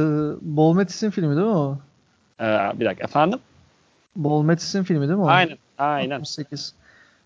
Bol 0.42 0.74
Metis'in 0.76 1.10
filmi 1.10 1.36
değil 1.36 1.48
mi 1.48 1.54
o? 1.54 1.78
Ee, 2.42 2.44
bir 2.80 2.86
dakika 2.86 3.04
efendim? 3.04 3.40
Bol 4.16 4.44
Metis'in 4.44 4.84
filmi 4.84 5.08
değil 5.08 5.18
mi 5.20 5.24
o? 5.24 5.28
Aynen. 5.28 5.58
Aynen. 5.78 6.20
68. 6.20 6.74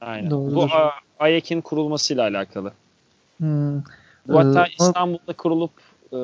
Aynen. 0.02 0.30
Doğrudur. 0.32 0.56
Bu 0.56 0.64
A- 0.64 0.92
AYEK'in 1.20 1.62
kurulmasıyla 1.62 2.24
alakalı. 2.24 2.74
Hmm. 3.38 3.78
Bu 4.28 4.40
hatta 4.40 4.66
Ee, 4.66 4.70
İstanbul'da 4.80 5.34
kurulup 5.34 5.72
e, 6.08 6.18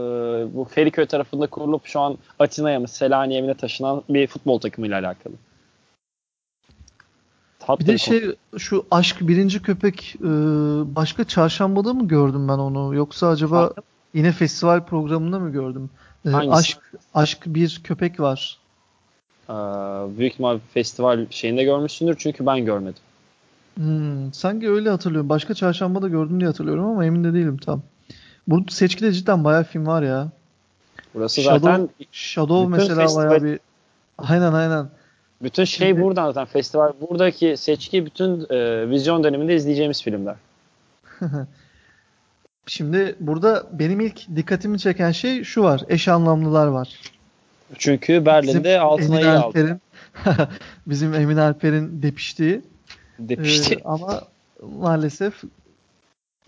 bu 0.56 0.68
Feriköy 0.72 1.06
tarafında 1.06 1.48
kurulup 1.48 1.86
şu 1.86 2.00
an 2.00 2.18
Atina'ya 2.40 2.80
mı 2.80 2.88
Selanik'e 2.88 3.42
mi 3.42 3.54
taşınan 3.56 4.04
bir 4.10 4.28
futbol 4.28 4.60
takımıyla 4.60 5.00
alakalı. 5.00 5.34
Tatlı 7.60 7.86
Bir 7.86 7.88
de 7.94 7.98
şey 7.98 8.36
şu 8.58 8.86
Aşk 8.92 9.18
Birinci 9.22 9.62
Köpek 9.62 10.16
e, 10.20 10.26
başka 10.96 11.24
çarşambada 11.24 11.94
mı 11.94 12.08
gördüm 12.08 12.48
ben 12.48 12.58
onu 12.58 12.96
yoksa 12.96 13.28
acaba 13.28 13.64
Efendim? 13.64 13.84
yine 14.14 14.32
festival 14.32 14.86
programında 14.86 15.40
mı 15.40 15.52
gördüm? 15.52 15.90
E, 16.26 16.30
Hangisi? 16.30 16.54
Aşk 16.56 16.92
Aşk 17.14 17.44
bir 17.46 17.82
köpek 17.84 18.20
var. 18.20 18.58
Ee, 19.50 19.54
büyük 20.18 20.34
ihtimal 20.34 20.60
festival 20.74 21.26
şeyinde 21.30 21.64
görmüşsündür 21.64 22.16
çünkü 22.20 22.46
ben 22.46 22.66
görmedim. 22.66 23.02
Hmm, 23.76 24.34
sanki 24.34 24.70
öyle 24.70 24.90
hatırlıyorum. 24.90 25.30
Başka 25.30 25.54
çarşambada 25.54 26.08
gördüm 26.08 26.40
diye 26.40 26.48
hatırlıyorum 26.48 26.86
ama 26.86 27.06
emin 27.06 27.24
de 27.24 27.34
değilim 27.34 27.58
tam. 27.58 27.82
Bu 28.48 28.64
seçkide 28.70 29.12
cidden 29.12 29.44
bayağı 29.44 29.64
film 29.64 29.88
var 29.88 30.04
ya. 30.04 30.30
Burası 31.14 31.42
Shadow- 31.42 31.60
zaten 31.60 31.90
Shadow 32.12 32.78
mesela 32.78 33.02
festival- 33.04 33.16
bayağı 33.30 33.44
bir 33.44 33.60
Aynen 34.18 34.54
aynen. 34.54 34.90
bütün 35.44 35.64
şey 35.64 35.88
Şimdi- 35.88 36.02
buradan 36.02 36.26
zaten 36.32 36.46
festival 36.46 36.92
buradaki 37.10 37.58
seçki 37.58 38.06
bütün 38.06 38.46
e, 38.50 38.90
vizyon 38.90 39.24
döneminde 39.24 39.56
izleyeceğimiz 39.56 40.04
filmler. 40.04 40.36
Şimdi 42.68 43.16
burada 43.20 43.64
benim 43.72 44.00
ilk 44.00 44.36
dikkatimi 44.36 44.80
çeken 44.80 45.12
şey 45.12 45.44
şu 45.44 45.64
var. 45.64 45.82
Eş 45.90 46.08
anlamlılar 46.08 46.68
var. 46.68 47.00
Çünkü 47.78 48.26
Berlin'de 48.26 48.64
Bizim 48.64 48.82
altın 48.82 49.04
Emin 49.04 49.16
ayı 49.16 49.40
aldı. 49.40 49.80
Bizim 50.88 51.14
Emin 51.14 51.38
Alper'in 51.38 52.02
depiştiği 52.02 52.62
Depişti. 53.20 53.76
Ee, 53.76 53.82
ama 53.86 54.22
maalesef 54.80 55.44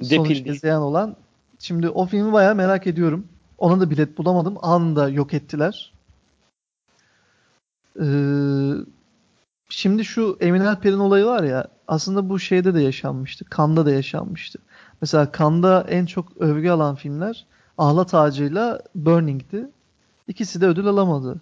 sonuç 0.01 0.29
Depildi. 0.29 0.49
izleyen 0.49 0.79
olan. 0.79 1.15
Şimdi 1.59 1.89
o 1.89 2.05
filmi 2.05 2.33
bayağı 2.33 2.55
merak 2.55 2.87
ediyorum. 2.87 3.27
Ona 3.57 3.79
da 3.79 3.89
bilet 3.89 4.17
bulamadım. 4.17 4.57
Anında 4.61 5.09
yok 5.09 5.33
ettiler. 5.33 5.93
Ee, 8.01 8.05
şimdi 9.69 10.05
şu 10.05 10.37
Emin 10.39 10.61
Alper'in 10.61 10.99
olayı 10.99 11.25
var 11.25 11.43
ya 11.43 11.67
aslında 11.87 12.29
bu 12.29 12.39
şeyde 12.39 12.73
de 12.73 12.81
yaşanmıştı. 12.81 13.45
Kanda 13.45 13.85
da 13.85 13.91
yaşanmıştı. 13.91 14.59
Mesela 15.01 15.31
Kanda 15.31 15.85
en 15.89 16.05
çok 16.05 16.37
övgü 16.37 16.69
alan 16.69 16.95
filmler 16.95 17.45
Ahlat 17.77 18.13
Ağacı'yla 18.13 18.81
Burning'di. 18.95 19.69
İkisi 20.29 20.61
de 20.61 20.67
ödül 20.67 20.87
alamadı. 20.87 21.41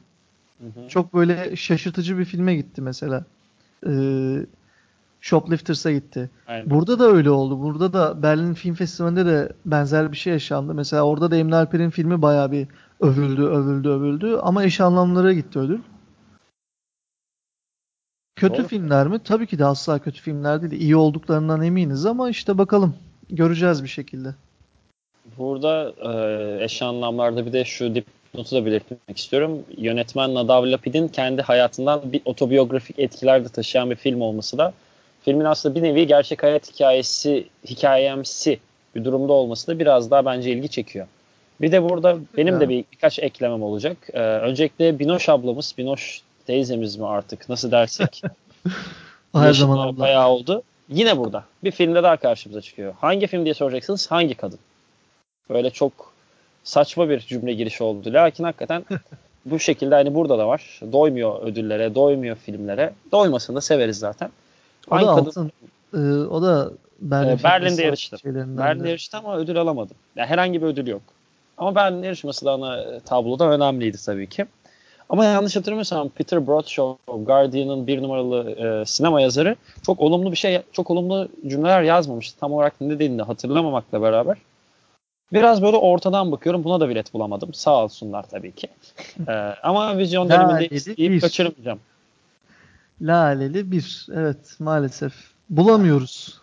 Hı 0.59 0.67
hı. 0.67 0.88
Çok 0.89 1.13
böyle 1.13 1.55
şaşırtıcı 1.55 2.17
bir 2.17 2.25
filme 2.25 2.55
gitti 2.55 2.81
mesela. 2.81 3.25
Ee, 3.88 4.45
Shoplifters'a 5.21 5.91
gitti. 5.91 6.29
Aynen. 6.47 6.69
Burada 6.69 6.99
da 6.99 7.05
öyle 7.05 7.29
oldu. 7.29 7.61
Burada 7.61 7.93
da 7.93 8.23
Berlin 8.23 8.53
Film 8.53 8.75
Festivali'nde 8.75 9.25
de 9.25 9.53
benzer 9.65 10.11
bir 10.11 10.17
şey 10.17 10.33
yaşandı. 10.33 10.73
Mesela 10.73 11.03
orada 11.03 11.31
da 11.31 11.35
Emin 11.35 11.51
Alper'in 11.51 11.89
filmi 11.89 12.21
bayağı 12.21 12.51
bir 12.51 12.67
övüldü, 12.99 13.43
övüldü, 13.43 13.89
övüldü. 13.89 14.38
Ama 14.41 14.63
eş 14.63 14.81
anlamlara 14.81 15.33
gitti 15.33 15.59
ödül. 15.59 15.79
Kötü 18.35 18.57
Doğru. 18.57 18.67
filmler 18.67 19.07
mi? 19.07 19.19
Tabii 19.23 19.47
ki 19.47 19.59
de 19.59 19.65
asla 19.65 19.99
kötü 19.99 20.21
filmler 20.21 20.61
değil. 20.61 20.81
İyi 20.81 20.95
olduklarından 20.95 21.61
eminiz 21.61 22.05
ama 22.05 22.29
işte 22.29 22.57
bakalım. 22.57 22.95
Göreceğiz 23.29 23.83
bir 23.83 23.89
şekilde. 23.89 24.35
Burada 25.38 25.93
e, 26.01 26.63
eş 26.63 26.81
anlamlarda 26.81 27.45
bir 27.45 27.53
de 27.53 27.65
şu 27.65 27.95
dipnotu 28.34 28.55
da 28.55 28.65
belirtmek 28.65 29.17
istiyorum. 29.17 29.63
Yönetmen 29.78 30.36
Nadav 30.36 30.71
Lapid'in 30.71 31.07
kendi 31.07 31.41
hayatından 31.41 32.13
bir 32.13 32.21
otobiyografik 32.25 32.99
etkiler 32.99 33.45
de 33.45 33.49
taşıyan 33.49 33.89
bir 33.91 33.95
film 33.95 34.21
olması 34.21 34.57
da 34.57 34.73
filmin 35.25 35.45
aslında 35.45 35.75
bir 35.75 35.84
nevi 35.84 36.07
gerçek 36.07 36.43
hayat 36.43 36.73
hikayesi, 36.73 37.47
hikayemsi 37.69 38.59
bir 38.95 39.05
durumda 39.05 39.34
olması 39.34 39.67
da 39.67 39.80
biraz 39.80 40.11
daha 40.11 40.25
bence 40.25 40.51
ilgi 40.51 40.69
çekiyor. 40.69 41.07
Bir 41.61 41.71
de 41.71 41.89
burada 41.89 42.17
benim 42.38 42.53
Ya. 42.53 42.59
de 42.59 42.69
bir 42.69 42.86
birkaç 42.91 43.19
eklemem 43.19 43.63
olacak. 43.63 43.97
E, 44.13 44.19
öncelikle 44.19 44.99
Binoş 44.99 45.30
ablamız, 45.30 45.73
Binoş 45.78 46.21
teyzemiz 46.47 46.95
mi 46.95 47.07
artık 47.07 47.49
nasıl 47.49 47.71
dersek. 47.71 48.21
Her 49.36 49.53
zaman 49.53 49.88
abla. 49.88 49.99
bayağı 49.99 50.30
oldu. 50.30 50.63
Yine 50.89 51.17
burada. 51.17 51.43
Bir 51.63 51.71
filmde 51.71 52.03
daha 52.03 52.17
karşımıza 52.17 52.61
çıkıyor. 52.61 52.93
Hangi 53.01 53.28
film 53.28 53.43
diye 53.45 53.53
soracaksınız? 53.53 54.11
Hangi 54.11 54.36
kadın? 54.36 54.59
Böyle 55.49 55.69
çok 55.69 56.13
saçma 56.68 57.09
bir 57.09 57.20
cümle 57.20 57.53
girişi 57.53 57.84
oldu. 57.84 58.13
Lakin 58.13 58.43
hakikaten 58.43 58.84
bu 59.45 59.59
şekilde 59.59 59.95
hani 59.95 60.15
burada 60.15 60.38
da 60.38 60.47
var. 60.47 60.80
Doymuyor 60.91 61.41
ödüllere, 61.43 61.95
doymuyor 61.95 62.36
filmlere. 62.36 62.93
Doymasını 63.11 63.55
da 63.55 63.61
severiz 63.61 63.99
zaten. 63.99 64.30
O 64.91 64.95
Hangi 64.95 65.07
da 65.07 65.15
kadın? 65.15 65.26
altın. 65.30 65.51
Ee, 65.93 66.28
o 66.28 66.41
da 66.41 66.72
Berlin, 67.01 67.30
Ee, 67.38 67.43
Berlin'de 67.43 67.84
yarıştı. 67.84 68.18
Berlin'de 68.26 68.84
de. 68.84 68.89
yarıştı 68.89 69.18
ama 69.18 69.38
ödül 69.38 69.61
alamadı. 69.61 69.93
Yani 70.15 70.28
herhangi 70.28 70.61
bir 70.61 70.68
ödül 70.68 70.88
yok. 70.88 71.01
Ama 71.57 71.76
Berlin 71.76 72.03
yarışması 72.03 72.45
da 72.45 72.51
ana 72.51 72.78
e, 72.82 72.99
tabloda 72.99 73.49
önemliydi 73.49 73.97
tabii 74.05 74.28
ki. 74.30 74.45
Ama 75.09 75.26
yanlış 75.26 75.55
hatırlamıyorsam 75.55 76.09
Peter 76.09 76.47
Bradshaw, 76.47 77.24
Guardian'ın 77.24 77.88
bir 77.88 78.01
numaralı 78.01 78.51
e, 78.51 78.86
sinema 78.86 79.22
yazarı 79.22 79.55
çok 79.86 79.99
olumlu 80.01 80.32
bir 80.32 80.38
şey, 80.38 80.61
çok 80.72 80.91
olumlu 80.91 81.28
cümleler 81.47 81.82
yazmamıştı. 81.82 82.39
Tam 82.39 82.53
olarak 82.53 82.82
ne 82.82 82.89
dediğini 82.89 83.18
de 83.20 83.24
hatırlamamakla 83.24 84.01
beraber. 84.01 84.38
Biraz 85.34 85.61
böyle 85.61 85.78
ortadan 85.78 86.32
bakıyorum. 86.32 86.63
Buna 86.63 86.80
da 86.80 86.89
bilet 86.89 87.13
bulamadım. 87.13 87.53
Sağ 87.53 87.84
olsunlar 87.84 88.30
tabii 88.30 88.51
ki. 88.51 88.67
E, 89.28 89.32
ama 89.63 89.97
vizyon 89.97 90.30
döneminde 90.30 90.67
isteyip 90.67 91.21
kaçırmayacağım. 91.21 91.80
Laleli 93.01 93.71
bir. 93.71 94.07
Evet 94.13 94.55
maalesef. 94.59 95.13
Bulamıyoruz. 95.49 96.41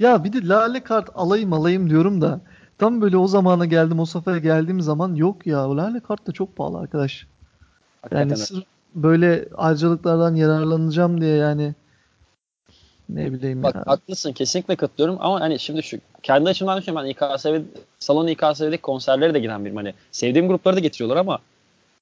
Ya 0.00 0.24
bir 0.24 0.32
de 0.32 0.48
lale 0.48 0.82
kart 0.82 1.10
alayım 1.14 1.52
alayım 1.52 1.90
diyorum 1.90 2.20
da 2.20 2.40
tam 2.78 3.00
böyle 3.00 3.16
o 3.16 3.26
zamana 3.26 3.64
geldim 3.64 4.00
o 4.00 4.04
safhaya 4.04 4.38
geldiğim 4.38 4.80
zaman 4.80 5.14
yok 5.14 5.46
ya 5.46 5.76
lale 5.76 6.00
kart 6.00 6.26
da 6.26 6.32
çok 6.32 6.56
pahalı 6.56 6.78
arkadaş. 6.78 7.26
Hakikaten 8.02 8.28
Yani 8.28 8.36
sırf 8.36 8.64
böyle 8.94 9.48
harcalıklardan 9.56 10.34
yararlanacağım 10.34 11.20
diye 11.20 11.36
yani 11.36 11.74
ne 13.08 13.32
bileyim 13.32 13.62
Bak 13.62 13.74
ya. 13.74 13.82
haklısın 13.86 14.32
kesinlikle 14.32 14.76
katılıyorum 14.76 15.18
ama 15.20 15.40
hani 15.40 15.58
şimdi 15.58 15.82
şu 15.82 15.98
kendi 16.22 16.50
açımdan 16.50 16.78
düşünüyorum 16.78 17.06
ben 17.06 17.10
İKSV 17.10 17.60
salon 17.98 18.26
İKSV'deki 18.26 18.82
konserlere 18.82 19.34
de 19.34 19.38
giden 19.38 19.64
birim 19.64 19.76
hani 19.76 19.94
sevdiğim 20.12 20.48
grupları 20.48 20.76
da 20.76 20.80
getiriyorlar 20.80 21.16
ama 21.16 21.38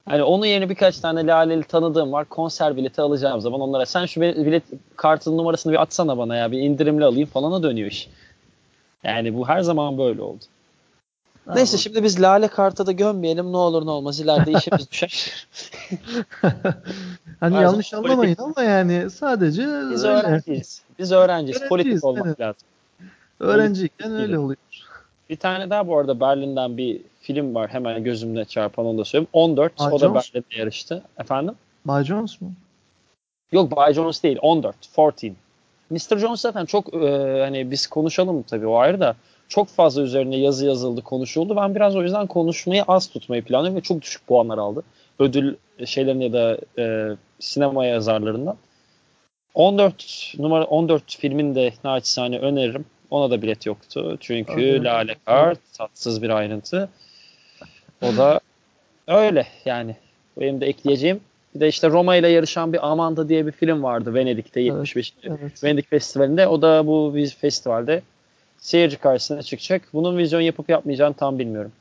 hani 0.09 0.23
onun 0.23 0.47
yerine 0.47 0.69
birkaç 0.69 0.99
tane 0.99 1.27
laleli 1.27 1.65
tanıdığım 1.65 2.13
var 2.13 2.25
konser 2.25 2.77
bileti 2.77 3.03
alacağım 3.03 3.41
zaman 3.41 3.61
onlara 3.61 3.87
sen 3.87 4.07
şu 4.07 4.21
bilet 4.21 4.63
kartının 4.97 5.39
numarasını 5.39 5.73
bir 5.73 5.83
atsana 5.83 6.19
bana 6.19 6.37
ya 6.37 6.53
bir 6.53 6.59
indirimli 6.59 7.05
alayım 7.05 7.29
falana 7.29 7.63
dönüyor 7.63 7.91
iş. 7.91 8.09
Yani 9.05 9.35
bu 9.35 9.49
her 9.49 9.61
zaman 9.61 9.99
böyle 9.99 10.23
oldu. 10.23 10.45
Neyse 11.47 11.79
şimdi 11.79 12.03
biz 12.03 12.23
lale 12.23 12.49
karta 12.49 12.87
da 12.87 12.93
gömmeyelim 12.93 13.53
ne 13.53 13.57
olur 13.57 13.87
ne 13.87 13.91
olmaz 13.91 14.21
ileride 14.21 14.53
işimiz 14.53 14.91
düşer. 14.91 15.47
hani 17.41 17.55
yanlış 17.55 17.95
anlamayın 17.95 18.35
politik- 18.35 18.43
ama 18.43 18.63
yani 18.63 19.11
sadece 19.11 19.63
Biz 19.63 20.05
öyle. 20.05 20.17
öğrenciyiz. 20.17 20.83
Biz 20.99 21.13
öğrenciyiz. 21.13 21.57
Öğrenciyiz, 21.57 21.69
Politik 21.69 22.05
olmak 22.05 22.27
evet. 22.27 22.41
lazım. 22.41 22.63
Öğrenciyken 23.41 24.13
öyle 24.13 24.21
Politik. 24.23 24.39
oluyor. 24.39 24.59
Bir 25.31 25.37
tane 25.37 25.71
daha 25.71 25.87
bu 25.89 25.99
arada 25.99 26.21
Berlin'den 26.21 26.77
bir 26.77 27.01
film 27.21 27.55
var. 27.55 27.71
Hemen 27.71 28.05
gözümde 28.05 28.45
çarpan 28.45 28.87
onu 28.87 28.99
da 28.99 29.05
söyleyeyim. 29.05 29.29
14. 29.33 29.73
Aa, 29.79 29.91
o 29.91 30.01
da. 30.01 30.15
Berlin'de 30.15 30.57
yarıştı. 30.57 31.03
Efendim? 31.19 31.55
Bay 31.85 32.05
Jones 32.05 32.41
mu? 32.41 32.53
Yok 33.53 33.77
Bay 33.77 33.95
Jones 33.95 34.23
değil. 34.23 34.39
14. 34.43 34.77
14. 34.97 35.23
Mr. 35.95 36.19
Jones 36.19 36.41
zaten 36.41 36.65
çok 36.65 36.95
e, 36.95 37.09
hani 37.41 37.71
biz 37.71 37.87
konuşalım 37.87 38.43
tabii 38.43 38.67
o 38.67 38.79
ayrı 38.79 39.01
da 39.01 39.17
çok 39.49 39.69
fazla 39.69 40.03
üzerine 40.03 40.37
yazı 40.37 40.67
yazıldı, 40.67 41.03
konuşuldu. 41.03 41.57
Ben 41.57 41.75
biraz 41.75 41.97
o 41.97 42.03
yüzden 42.03 42.27
konuşmayı 42.27 42.83
az 42.83 43.11
tutmayı 43.11 43.45
planlıyorum 43.45 43.77
ve 43.77 43.81
çok 43.81 44.03
düşük 44.03 44.27
puanlar 44.27 44.59
aldı. 44.59 44.83
Ödül 45.19 45.55
şeylerin 45.87 46.21
ya 46.21 46.33
da 46.33 46.59
e, 46.79 47.17
sinema 47.39 47.87
yazarlarından. 47.87 48.57
14 49.55 50.35
numara 50.39 50.65
14 50.65 51.17
filmin 51.19 51.55
de 51.55 51.73
naçizane 51.85 52.39
öneririm. 52.39 52.85
Ona 53.11 53.31
da 53.31 53.43
bilet 53.43 53.67
yoktu. 53.67 54.17
Çünkü. 54.21 54.85
Lale 54.85 55.17
Kart 55.25 55.59
tatsız 55.79 56.23
bir 56.23 56.31
ayrıntı. 56.31 56.89
O 58.03 58.17
da 58.17 58.41
öyle 59.07 59.47
yani. 59.65 59.97
Benim 60.41 60.61
de 60.61 60.67
ekleyeceğim. 60.67 61.21
Bir 61.55 61.61
de 61.61 61.69
işte 61.69 61.91
Roma 61.91 62.17
ile 62.17 62.29
yarışan 62.29 62.73
bir 62.73 62.89
Amanda 62.89 63.29
diye 63.29 63.47
bir 63.47 63.53
film 63.53 63.83
vardı 63.83 64.15
Venedik'te 64.15 64.61
75. 64.61 65.15
Evet, 65.23 65.39
evet. 65.43 65.65
Venedik 65.65 65.91
Festivali'nde. 65.91 66.47
O 66.47 66.63
da 66.63 66.87
bu 66.87 67.15
festivalde 67.39 68.03
seyirci 68.59 68.97
karşısına 68.97 69.43
çıkacak. 69.43 69.83
Bunun 69.93 70.19
vizyon 70.19 70.41
yapıp 70.41 70.69
yapmayacağını 70.69 71.15
tam 71.15 71.39
bilmiyorum. 71.39 71.73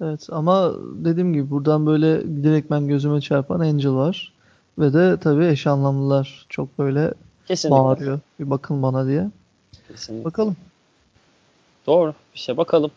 Evet 0.00 0.26
ama 0.30 0.72
dediğim 0.94 1.32
gibi 1.32 1.50
buradan 1.50 1.86
böyle 1.86 2.22
direkt 2.42 2.70
ben 2.70 2.88
gözüme 2.88 3.20
çarpan 3.20 3.60
Angel 3.60 3.92
var. 3.92 4.32
Ve 4.78 4.92
de 4.92 5.16
tabii 5.20 5.46
eş 5.46 5.66
anlamlılar 5.66 6.46
çok 6.48 6.78
böyle 6.78 7.12
Kesinlikle. 7.46 7.78
bağırıyor. 7.78 8.20
Bir 8.40 8.50
bakın 8.50 8.82
bana 8.82 9.06
diye. 9.06 9.30
Kesinlikle. 9.88 10.24
Bakalım. 10.24 10.56
Doğru. 11.86 12.14
Bir 12.34 12.38
şey 12.38 12.56
bakalım. 12.56 12.90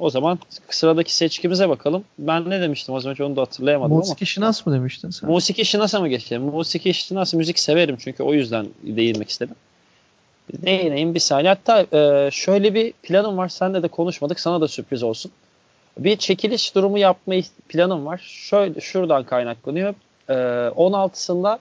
O 0.00 0.10
zaman 0.10 0.38
sıradaki 0.70 1.14
seçkimize 1.14 1.68
bakalım. 1.68 2.04
Ben 2.18 2.50
ne 2.50 2.60
demiştim 2.60 2.94
az 2.94 3.06
önce 3.06 3.24
onu 3.24 3.36
da 3.36 3.40
hatırlayamadım 3.40 3.96
Musiki 3.96 4.06
ama. 4.06 4.12
Musiki 4.12 4.26
Şinas 4.26 4.66
mı 4.66 4.74
demiştin 4.74 5.10
sen? 5.10 5.30
Musiki 5.30 5.64
Şinas'a 5.64 6.00
mı 6.00 6.08
geçelim? 6.08 6.42
Musiki 6.42 6.94
Şinas 6.94 7.34
müzik 7.34 7.58
severim 7.58 7.96
çünkü 8.00 8.22
o 8.22 8.34
yüzden 8.34 8.66
değinmek 8.82 9.30
istedim. 9.30 9.54
Değineyim 10.52 11.14
bir 11.14 11.20
saniye. 11.20 11.48
Hatta 11.48 11.98
e, 11.98 12.30
şöyle 12.30 12.74
bir 12.74 12.92
planım 12.92 13.36
var. 13.36 13.48
Senle 13.48 13.82
de 13.82 13.88
konuşmadık. 13.88 14.40
Sana 14.40 14.60
da 14.60 14.68
sürpriz 14.68 15.02
olsun. 15.02 15.32
Bir 15.98 16.16
çekiliş 16.16 16.74
durumu 16.74 16.98
yapma 16.98 17.34
planım 17.68 18.06
var. 18.06 18.20
Şöyle 18.24 18.80
şuradan 18.80 19.24
kaynaklanıyor. 19.24 19.94
E, 20.28 20.32
16'sında 20.32 21.58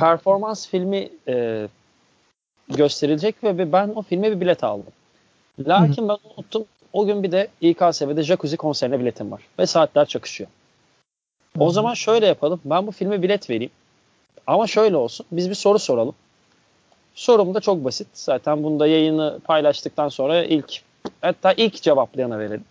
performans 0.00 0.68
filmi 0.68 1.08
e, 1.28 1.66
gösterilecek 2.68 3.44
ve 3.44 3.72
ben 3.72 3.88
o 3.88 4.02
filme 4.02 4.30
bir 4.30 4.40
bilet 4.40 4.64
aldım. 4.64 4.92
Lakin 5.58 6.08
ben 6.08 6.16
unuttum. 6.36 6.64
O 6.92 7.06
gün 7.06 7.22
bir 7.22 7.32
de 7.32 7.48
İKSV'de 7.60 8.22
Jacuzzi 8.22 8.56
konserine 8.56 9.00
biletim 9.00 9.30
var. 9.30 9.42
Ve 9.58 9.66
saatler 9.66 10.06
çakışıyor. 10.06 10.50
O 11.58 11.70
zaman 11.70 11.94
şöyle 11.94 12.26
yapalım. 12.26 12.60
Ben 12.64 12.86
bu 12.86 12.92
filme 12.92 13.22
bilet 13.22 13.50
vereyim. 13.50 13.70
Ama 14.46 14.66
şöyle 14.66 14.96
olsun. 14.96 15.26
Biz 15.32 15.50
bir 15.50 15.54
soru 15.54 15.78
soralım. 15.78 16.14
Sorum 17.14 17.54
da 17.54 17.60
çok 17.60 17.84
basit. 17.84 18.08
Zaten 18.14 18.62
bunda 18.62 18.86
yayını 18.86 19.40
paylaştıktan 19.44 20.08
sonra 20.08 20.44
ilk 20.44 20.82
hatta 21.20 21.52
ilk 21.52 21.82
cevaplayana 21.82 22.38
verelim. 22.38 22.64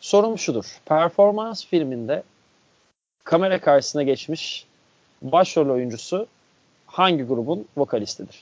Sorum 0.00 0.38
şudur. 0.38 0.80
Performans 0.84 1.66
filminde 1.66 2.22
kamera 3.24 3.60
karşısına 3.60 4.02
geçmiş 4.02 4.66
başrol 5.22 5.68
oyuncusu 5.68 6.26
hangi 6.86 7.22
grubun 7.22 7.66
vokalistidir? 7.76 8.38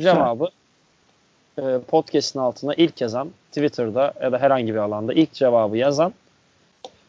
Cevabı 0.00 0.50
e, 1.58 1.78
podcast'in 1.88 2.38
altına 2.38 2.74
ilk 2.74 3.00
yazan 3.00 3.30
Twitter'da 3.48 4.14
ya 4.22 4.32
da 4.32 4.38
herhangi 4.38 4.74
bir 4.74 4.78
alanda 4.78 5.12
ilk 5.12 5.32
cevabı 5.32 5.76
yazan 5.76 6.12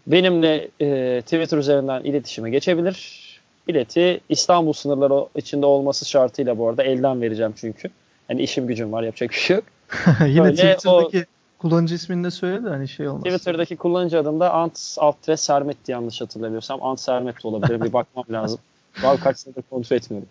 benimle 0.07 0.67
e, 0.81 1.21
Twitter 1.21 1.57
üzerinden 1.57 2.03
iletişime 2.03 2.49
geçebilir. 2.49 3.21
Bileti 3.67 4.19
İstanbul 4.29 4.73
sınırları 4.73 5.27
içinde 5.35 5.65
olması 5.65 6.05
şartıyla 6.05 6.57
bu 6.57 6.69
arada 6.69 6.83
elden 6.83 7.21
vereceğim 7.21 7.53
çünkü. 7.55 7.89
Yani 8.29 8.41
işim 8.41 8.67
gücüm 8.67 8.91
var 8.91 9.03
yapacak 9.03 9.29
bir 9.29 9.35
şey 9.35 9.55
yok. 9.55 9.65
Yine 10.27 10.43
Böyle 10.43 10.55
Twitter'daki 10.55 11.19
o, 11.19 11.61
kullanıcı 11.61 11.95
ismini 11.95 12.23
de 12.23 12.31
söyle 12.31 12.63
de 12.63 12.69
hani 12.69 12.87
şey 12.87 13.07
olmaz. 13.07 13.23
Twitter'daki 13.23 13.77
kullanıcı 13.77 14.19
adım 14.19 14.39
da 14.39 14.53
Ant 14.53 14.95
Altre 14.97 15.37
Sermet'ti 15.37 15.91
yanlış 15.91 16.21
hatırlamıyorsam. 16.21 16.83
Ant 16.83 16.99
Sermet 16.99 17.43
de 17.43 17.47
olabilir. 17.47 17.81
bir 17.81 17.93
bakmam 17.93 18.25
lazım. 18.29 18.59
Var 19.03 19.19
kaç 19.19 19.37
senedir 19.37 19.63
kontrol 19.69 19.97
etmiyorum. 19.97 20.29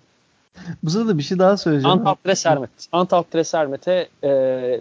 Bu 0.83 0.91
sırada 0.91 1.19
bir 1.19 1.23
şey 1.23 1.39
daha 1.39 1.57
söyleyeceğim. 1.57 1.99
Ant 1.99 2.07
Altre 2.07 2.35
Sermet. 2.35 2.71
Ant 2.93 3.13
Altre 3.13 3.45
Sermet'e 3.45 4.09
e, 4.25 4.81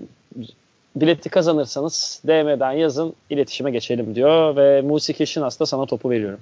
bileti 0.95 1.29
kazanırsanız 1.29 2.21
DM'den 2.27 2.71
yazın 2.71 3.13
iletişime 3.29 3.71
geçelim 3.71 4.15
diyor 4.15 4.55
ve 4.55 4.81
Musiki 4.81 5.27
Şinas 5.27 5.59
da 5.59 5.65
sana 5.65 5.85
topu 5.85 6.09
veriyorum. 6.09 6.39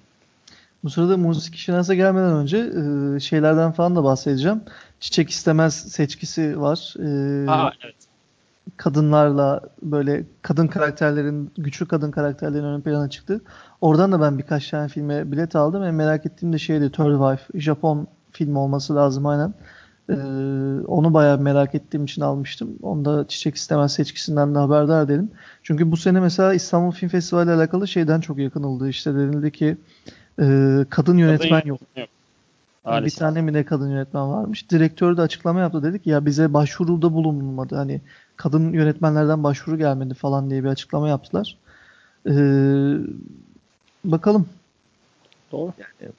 Bu 0.84 0.90
sırada 0.90 1.18
Musiki 1.18 1.58
Şinas'a 1.58 1.94
gelmeden 1.94 2.34
önce 2.34 2.58
e, 2.58 3.20
şeylerden 3.20 3.72
falan 3.72 3.96
da 3.96 4.04
bahsedeceğim. 4.04 4.62
Çiçek 5.00 5.30
istemez 5.30 5.76
seçkisi 5.76 6.62
var. 6.62 6.94
E, 7.00 7.50
Aa, 7.50 7.72
evet 7.84 7.96
kadınlarla 8.78 9.62
böyle 9.82 10.24
kadın 10.42 10.68
karakterlerin, 10.68 11.52
güçlü 11.58 11.86
kadın 11.86 12.12
karakterlerin 12.12 12.64
ön 12.64 12.82
plana 12.82 13.10
çıktı. 13.10 13.42
Oradan 13.82 14.12
da 14.12 14.22
ben 14.22 14.38
birkaç 14.38 14.70
tane 14.70 14.88
filme 14.88 15.32
bilet 15.32 15.56
aldım. 15.56 15.84
En 15.84 15.94
merak 15.94 16.26
ettiğim 16.26 16.54
de 16.54 16.60
şeydi 16.60 16.92
Third 16.92 17.38
Wife. 17.38 17.60
Japon 17.60 18.08
film 18.38 18.56
olması 18.56 18.96
lazım 18.96 19.26
aynen. 19.26 19.54
Ee, 20.10 20.14
onu 20.88 21.14
bayağı 21.14 21.40
merak 21.40 21.76
ettiğim 21.76 22.06
için 22.06 22.22
almıştım. 22.22 22.70
Onda 22.82 23.28
Çiçek 23.28 23.56
istemez 23.56 23.94
seçkisinden 23.94 24.56
de 24.56 24.60
haberdar 24.60 25.06
edelim. 25.06 25.32
Çünkü 25.64 25.92
bu 25.92 25.98
sene 25.98 26.20
mesela 26.20 26.54
İstanbul 26.54 26.92
Film 26.92 27.10
Festivali 27.10 27.48
ile 27.48 27.54
alakalı 27.54 27.88
şeyden 27.88 28.22
çok 28.22 28.38
yakınıldı. 28.38 28.90
İşte 28.90 29.14
denildi 29.14 29.52
ki 29.52 29.78
e, 30.40 30.46
kadın 30.90 31.18
yönetmen 31.18 31.62
yok. 31.66 31.80
yok. 31.96 32.10
Bir 32.86 33.10
tane 33.10 33.42
mi 33.42 33.54
ne 33.54 33.66
kadın 33.66 33.90
yönetmen 33.90 34.30
varmış. 34.30 34.72
Direktör 34.72 35.18
de 35.18 35.22
açıklama 35.22 35.60
yaptı. 35.60 35.84
Dedik 35.84 36.08
ya 36.08 36.26
bize 36.26 36.54
başvuruda 36.54 37.14
bulunmadı. 37.14 37.76
Hani 37.76 38.02
kadın 38.38 38.74
yönetmenlerden 38.74 39.44
başvuru 39.44 39.78
gelmedi 39.78 40.14
falan 40.14 40.50
diye 40.50 40.64
bir 40.64 40.70
açıklama 40.70 41.10
yaptılar. 41.10 41.58
Ee, 42.30 42.32
bakalım. 44.06 44.46
Doğru. 45.52 45.74
Yani, 45.78 46.12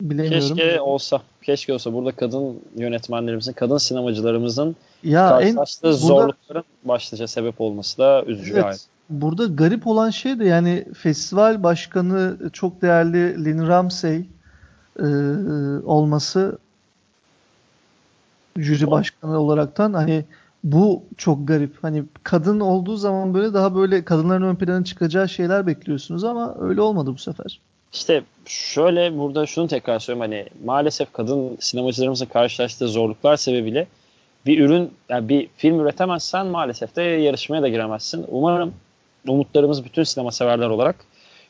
bilemiyorum. 0.00 0.56
Keşke 0.56 0.80
olsa. 0.80 1.22
Keşke 1.42 1.74
olsa. 1.74 1.92
Burada 1.92 2.12
kadın 2.12 2.60
yönetmenlerimizin, 2.76 3.52
kadın 3.52 3.78
sinemacılarımızın 3.78 4.76
ya 5.04 5.28
karşılaştığı 5.28 5.86
en, 5.86 5.92
burada, 5.92 6.06
zorlukların 6.06 6.64
başlıca 6.84 7.26
sebep 7.26 7.60
olması 7.60 7.98
da 7.98 8.24
üzücü 8.24 8.52
evet, 8.52 8.62
gayet. 8.62 8.86
Burada 9.10 9.46
garip 9.46 9.86
olan 9.86 10.10
şey 10.10 10.38
de 10.38 10.44
yani 10.44 10.84
festival 10.94 11.62
başkanı 11.62 12.38
çok 12.52 12.82
değerli 12.82 13.44
Lynn 13.44 13.66
Ramsey 13.68 14.28
e, 14.98 15.06
olması 15.84 16.58
jüri 18.56 18.90
başkanı 18.90 19.38
olaraktan 19.38 19.92
hani 19.92 20.24
bu 20.64 21.02
çok 21.16 21.48
garip. 21.48 21.78
Hani 21.82 22.04
kadın 22.22 22.60
olduğu 22.60 22.96
zaman 22.96 23.34
böyle 23.34 23.54
daha 23.54 23.74
böyle 23.74 24.04
kadınların 24.04 24.42
ön 24.42 24.56
plana 24.56 24.84
çıkacağı 24.84 25.28
şeyler 25.28 25.66
bekliyorsunuz 25.66 26.24
ama 26.24 26.56
öyle 26.60 26.80
olmadı 26.80 27.12
bu 27.12 27.18
sefer. 27.18 27.60
İşte 27.92 28.22
şöyle 28.46 29.18
burada 29.18 29.46
şunu 29.46 29.68
tekrar 29.68 29.98
söyleyeyim 29.98 30.32
hani 30.32 30.48
maalesef 30.64 31.12
kadın 31.12 31.56
sinemacılarımızın 31.60 32.26
karşılaştığı 32.26 32.88
zorluklar 32.88 33.36
sebebiyle 33.36 33.86
bir 34.46 34.58
ürün 34.58 34.90
yani 35.08 35.28
bir 35.28 35.48
film 35.56 35.80
üretemezsen 35.80 36.46
maalesef 36.46 36.96
de 36.96 37.02
yarışmaya 37.02 37.62
da 37.62 37.68
giremezsin. 37.68 38.24
Umarım 38.28 38.74
umutlarımız 39.28 39.84
bütün 39.84 40.02
sinema 40.02 40.32
severler 40.32 40.68
olarak 40.68 40.96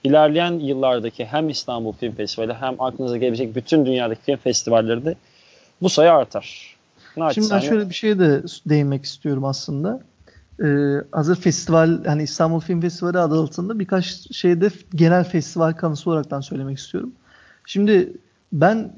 ilerleyen 0.04 0.52
yıllardaki 0.52 1.24
hem 1.24 1.48
İstanbul 1.48 1.92
Film 1.92 2.12
Festivali 2.12 2.52
hem 2.52 2.80
aklınıza 2.80 3.16
gelecek 3.16 3.54
bütün 3.54 3.86
dünyadaki 3.86 4.22
film 4.22 4.36
festivalleri 4.36 5.16
bu 5.82 5.88
sayı 5.88 6.12
artar. 6.12 6.76
Şimdi 7.34 7.50
ben 7.50 7.58
şöyle 7.60 7.88
bir 7.88 7.94
şeye 7.94 8.18
de 8.18 8.42
değinmek 8.66 9.04
istiyorum 9.04 9.44
aslında. 9.44 10.00
Ee, 10.64 10.96
hazır 11.12 11.36
festival 11.36 12.04
hani 12.04 12.22
İstanbul 12.22 12.60
Film 12.60 12.80
Festivali 12.80 13.18
adı 13.18 13.34
altında 13.34 13.78
birkaç 13.78 14.36
şeyde 14.36 14.70
genel 14.94 15.24
festival 15.24 15.72
kanısı 15.72 16.10
olaraktan 16.10 16.40
söylemek 16.40 16.78
istiyorum. 16.78 17.12
Şimdi 17.66 18.12
ben 18.52 18.92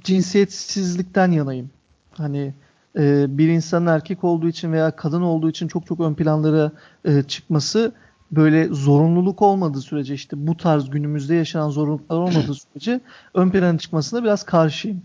cinsiyetsizlikten 0.00 1.30
yanayım. 1.30 1.70
Hani 2.12 2.54
e, 2.98 3.26
bir 3.38 3.48
insanın 3.48 3.86
erkek 3.86 4.24
olduğu 4.24 4.48
için 4.48 4.72
veya 4.72 4.96
kadın 4.96 5.22
olduğu 5.22 5.50
için 5.50 5.68
çok 5.68 5.86
çok 5.86 6.00
ön 6.00 6.14
planlara 6.14 6.72
e, 7.04 7.22
çıkması 7.22 7.92
böyle 8.30 8.68
zorunluluk 8.68 9.42
olmadığı 9.42 9.80
sürece 9.80 10.14
işte 10.14 10.46
bu 10.46 10.56
tarz 10.56 10.90
günümüzde 10.90 11.34
yaşanan 11.34 11.70
zorunluluklar 11.70 12.16
olmadığı 12.16 12.54
sürece 12.72 13.00
ön 13.34 13.50
plana 13.50 13.78
çıkmasına 13.78 14.24
biraz 14.24 14.42
karşıyım. 14.42 14.96
Ya 14.96 15.02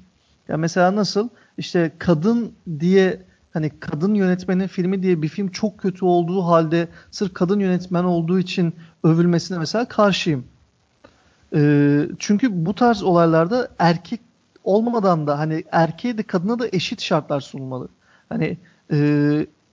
yani 0.47 0.62
mesela 0.62 0.95
nasıl? 0.95 1.30
işte 1.58 1.91
kadın 1.99 2.51
diye 2.80 3.22
hani 3.56 3.72
kadın 3.80 4.14
yönetmenin 4.14 4.68
filmi 4.68 5.03
diye 5.03 5.22
bir 5.22 5.28
film 5.28 5.47
çok 5.47 5.78
kötü 5.78 6.06
olduğu 6.06 6.41
halde 6.41 6.88
sırf 7.12 7.34
kadın 7.34 7.60
yönetmen 7.60 8.03
olduğu 8.03 8.39
için 8.39 8.74
övülmesine 9.03 9.58
mesela 9.58 9.86
karşıyım. 9.86 10.45
Ee, 11.56 12.08
çünkü 12.20 12.66
bu 12.66 12.76
tarz 12.76 13.03
olaylarda 13.03 13.68
erkek 13.80 14.20
olmadan 14.64 15.28
da 15.28 15.39
hani 15.39 15.64
erkeğe 15.72 16.18
de 16.18 16.24
kadına 16.24 16.60
da 16.60 16.68
eşit 16.72 17.01
şartlar 17.01 17.41
sunulmalı. 17.41 17.88
Hani 18.30 18.58
e, 18.91 18.97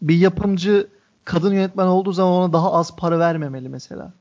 bir 0.03 0.16
yapımcı 0.16 0.87
kadın 1.24 1.55
yönetmen 1.55 1.87
olduğu 1.87 2.12
zaman 2.12 2.33
ona 2.33 2.53
daha 2.53 2.72
az 2.72 2.97
para 2.97 3.18
vermemeli 3.18 3.68
mesela. 3.68 4.12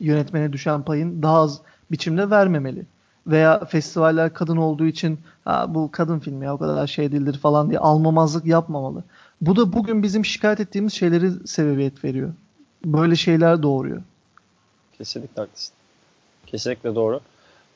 Yönetmene 0.00 0.52
düşen 0.52 0.82
payın 0.82 1.22
daha 1.22 1.40
az 1.40 1.60
biçimde 1.90 2.30
vermemeli. 2.30 2.86
Veya 3.26 3.64
festivaller 3.64 4.34
kadın 4.34 4.56
olduğu 4.56 4.86
için 4.86 5.18
ha, 5.44 5.74
bu 5.74 5.90
kadın 5.92 6.18
filmi 6.18 6.44
ya 6.44 6.54
o 6.54 6.58
kadar 6.58 6.86
şey 6.86 7.12
değildir 7.12 7.38
falan 7.38 7.68
diye 7.70 7.78
almamazlık 7.78 8.46
yapmamalı. 8.46 9.04
Bu 9.40 9.56
da 9.56 9.72
bugün 9.72 10.02
bizim 10.02 10.24
şikayet 10.24 10.60
ettiğimiz 10.60 10.92
şeyleri 10.92 11.48
sebebiyet 11.48 12.04
veriyor. 12.04 12.32
Böyle 12.84 13.16
şeyler 13.16 13.62
doğuruyor. 13.62 14.02
Kesinlikle 14.98 15.42
haklısın. 15.42 15.74
Kesinlikle 16.46 16.94
doğru. 16.94 17.20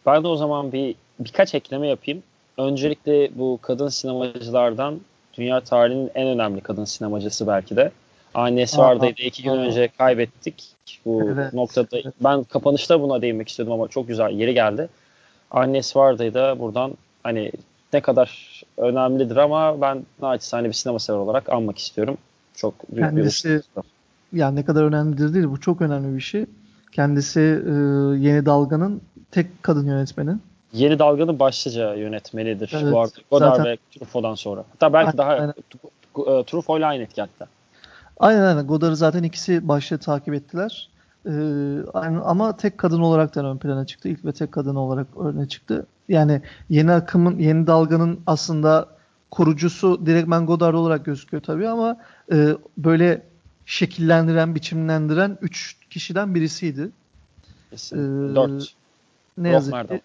Ben 0.06 0.24
de 0.24 0.28
o 0.28 0.36
zaman 0.36 0.72
bir 0.72 0.94
birkaç 1.20 1.54
ekleme 1.54 1.88
yapayım. 1.88 2.22
Öncelikle 2.58 3.30
bu 3.38 3.58
kadın 3.62 3.88
sinemacılardan 3.88 5.00
dünya 5.38 5.60
tarihinin 5.60 6.10
en 6.14 6.26
önemli 6.26 6.60
kadın 6.60 6.84
sinemacısı 6.84 7.46
belki 7.46 7.76
de. 7.76 7.90
Annesi 8.34 8.78
vardıydı. 8.78 9.22
iki 9.22 9.42
gün 9.42 9.50
önce 9.50 9.88
kaybettik. 9.98 10.74
Bu 11.04 11.22
evet, 11.22 11.52
noktada 11.52 11.86
evet. 11.92 12.14
ben 12.20 12.44
kapanışta 12.44 13.00
buna 13.00 13.22
değinmek 13.22 13.48
istedim 13.48 13.72
ama 13.72 13.88
çok 13.88 14.08
güzel 14.08 14.30
yeri 14.30 14.54
geldi. 14.54 14.88
Annesi 15.54 15.98
vardıydı. 15.98 16.58
Buradan 16.58 16.92
hani 17.22 17.52
ne 17.92 18.00
kadar 18.00 18.62
önemlidir 18.76 19.36
ama 19.36 19.80
ben 19.80 20.02
naçizane 20.22 20.68
bir 20.68 20.72
sinema 20.72 20.98
sever 20.98 21.18
olarak 21.18 21.52
anmak 21.52 21.78
istiyorum. 21.78 22.16
Çok 22.54 22.74
büyük 22.92 23.10
Kendisi, 23.10 23.62
bir 23.76 24.38
yani 24.38 24.56
ne 24.56 24.64
kadar 24.64 24.82
önemlidir 24.82 25.34
değil 25.34 25.46
bu 25.46 25.60
çok 25.60 25.82
önemli 25.82 26.16
bir 26.16 26.20
şey. 26.20 26.46
Kendisi 26.92 27.40
e, 27.40 27.72
Yeni 28.28 28.46
Dalga'nın 28.46 29.00
tek 29.30 29.62
kadın 29.62 29.86
yönetmeni. 29.86 30.30
Yeni 30.72 30.98
Dalga'nın 30.98 31.38
başlıca 31.38 31.94
yönetmenidir 31.94 32.72
evet, 32.74 32.92
bu 32.92 33.00
arada. 33.00 33.12
Godard 33.30 33.56
zaten, 33.56 33.72
ve 33.72 33.76
Truffaut'dan 33.90 34.34
sonra. 34.34 34.64
Hatta 34.72 34.92
belki 34.92 35.06
aynen, 35.06 35.18
daha 35.18 35.30
aynen. 35.30 36.44
Truffaut 36.44 36.78
ile 36.78 36.86
aynı 36.86 37.02
etki 37.02 37.20
hatta. 37.20 37.46
Aynen 38.20 38.42
aynen. 38.42 38.66
Godard'ı 38.66 38.96
zaten 38.96 39.22
ikisi 39.22 39.68
başta 39.68 39.98
takip 39.98 40.34
ettiler. 40.34 40.88
Ee, 41.26 41.30
ama 42.24 42.56
tek 42.56 42.78
kadın 42.78 43.00
olarak 43.00 43.34
da 43.34 43.46
ön 43.46 43.58
plana 43.58 43.86
çıktı. 43.86 44.08
İlk 44.08 44.24
ve 44.24 44.32
tek 44.32 44.52
kadın 44.52 44.74
olarak 44.74 45.06
öne 45.16 45.48
çıktı. 45.48 45.86
Yani 46.08 46.42
yeni 46.68 46.92
akımın, 46.92 47.38
yeni 47.38 47.66
dalganın 47.66 48.20
aslında 48.26 48.88
kurucusu 49.30 50.06
direktmen 50.06 50.46
Godard 50.46 50.74
olarak 50.74 51.04
gözüküyor 51.04 51.42
tabii 51.42 51.68
ama 51.68 51.96
e, 52.32 52.48
böyle 52.78 53.22
şekillendiren, 53.66 54.54
biçimlendiren 54.54 55.38
üç 55.40 55.76
kişiden 55.90 56.34
birisiydi. 56.34 56.90
Ee, 57.72 57.96
Dört. 58.34 58.74
Ne 59.38 59.48
yazık 59.48 59.88
ki 59.88 60.00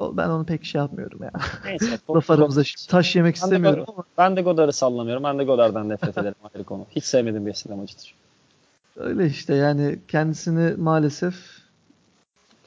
ben 0.00 0.28
onu 0.28 0.44
pek 0.44 0.64
şey 0.64 0.78
yapmıyorum 0.80 1.22
ya. 1.22 1.30
Neyse. 1.64 1.98
Laf 2.10 2.30
aramızda 2.30 2.62
taş 2.88 3.16
yemek 3.16 3.36
ben 3.36 3.44
istemiyorum 3.44 3.86
de, 3.86 3.92
ama. 3.92 4.04
Ben 4.18 4.36
de 4.36 4.42
Godard'ı 4.42 4.72
sallamıyorum. 4.72 5.24
Ben 5.24 5.38
de 5.38 5.44
Godard'dan 5.44 5.88
nefret 5.88 6.18
ederim 6.18 6.34
ayrı 6.54 6.64
konu. 6.64 6.86
Hiç 6.90 7.04
sevmediğim 7.04 7.46
bir 7.46 7.54
sinemacıdır. 7.54 8.14
Öyle 8.96 9.26
işte 9.26 9.54
yani 9.54 9.98
kendisini 10.08 10.76
maalesef 10.76 11.34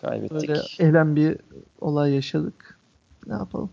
kaybettik. 0.01 0.49
Öyle 0.49 0.61
eğlen 0.80 1.15
bir 1.15 1.38
olay 1.82 2.13
yaşadık. 2.13 2.80
Ne 3.28 3.34
yapalım? 3.34 3.69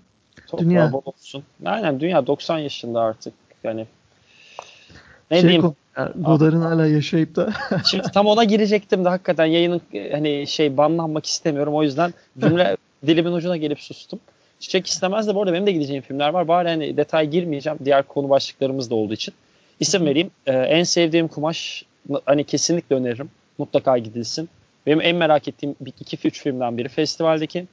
Toprağı 0.47 0.67
dünya 0.67 0.93
bol 0.93 1.03
olsun. 1.05 1.45
Aynen 1.65 2.01
dünya 2.01 2.27
90 2.27 2.59
yaşında 2.59 3.01
artık. 3.01 3.35
Yani 3.65 3.87
ne 5.31 5.41
şey 5.41 5.51
diyeyim? 5.51 5.75
Godard'ın 6.17 6.61
hala 6.61 6.87
yaşayıp 6.87 7.37
da. 7.37 7.53
Şimdi 7.91 8.05
tam 8.15 8.27
ona 8.27 8.45
girecektim 8.45 9.05
de 9.05 9.09
hakikaten 9.09 9.47
yayının 9.47 9.81
hani 10.13 10.47
şey 10.47 10.77
banlanmak 10.77 11.27
istemiyorum. 11.27 11.75
O 11.75 11.83
yüzden 11.83 12.15
cümle 12.39 12.77
dilimin 13.07 13.33
ucuna 13.33 13.57
gelip 13.57 13.81
sustum. 13.81 14.21
Çiçek 14.61 14.87
istemez 14.87 15.29
de 15.29 15.35
bu 15.35 15.43
arada 15.43 15.53
benim 15.53 15.67
de 15.67 15.73
gideceğim 15.73 16.03
filmler 16.03 16.29
var. 16.29 16.49
Bari 16.49 16.69
hani 16.69 16.97
detay 16.97 17.31
girmeyeceğim. 17.31 17.79
Diğer 17.85 18.03
konu 18.03 18.29
başlıklarımız 18.29 18.91
da 18.91 18.95
olduğu 18.95 19.13
için. 19.13 19.35
İsim 19.81 20.07
vereyim. 20.07 20.31
Ee, 20.47 20.53
en 20.53 20.83
sevdiğim 20.83 21.29
kumaş 21.29 21.85
hani 22.25 22.45
kesinlikle 22.45 22.97
öneririm. 22.97 23.31
Mutlaka 23.59 23.99
gidilsin. 23.99 24.49
Benim 24.87 25.01
en 25.01 25.17
merak 25.17 25.49
ettiğim 25.49 25.77
iki 26.01 26.29
üç 26.29 26.43
filmden 26.43 26.79
biri 26.79 26.89
festivaldeki. 26.89 27.67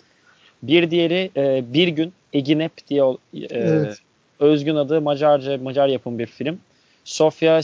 Bir 0.63 0.91
diğeri 0.91 1.31
e, 1.37 1.73
Bir 1.73 1.87
Gün 1.87 2.13
Eginep 2.33 2.87
diye 2.87 3.03
e, 3.33 3.47
evet. 3.49 3.97
özgün 4.39 4.75
adı 4.75 5.01
Macarca 5.01 5.57
Macar 5.57 5.87
yapım 5.87 6.19
bir 6.19 6.25
film. 6.25 6.59
Sofia 7.03 7.61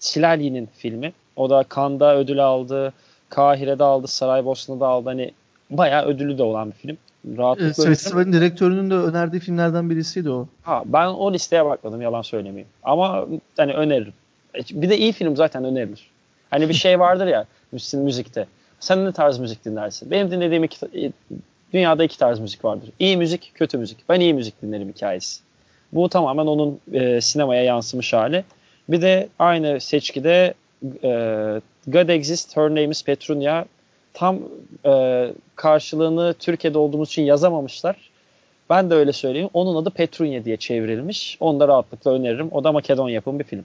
Şilali'nin 0.00 0.68
filmi. 0.76 1.12
O 1.36 1.50
da 1.50 1.64
Cannes'da 1.76 2.16
ödül 2.16 2.44
aldı. 2.44 2.92
Kahire'de 3.28 3.84
aldı. 3.84 4.06
Saraybosna'da 4.06 4.86
aldı. 4.86 5.08
Hani 5.08 5.32
bayağı 5.70 6.06
ödülü 6.06 6.38
de 6.38 6.42
olan 6.42 6.70
bir 6.70 6.76
film. 6.76 6.96
Rahatlıkla 7.38 7.84
evet, 7.84 7.88
festivalin 7.88 8.32
direktörünün 8.32 8.90
de 8.90 8.94
önerdiği 8.94 9.40
filmlerden 9.40 9.90
birisiydi 9.90 10.30
o. 10.30 10.46
Ha, 10.62 10.82
ben 10.86 11.06
o 11.06 11.32
listeye 11.32 11.64
bakmadım 11.64 12.02
yalan 12.02 12.22
söylemeyeyim. 12.22 12.68
Ama 12.82 13.26
hani 13.56 13.72
öneririm. 13.72 14.12
E, 14.54 14.82
bir 14.82 14.90
de 14.90 14.98
iyi 14.98 15.12
film 15.12 15.36
zaten 15.36 15.64
önerilir. 15.64 16.10
Hani 16.50 16.68
bir 16.68 16.74
şey 16.74 17.00
vardır 17.00 17.26
ya 17.26 17.46
müzikte. 17.92 18.46
Sen 18.80 19.04
ne 19.04 19.12
tarz 19.12 19.38
müzik 19.38 19.64
dinlersin? 19.64 20.10
Benim 20.10 20.30
dinlediğim 20.30 20.64
iki, 20.64 20.86
e, 20.86 21.12
dünyada 21.72 22.04
iki 22.04 22.18
tarz 22.18 22.40
müzik 22.40 22.64
vardır. 22.64 22.90
İyi 22.98 23.16
müzik, 23.16 23.52
kötü 23.54 23.78
müzik. 23.78 24.08
Ben 24.08 24.20
iyi 24.20 24.34
müzik 24.34 24.62
dinlerim 24.62 24.88
hikayesi. 24.88 25.40
Bu 25.92 26.08
tamamen 26.08 26.46
onun 26.46 26.80
e, 26.92 27.20
sinemaya 27.20 27.62
yansımış 27.62 28.12
hali. 28.12 28.44
Bir 28.88 29.02
de 29.02 29.28
aynı 29.38 29.80
seçkide 29.80 30.54
e, 31.04 31.10
God 31.86 32.08
Exists, 32.08 32.56
Her 32.56 32.70
Name 32.70 32.88
is 32.88 33.04
Petrunia 33.04 33.64
tam 34.14 34.38
e, 34.86 35.26
karşılığını 35.56 36.34
Türkiye'de 36.38 36.78
olduğumuz 36.78 37.08
için 37.08 37.22
yazamamışlar. 37.22 37.96
Ben 38.70 38.90
de 38.90 38.94
öyle 38.94 39.12
söyleyeyim. 39.12 39.48
Onun 39.54 39.82
adı 39.82 39.90
Petrunya 39.90 40.44
diye 40.44 40.56
çevrilmiş. 40.56 41.36
Onu 41.40 41.60
da 41.60 41.68
rahatlıkla 41.68 42.10
öneririm. 42.10 42.48
O 42.52 42.64
da 42.64 42.72
Makedon 42.72 43.08
yapımı 43.08 43.38
bir 43.38 43.44
film. 43.44 43.64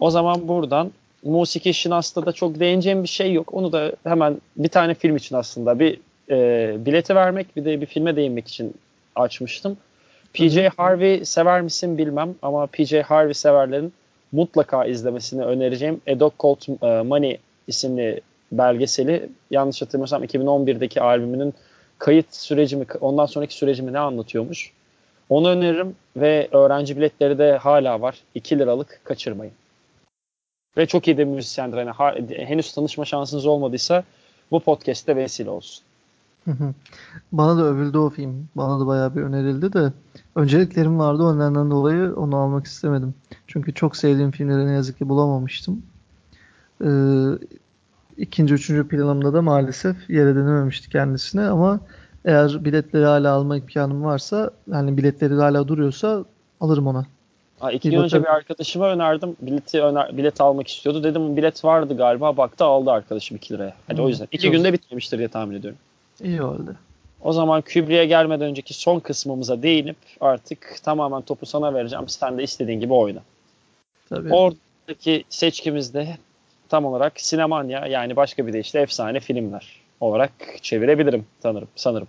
O 0.00 0.10
zaman 0.10 0.48
buradan 0.48 0.90
musiki 1.22 1.70
işin 1.70 1.90
aslında 1.90 2.26
da 2.26 2.32
çok 2.32 2.60
değineceğim 2.60 3.02
bir 3.02 3.08
şey 3.08 3.32
yok. 3.32 3.54
Onu 3.54 3.72
da 3.72 3.92
hemen 4.04 4.40
bir 4.56 4.68
tane 4.68 4.94
film 4.94 5.16
için 5.16 5.36
aslında 5.36 5.78
bir 5.78 6.00
e, 6.30 6.76
bileti 6.86 7.14
vermek 7.14 7.56
bir 7.56 7.64
de 7.64 7.80
bir 7.80 7.86
filme 7.86 8.16
değinmek 8.16 8.48
için 8.48 8.74
açmıştım. 9.16 9.76
PJ 10.34 10.58
Harvey 10.76 11.24
sever 11.24 11.60
misin 11.60 11.98
bilmem 11.98 12.34
ama 12.42 12.66
PJ 12.66 12.94
Harvey 12.94 13.34
severlerin 13.34 13.92
mutlaka 14.32 14.84
izlemesini 14.84 15.44
önereceğim. 15.44 16.00
A 16.08 16.20
Dog 16.20 16.32
Called 16.42 16.82
e, 16.82 17.02
Money 17.02 17.38
isimli 17.66 18.20
belgeseli 18.52 19.28
yanlış 19.50 19.82
hatırlamıyorsam 19.82 20.24
2011'deki 20.24 21.00
albümünün 21.00 21.54
kayıt 21.98 22.34
süreci 22.34 22.76
mi 22.76 22.86
ondan 23.00 23.26
sonraki 23.26 23.54
süreci 23.54 23.82
mi 23.82 23.92
ne 23.92 23.98
anlatıyormuş. 23.98 24.72
Onu 25.28 25.48
öneririm 25.48 25.96
ve 26.16 26.48
öğrenci 26.52 26.96
biletleri 26.96 27.38
de 27.38 27.56
hala 27.56 28.00
var. 28.00 28.18
2 28.34 28.58
liralık 28.58 29.00
kaçırmayın. 29.04 29.52
Ve 30.76 30.86
çok 30.86 31.08
iyi 31.08 31.16
de 31.16 31.24
müzisyendir. 31.24 31.78
Yani 31.78 31.90
ha, 31.90 32.14
henüz 32.36 32.72
tanışma 32.72 33.04
şansınız 33.04 33.46
olmadıysa 33.46 34.04
bu 34.50 34.60
podcast'te 34.60 35.16
vesile 35.16 35.50
olsun. 35.50 35.84
Bana 37.32 37.56
da 37.56 37.62
övüldü 37.62 37.98
o 37.98 38.10
film. 38.10 38.48
Bana 38.56 38.80
da 38.80 38.86
bayağı 38.86 39.16
bir 39.16 39.22
önerildi 39.22 39.72
de 39.72 39.92
önceliklerim 40.36 40.98
vardı. 40.98 41.22
Onlardan 41.22 41.70
dolayı 41.70 42.14
onu 42.14 42.36
almak 42.36 42.66
istemedim. 42.66 43.14
Çünkü 43.46 43.74
çok 43.74 43.96
sevdiğim 43.96 44.30
filmleri 44.30 44.66
ne 44.66 44.72
yazık 44.72 44.98
ki 44.98 45.08
bulamamıştım. 45.08 45.82
Ee, 46.84 46.88
ikinci, 48.16 48.54
üçüncü 48.54 48.88
planımda 48.88 49.32
da 49.32 49.42
maalesef 49.42 50.10
yer 50.10 50.26
edinememişti 50.26 50.90
kendisine 50.90 51.48
ama 51.48 51.80
eğer 52.24 52.64
biletleri 52.64 53.04
hala 53.04 53.32
alma 53.32 53.56
imkanım 53.56 54.04
varsa 54.04 54.50
yani 54.72 54.96
biletleri 54.96 55.34
hala 55.34 55.68
duruyorsa 55.68 56.24
alırım 56.60 56.86
ona. 56.86 57.06
Ha, 57.60 57.72
iki 57.72 57.90
gün 57.90 57.98
önce 57.98 58.22
bir 58.22 58.34
arkadaşıma 58.34 58.88
önerdim. 58.88 59.36
Bileti 59.40 59.82
öner, 59.82 60.16
bilet 60.16 60.40
almak 60.40 60.68
istiyordu. 60.68 61.04
Dedim 61.04 61.36
bilet 61.36 61.64
vardı 61.64 61.96
galiba. 61.96 62.36
Baktı 62.36 62.64
aldı 62.64 62.90
arkadaşım 62.90 63.36
2 63.36 63.54
liraya. 63.54 63.74
Hadi 63.86 63.98
hmm. 63.98 64.04
o 64.04 64.08
yüzden. 64.08 64.28
2 64.32 64.50
günde 64.50 64.72
bitmemiştir 64.72 65.18
diye 65.18 65.28
tahmin 65.28 65.56
ediyorum. 65.56 65.78
İyi 66.22 66.42
oldu. 66.42 66.76
O 67.20 67.32
zaman 67.32 67.62
Kübri'ye 67.62 68.06
gelmeden 68.06 68.48
önceki 68.48 68.74
son 68.74 69.00
kısmımıza 69.00 69.62
değinip 69.62 69.96
artık 70.20 70.76
tamamen 70.82 71.22
topu 71.22 71.46
sana 71.46 71.74
vereceğim. 71.74 72.08
Sen 72.08 72.38
de 72.38 72.42
istediğin 72.42 72.80
gibi 72.80 72.92
oyna. 72.92 73.20
Tabii. 74.08 74.34
Oradaki 74.34 75.24
seçkimizde 75.28 76.16
tam 76.68 76.84
olarak 76.84 77.20
sinemanya 77.20 77.86
yani 77.86 78.16
başka 78.16 78.46
bir 78.46 78.52
deyişle 78.52 78.80
efsane 78.80 79.20
filmler 79.20 79.80
olarak 80.00 80.32
çevirebilirim 80.62 81.26
sanırım. 81.42 81.68
sanırım. 81.76 82.08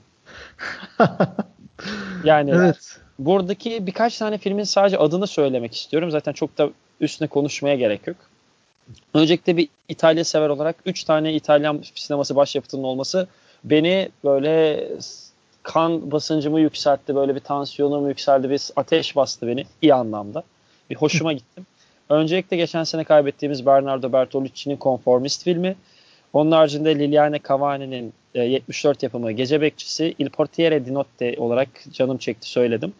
yani 2.23 2.51
evet. 2.51 2.99
Buradaki 3.25 3.87
birkaç 3.87 4.17
tane 4.17 4.37
filmin 4.37 4.63
sadece 4.63 4.97
adını 4.97 5.27
söylemek 5.27 5.75
istiyorum. 5.75 6.11
Zaten 6.11 6.33
çok 6.33 6.57
da 6.57 6.69
üstüne 6.99 7.27
konuşmaya 7.27 7.75
gerek 7.75 8.07
yok. 8.07 8.17
Öncelikle 9.13 9.57
bir 9.57 9.69
İtalya 9.89 10.23
sever 10.23 10.49
olarak 10.49 10.75
3 10.85 11.03
tane 11.03 11.33
İtalyan 11.33 11.83
sineması 11.95 12.35
başyapıtının 12.35 12.83
olması 12.83 13.27
beni 13.63 14.09
böyle 14.23 14.87
kan 15.63 16.11
basıncımı 16.11 16.59
yükseltti. 16.59 17.15
Böyle 17.15 17.35
bir 17.35 17.39
tansiyonum 17.39 18.07
yükseldi. 18.07 18.49
Bir 18.49 18.61
ateş 18.75 19.15
bastı 19.15 19.47
beni 19.47 19.65
iyi 19.81 19.93
anlamda. 19.93 20.43
Bir 20.89 20.95
hoşuma 20.95 21.33
gittim. 21.33 21.65
Öncelikle 22.09 22.57
geçen 22.57 22.83
sene 22.83 23.03
kaybettiğimiz 23.03 23.65
Bernardo 23.65 24.13
Bertolucci'nin 24.13 24.77
Konformist 24.77 25.43
filmi. 25.43 25.75
Onun 26.33 26.51
haricinde 26.51 26.99
Liliane 26.99 27.39
Cavani'nin 27.49 28.13
e, 28.35 28.43
74 28.43 29.03
yapımı 29.03 29.31
Gece 29.31 29.61
Bekçisi 29.61 30.15
Il 30.19 30.29
Portiere 30.29 30.85
di 30.85 30.93
Notte 30.93 31.35
olarak 31.37 31.69
canım 31.91 32.17
çekti 32.17 32.49
söyledim. 32.49 32.93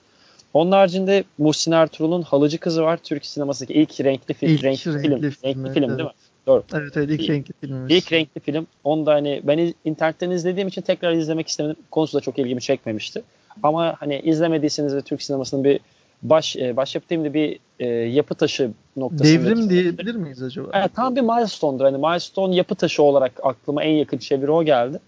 Onun 0.53 0.71
haricinde 0.71 1.23
Muhsin 1.37 1.71
Ertuğrul'un 1.71 2.21
Halıcı 2.21 2.57
Kızı 2.57 2.83
var. 2.83 2.97
Türk 2.97 3.25
sinemasındaki 3.25 3.73
ilk 3.73 4.01
renkli, 4.01 4.33
film, 4.33 4.49
ilk 4.49 4.63
renkli, 4.63 4.93
renkli 4.93 5.01
film. 5.01 5.11
Renkli 5.11 5.31
film, 5.31 5.49
renkli 5.49 5.73
film 5.73 5.97
değil 5.97 6.09
mi? 6.09 6.13
Doğru. 6.47 6.63
Evet 6.73 6.97
evet 6.97 7.09
ilk 7.09 7.29
renkli 7.29 7.53
filmimiz. 7.61 7.91
İlk 7.91 8.11
renkli 8.11 8.41
film. 8.41 8.67
Onu 8.83 9.05
da 9.05 9.13
hani 9.13 9.41
ben 9.43 9.73
internetten 9.85 10.31
izlediğim 10.31 10.67
için 10.67 10.81
tekrar 10.81 11.11
izlemek 11.11 11.47
istemedim. 11.47 11.75
Konusu 11.91 12.17
da 12.17 12.21
çok 12.21 12.39
ilgimi 12.39 12.61
çekmemişti. 12.61 13.23
Ama 13.63 13.95
hani 13.99 14.19
izlemediyseniz 14.19 14.95
ve 14.95 15.01
Türk 15.01 15.21
sinemasının 15.21 15.63
bir 15.63 15.79
baş 16.23 16.55
e, 16.55 16.77
başyapıt 16.77 17.09
değil 17.09 17.23
de 17.23 17.33
bir 17.33 17.59
e, 17.79 17.87
yapı 17.87 18.35
taşı 18.35 18.71
noktasında. 18.97 19.39
Devrim 19.39 19.69
diyebilir 19.69 20.15
miyiz 20.15 20.43
acaba? 20.43 20.67
Evet, 20.73 20.91
tam 20.95 21.15
bir 21.15 21.21
milestone'dur. 21.21 21.85
Hani 21.85 21.97
milestone 21.97 22.55
yapı 22.55 22.75
taşı 22.75 23.03
olarak 23.03 23.31
aklıma 23.43 23.83
en 23.83 23.93
yakın 23.93 24.17
çeviri 24.17 24.51
o 24.51 24.63
geldi. 24.63 24.99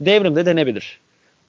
Devrim 0.00 0.36
de 0.36 0.46
denebilir. 0.46 1.00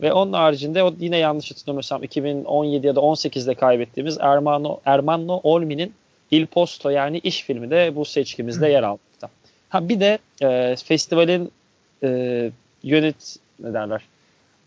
Ve 0.01 0.13
onun 0.13 0.33
haricinde 0.33 0.83
o 0.83 0.93
yine 0.99 1.17
yanlış 1.17 1.51
hatırlamıyorsam 1.51 2.03
2017 2.03 2.87
ya 2.87 2.95
da 2.95 2.99
18'de 2.99 3.55
kaybettiğimiz 3.55 4.17
Ermano, 4.19 4.79
Ermanno 4.85 5.39
Olmi'nin 5.43 5.93
Il 6.31 6.45
Posto 6.45 6.89
yani 6.89 7.17
iş 7.17 7.43
filmi 7.43 7.69
de 7.69 7.95
bu 7.95 8.05
seçkimizde 8.05 8.67
yer 8.67 8.83
almakta. 8.83 9.29
Ha 9.69 9.89
bir 9.89 9.99
de 9.99 10.19
e, 10.41 10.75
festivalin 10.75 11.51
e, 12.03 12.51
yönet 12.83 13.35
ne 13.59 13.73
derler 13.73 14.01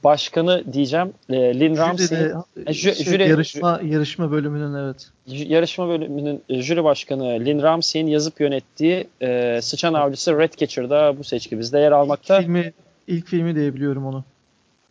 başkanı 0.04 0.64
diyeceğim 0.72 1.12
e, 1.30 1.60
Lin 1.60 1.76
Ramsey 1.76 2.18
e, 2.18 2.30
jü- 2.56 2.74
şey, 2.74 2.92
jüri- 2.92 3.28
yarışma 3.28 3.80
yarışma 3.84 4.30
bölümünün 4.30 4.74
evet. 4.74 5.08
yarışma 5.26 5.88
bölümünün 5.88 6.42
e, 6.48 6.62
jüri 6.62 6.84
başkanı 6.84 7.24
Lin 7.24 7.62
Ramsey'in 7.62 8.06
yazıp 8.06 8.40
yönettiği 8.40 9.06
e, 9.22 9.58
Sıçan 9.62 9.94
Avcısı 9.94 10.38
Redcatcher'da 10.38 11.18
bu 11.18 11.24
seçkimizde 11.24 11.78
yer 11.78 11.92
almakta. 11.92 12.36
İlk 12.38 12.44
filmi 12.44 12.72
ilk 13.08 13.26
filmi 13.26 13.54
diye 13.54 13.74
biliyorum 13.74 14.06
onu. 14.06 14.24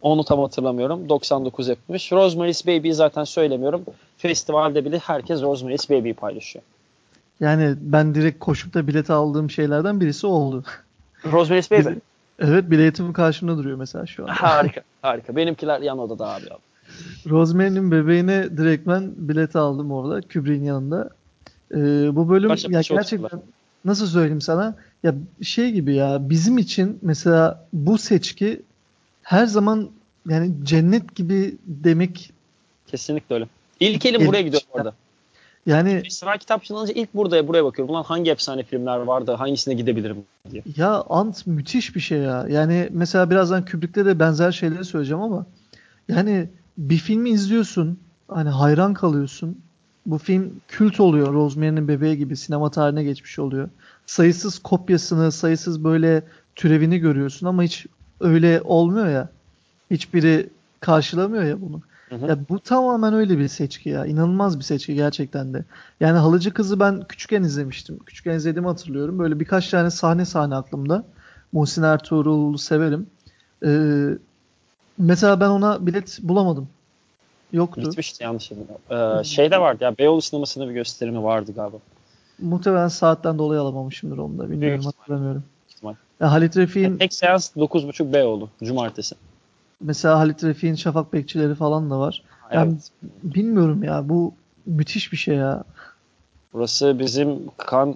Onu 0.02 0.24
tam 0.24 0.40
hatırlamıyorum. 0.40 1.10
99 1.10 1.68
yapmış. 1.68 2.12
Rosemary's 2.12 2.68
Baby'yi 2.68 2.94
zaten 2.94 3.24
söylemiyorum. 3.24 3.84
Festivalde 4.18 4.86
bile 4.86 4.98
herkes 4.98 5.42
Rosemary's 5.42 5.90
Baby'yi 5.90 6.14
paylaşıyor. 6.14 6.66
Yani 7.40 7.76
ben 7.82 8.16
direkt 8.16 8.40
koşup 8.40 8.74
da 8.74 8.88
bilet 8.88 9.10
aldığım 9.10 9.50
şeylerden 9.50 10.00
birisi 10.00 10.28
oldu. 10.28 10.64
Rosemary's 11.26 11.72
Baby. 11.72 12.00
Evet 12.40 12.72
biletim 12.72 13.14
karşımda 13.14 13.58
duruyor 13.58 13.78
mesela 13.78 14.06
şu 14.06 14.24
an. 14.24 14.28
harika. 14.28 14.82
Harika. 15.02 15.36
Benimkiler 15.36 15.82
yan 15.82 16.00
odada 16.00 16.28
abi. 16.28 16.46
abi. 16.46 16.60
Rosemary'nin 17.30 17.92
bebeğine 17.92 18.58
direkt 18.58 18.88
ben 18.88 19.12
bilet 19.18 19.56
aldım 19.56 19.92
orada 19.92 20.22
Kubrick'in 20.22 20.64
yanında. 20.64 21.10
Ee, 21.72 21.76
bu 22.16 22.30
bölüm 22.30 22.50
Başka 22.50 22.72
ya 22.72 22.82
gerçekten 22.90 23.42
nasıl 23.86 24.08
söyleyeyim 24.08 24.42
sana? 24.42 24.76
Ya 25.04 25.16
şey 25.42 25.72
gibi 25.72 25.96
ya 25.96 26.30
bizim 26.30 26.58
için 26.58 27.00
mesela 27.02 27.68
bu 27.74 27.98
seçki 27.98 28.62
her 29.26 29.46
zaman 29.46 29.90
yani 30.30 30.54
cennet 30.64 31.16
gibi 31.16 31.58
demek 31.66 32.34
Kesinlikle 32.88 33.36
öyle. 33.36 33.48
İlk 33.80 34.06
elim 34.06 34.28
buraya 34.28 34.42
gidiyor 34.42 34.62
orada. 34.72 34.94
yani 35.66 36.02
Festival 36.04 36.38
kitapçığını 36.38 36.78
alınca 36.78 36.94
ilk 36.94 37.14
burada 37.14 37.48
buraya 37.48 37.66
bakıyorum. 37.66 37.96
Ulan 37.96 38.04
hangi 38.04 38.32
efsane 38.32 38.64
filmler 38.64 38.98
vardı? 38.98 39.32
Hangisine 39.32 39.74
gidebilirim 39.74 40.18
diye. 40.52 40.64
Ya 40.78 41.04
Ant 41.10 41.48
müthiş 41.48 41.96
bir 41.96 42.00
şey 42.00 42.18
ya. 42.18 42.46
Yani 42.50 42.90
mesela 42.92 43.30
birazdan 43.30 43.66
Kubrick'te 43.66 44.06
de 44.06 44.20
benzer 44.20 44.52
şeyleri 44.52 44.86
söyleyeceğim 44.86 45.24
ama 45.24 45.46
yani 46.10 46.50
bir 46.78 46.98
filmi 46.98 47.30
izliyorsun 47.30 48.00
hani 48.28 48.50
hayran 48.50 48.94
kalıyorsun. 48.94 49.58
Bu 50.06 50.18
film 50.18 50.54
kült 50.68 51.00
oluyor. 51.00 51.34
Rosemary'nin 51.34 51.88
bebeği 51.88 52.18
gibi 52.18 52.38
sinema 52.38 52.72
tarihine 52.72 53.04
geçmiş 53.04 53.40
oluyor. 53.40 53.70
Sayısız 54.06 54.60
kopyasını, 54.60 55.32
sayısız 55.32 55.84
böyle 55.84 56.24
türevini 56.56 57.00
görüyorsun 57.00 57.48
ama 57.48 57.64
hiç 57.64 57.86
öyle 58.20 58.62
olmuyor 58.64 59.08
ya. 59.08 59.30
Hiçbiri 59.92 60.50
karşılamıyor 60.80 61.44
ya 61.44 61.62
bunu. 61.62 61.82
Hı 62.10 62.16
hı. 62.16 62.30
Ya 62.30 62.38
bu 62.50 62.60
tamamen 62.60 63.14
öyle 63.14 63.38
bir 63.38 63.48
seçki 63.48 63.90
ya. 63.90 64.06
İnanılmaz 64.06 64.60
bir 64.60 64.64
seçki 64.64 64.96
gerçekten 64.96 65.54
de. 65.54 65.66
Yani 66.00 66.18
Halıcı 66.18 66.54
Kızı 66.54 66.80
ben 66.80 67.04
küçükken 67.04 67.44
izlemiştim. 67.44 68.00
Küçükken 68.06 68.36
izlediğimi 68.36 68.68
hatırlıyorum. 68.68 69.20
Böyle 69.20 69.40
birkaç 69.40 69.70
tane 69.70 69.92
sahne 69.92 70.26
sahne 70.26 70.56
aklımda. 70.56 71.04
Muhsin 71.52 71.84
Ertuğrul'u 71.84 72.58
severim. 72.58 73.08
Ee, 73.66 74.08
mesela 74.98 75.40
ben 75.40 75.50
ona 75.50 75.86
bilet 75.86 76.20
bulamadım. 76.22 76.68
Yoktu. 77.54 77.82
Gitmişti 77.82 78.24
yanlış. 78.24 78.52
Ee, 78.52 79.24
şey 79.24 79.52
de 79.52 79.62
vardı 79.62 79.84
ya 79.84 79.98
Beyoğlu 79.98 80.22
sinemasında 80.22 80.70
bir 80.70 80.74
gösterimi 80.74 81.24
vardı 81.24 81.52
galiba. 81.56 81.78
Muhtemelen 82.40 82.88
saatten 82.88 83.38
dolayı 83.38 83.62
alamamışımdır 83.62 84.18
onu 84.18 84.38
da. 84.38 84.50
Bilmiyorum 84.50 84.82
Büyük 84.82 84.86
hatırlamıyorum. 84.86 85.44
Ya 86.20 86.32
Halit 86.32 86.58
Refik'in 86.58 86.98
Tek 86.98 87.14
seans 87.14 87.56
9.30 87.58 88.14
Beyoğlu. 88.14 88.50
Cumartesi. 88.64 89.16
mesela 89.82 90.20
Halit 90.20 90.44
Refik'in 90.44 90.76
Şafak 90.76 91.14
Bekçileri 91.14 91.56
falan 91.56 91.90
da 91.92 92.00
var. 92.00 92.24
Yani 92.54 92.72
Evet. 92.74 92.90
bilmiyorum 93.24 93.84
ya 93.84 94.10
bu 94.10 94.34
müthiş 94.66 95.12
bir 95.12 95.18
şey 95.18 95.36
ya. 95.36 95.64
Burası 96.54 97.00
bizim 97.00 97.40
kan 97.58 97.96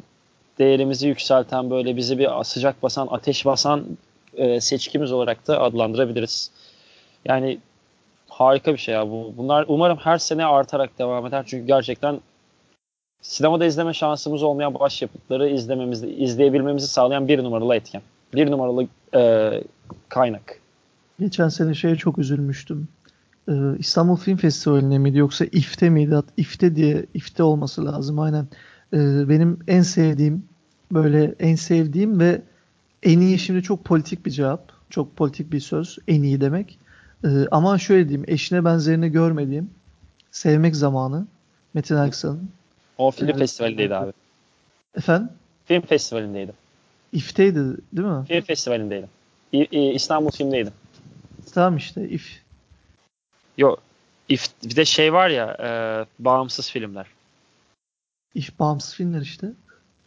değerimizi 0.59 1.07
yükselten 1.07 1.69
böyle 1.69 1.95
bizi 1.97 2.19
bir 2.19 2.29
sıcak 2.43 2.83
basan, 2.83 3.07
ateş 3.11 3.45
basan 3.45 3.85
e, 4.33 4.61
seçkimiz 4.61 5.11
olarak 5.11 5.47
da 5.47 5.61
adlandırabiliriz. 5.61 6.51
Yani 7.25 7.57
harika 8.29 8.73
bir 8.73 8.77
şey 8.77 8.93
ya 8.95 9.07
bu. 9.09 9.33
Bunlar 9.37 9.65
umarım 9.67 9.97
her 9.97 10.17
sene 10.17 10.45
artarak 10.45 10.99
devam 10.99 11.25
eder. 11.25 11.43
Çünkü 11.47 11.67
gerçekten 11.67 12.19
sinemada 13.21 13.65
izleme 13.65 13.93
şansımız 13.93 14.43
olmayan 14.43 14.73
başyapıtları 14.73 15.49
izlememizi, 15.49 16.07
izleyebilmemizi 16.07 16.87
sağlayan 16.87 17.27
bir 17.27 17.43
numaralı 17.43 17.75
etken. 17.75 18.01
Bir 18.33 18.51
numaralı 18.51 18.87
e, 19.15 19.51
kaynak. 20.09 20.59
Geçen 21.19 21.49
sene 21.49 21.73
şeye 21.73 21.95
çok 21.95 22.17
üzülmüştüm. 22.17 22.87
Ee, 23.49 23.53
İstanbul 23.79 24.15
Film 24.15 24.37
Festivali'ne 24.37 24.97
miydi 24.97 25.17
yoksa 25.17 25.45
İF'te 25.45 25.89
miydi? 25.89 26.19
İF'te 26.37 26.75
diye 26.75 27.05
İF'te 27.13 27.43
olması 27.43 27.85
lazım 27.85 28.19
aynen. 28.19 28.47
Ee, 28.93 29.29
benim 29.29 29.59
en 29.67 29.81
sevdiğim 29.81 30.43
böyle 30.91 31.35
en 31.39 31.55
sevdiğim 31.55 32.19
ve 32.19 32.41
en 33.03 33.19
iyi 33.19 33.39
şimdi 33.39 33.63
çok 33.63 33.85
politik 33.85 34.25
bir 34.25 34.31
cevap. 34.31 34.71
Çok 34.89 35.15
politik 35.15 35.51
bir 35.51 35.59
söz. 35.59 35.97
En 36.07 36.23
iyi 36.23 36.41
demek. 36.41 36.79
Ee, 37.25 37.27
ama 37.51 37.77
şöyle 37.77 38.09
diyeyim. 38.09 38.25
Eşine 38.27 38.65
benzerini 38.65 39.09
görmediğim 39.09 39.69
Sevmek 40.31 40.75
Zamanı. 40.75 41.27
Metin 41.73 41.95
Aksan'ın. 41.95 42.49
O 42.99 43.11
film 43.11 43.29
Evet. 43.29 43.39
festivalindeydi 43.39 43.95
abi. 43.95 44.11
Efendim? 44.95 45.29
Film 45.65 45.81
festivalindeydi. 45.81 46.51
İF'teydi 47.13 47.59
değil 47.93 48.07
mi? 48.07 48.25
Film 48.27 48.41
festivalindeydi. 48.41 49.07
İ- 49.53 49.67
İ- 49.71 49.91
İstanbul 49.93 50.31
filmdeydi. 50.31 50.71
Tamam 51.53 51.77
işte 51.77 52.09
İF. 52.09 52.41
Yo, 53.57 53.75
if, 54.29 54.47
bir 54.63 54.75
de 54.75 54.85
şey 54.85 55.13
var 55.13 55.29
ya 55.29 55.57
e, 55.59 55.69
bağımsız 56.23 56.71
filmler. 56.71 57.05
İF 58.35 58.59
bağımsız 58.59 58.93
filmler 58.95 59.21
işte. 59.21 59.47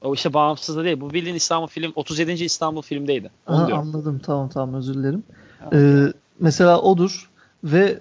O 0.03 0.15
işte 0.15 0.35
bağımsız 0.35 0.77
da 0.77 0.85
değil. 0.85 1.01
Bu 1.01 1.13
bildiğin 1.15 1.35
İstanbul 1.37 1.67
film 1.67 1.93
37. 1.95 2.33
İstanbul 2.33 2.83
filmdeydi. 2.83 3.31
Onu 3.47 3.57
Aha, 3.57 3.67
diyorum. 3.67 3.89
anladım 3.89 4.19
tamam 4.25 4.49
tamam 4.49 4.75
özür 4.75 4.95
dilerim. 4.95 5.25
Ha. 5.61 5.71
Ee, 5.73 6.13
mesela 6.41 6.81
odur 6.81 7.31
ve 7.65 8.01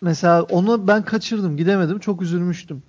mesela 0.00 0.42
onu 0.42 0.86
ben 0.88 1.04
kaçırdım 1.04 1.56
gidemedim 1.56 1.98
çok 1.98 2.22
üzülmüştüm. 2.22 2.82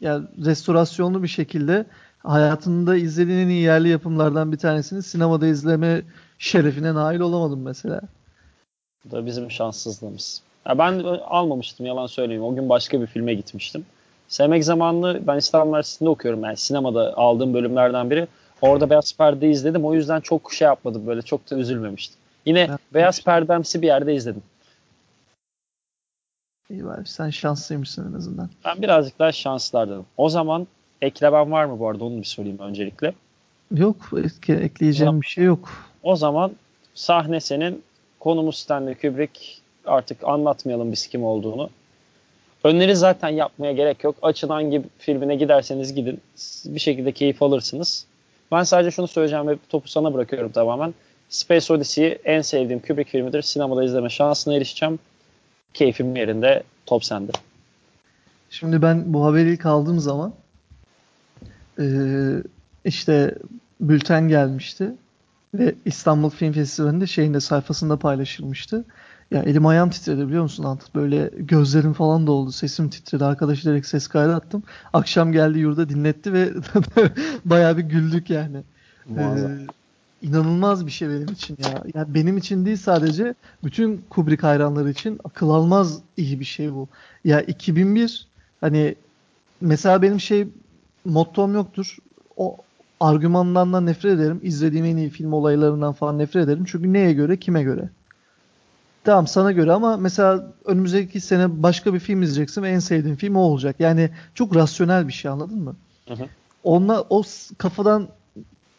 Yani 0.00 0.24
restorasyonlu 0.44 1.22
bir 1.22 1.28
şekilde 1.28 1.86
hayatında 2.18 2.96
izlediğin 2.96 3.38
en 3.38 3.48
iyi 3.48 3.62
yerli 3.62 3.88
yapımlardan 3.88 4.52
bir 4.52 4.56
tanesini 4.58 5.02
sinemada 5.02 5.46
izleme 5.46 6.02
şerefine 6.38 6.94
nail 6.94 7.20
olamadım 7.20 7.62
mesela. 7.62 8.00
Bu 9.04 9.10
da 9.10 9.26
bizim 9.26 9.50
şanssızlığımız. 9.50 10.42
Ya 10.66 10.78
ben 10.78 10.98
almamıştım 11.26 11.86
yalan 11.86 12.06
söyleyeyim. 12.06 12.42
O 12.44 12.54
gün 12.54 12.68
başka 12.68 13.00
bir 13.00 13.06
filme 13.06 13.34
gitmiştim. 13.34 13.86
Sevmek 14.28 14.64
zamanlı 14.64 15.20
ben 15.26 15.36
İstanbul 15.36 15.68
Üniversitesi'nde 15.68 16.08
okuyorum. 16.08 16.44
Yani 16.44 16.56
sinemada 16.56 17.16
aldığım 17.16 17.54
bölümlerden 17.54 18.10
biri. 18.10 18.28
Orada 18.62 18.90
Beyaz 18.90 19.12
Perde 19.18 19.50
izledim. 19.50 19.84
O 19.84 19.94
yüzden 19.94 20.20
çok 20.20 20.52
şey 20.52 20.66
yapmadım 20.66 21.06
böyle. 21.06 21.22
Çok 21.22 21.50
da 21.50 21.56
üzülmemiştim. 21.56 22.16
Yine 22.46 22.66
Ben- 22.68 22.78
Beyaz 22.94 23.24
Perdemsi 23.24 23.82
bir 23.82 23.86
yerde 23.86 24.14
izledim. 24.14 24.42
İyi 26.70 26.84
bari 26.84 27.06
sen 27.06 27.30
şanslıymışsın 27.30 28.12
en 28.12 28.16
azından. 28.18 28.50
Ben 28.64 28.82
birazcık 28.82 29.18
daha 29.18 29.32
şanslardım. 29.32 30.06
O 30.16 30.28
zaman 30.28 30.66
eklemem 31.02 31.52
var 31.52 31.64
mı 31.64 31.78
bu 31.78 31.88
arada 31.88 32.04
onu 32.04 32.18
bir 32.18 32.24
sorayım 32.24 32.58
öncelikle. 32.58 33.14
Yok 33.74 33.96
ek- 34.24 34.52
ekleyeceğim 34.52 35.20
bir 35.20 35.26
şey 35.26 35.44
yok. 35.44 35.68
O 36.02 36.16
zaman 36.16 36.52
sahne 36.94 37.40
senin, 37.40 37.82
konumuz 38.20 38.56
Stanley 38.58 38.94
Kubrick. 38.94 39.40
Artık 39.86 40.24
anlatmayalım 40.24 40.92
biz 40.92 41.06
kim 41.06 41.24
olduğunu. 41.24 41.70
Önleri 42.64 42.96
zaten 42.96 43.28
yapmaya 43.28 43.72
gerek 43.72 44.04
yok. 44.04 44.16
Açın 44.22 44.48
hangi 44.48 44.82
filmine 44.98 45.36
giderseniz 45.36 45.94
gidin. 45.94 46.20
Bir 46.64 46.80
şekilde 46.80 47.12
keyif 47.12 47.42
alırsınız. 47.42 48.06
Ben 48.52 48.62
sadece 48.62 48.90
şunu 48.90 49.08
söyleyeceğim 49.08 49.48
ve 49.48 49.56
topu 49.68 49.88
sana 49.88 50.14
bırakıyorum 50.14 50.52
tamamen. 50.52 50.94
Space 51.28 51.72
Odyssey'i 51.72 52.18
en 52.24 52.40
sevdiğim 52.40 52.80
Kubrick 52.80 53.10
filmidir. 53.10 53.42
Sinemada 53.42 53.84
izleme 53.84 54.08
şansına 54.08 54.54
erişeceğim. 54.54 54.98
Keyfim 55.74 56.16
yerinde. 56.16 56.62
Top 56.86 57.04
sende. 57.04 57.32
Şimdi 58.50 58.82
ben 58.82 59.14
bu 59.14 59.24
haberi 59.24 59.52
ilk 59.52 59.66
aldığım 59.66 60.00
zaman 60.00 60.32
eee, 61.78 62.42
işte 62.84 63.34
bülten 63.80 64.28
gelmişti 64.28 64.92
ve 65.54 65.74
İstanbul 65.84 66.30
Film 66.30 66.52
Festivali'nde 66.52 67.06
şeyin 67.06 67.34
de 67.34 67.40
sayfasında 67.40 67.96
paylaşılmıştı. 67.96 68.84
Ya 69.30 69.42
elim 69.42 69.66
ayağım 69.66 69.90
titredi 69.90 70.26
biliyor 70.28 70.42
musun 70.42 70.64
Antat? 70.64 70.94
Böyle 70.94 71.30
gözlerim 71.38 71.92
falan 71.92 72.26
doldu. 72.26 72.52
Sesim 72.52 72.90
titredi. 72.90 73.24
Arkadaş 73.24 73.64
direkt 73.64 73.86
ses 73.86 74.08
kaydı 74.08 74.34
attım. 74.34 74.62
Akşam 74.92 75.32
geldi 75.32 75.58
yurda 75.58 75.88
dinletti 75.88 76.32
ve 76.32 76.50
bayağı 77.44 77.76
bir 77.78 77.82
güldük 77.82 78.30
yani. 78.30 78.62
Muazzam. 79.08 79.50
Ee, 79.52 79.66
inanılmaz 80.22 80.86
bir 80.86 80.90
şey 80.90 81.08
benim 81.08 81.32
için 81.32 81.56
ya. 81.58 81.82
Yani 81.94 82.14
benim 82.14 82.36
için 82.36 82.66
değil 82.66 82.76
sadece 82.76 83.34
bütün 83.64 84.04
Kubrick 84.10 84.46
hayranları 84.46 84.90
için 84.90 85.20
akıl 85.24 85.50
almaz 85.50 86.02
iyi 86.16 86.40
bir 86.40 86.44
şey 86.44 86.72
bu. 86.72 86.88
Ya 87.24 87.40
2001 87.42 88.28
hani 88.60 88.94
mesela 89.60 90.02
benim 90.02 90.20
şey 90.20 90.48
mottom 91.04 91.54
yoktur. 91.54 91.96
O 92.36 92.56
argümandan 93.00 93.72
da 93.72 93.80
nefret 93.80 94.12
ederim. 94.12 94.40
İzlediğim 94.42 94.84
en 94.84 94.96
iyi 94.96 95.10
film 95.10 95.32
olaylarından 95.32 95.92
falan 95.92 96.18
nefret 96.18 96.44
ederim. 96.44 96.64
Çünkü 96.64 96.92
neye 96.92 97.12
göre, 97.12 97.36
kime 97.36 97.62
göre? 97.62 97.88
Tamam 99.04 99.26
sana 99.26 99.52
göre 99.52 99.72
ama 99.72 99.96
mesela 99.96 100.52
önümüzdeki 100.64 101.20
sene 101.20 101.62
başka 101.62 101.94
bir 101.94 101.98
film 101.98 102.22
izleyeceksin 102.22 102.62
ve 102.62 102.70
en 102.70 102.78
sevdiğin 102.78 103.16
film 103.16 103.36
o 103.36 103.40
olacak. 103.40 103.76
Yani 103.78 104.10
çok 104.34 104.56
rasyonel 104.56 105.08
bir 105.08 105.12
şey 105.12 105.30
anladın 105.30 105.58
mı? 105.58 105.76
Hı 106.08 106.14
hı. 106.14 106.24
Onunla 106.64 107.04
o 107.10 107.22
kafadan 107.58 108.08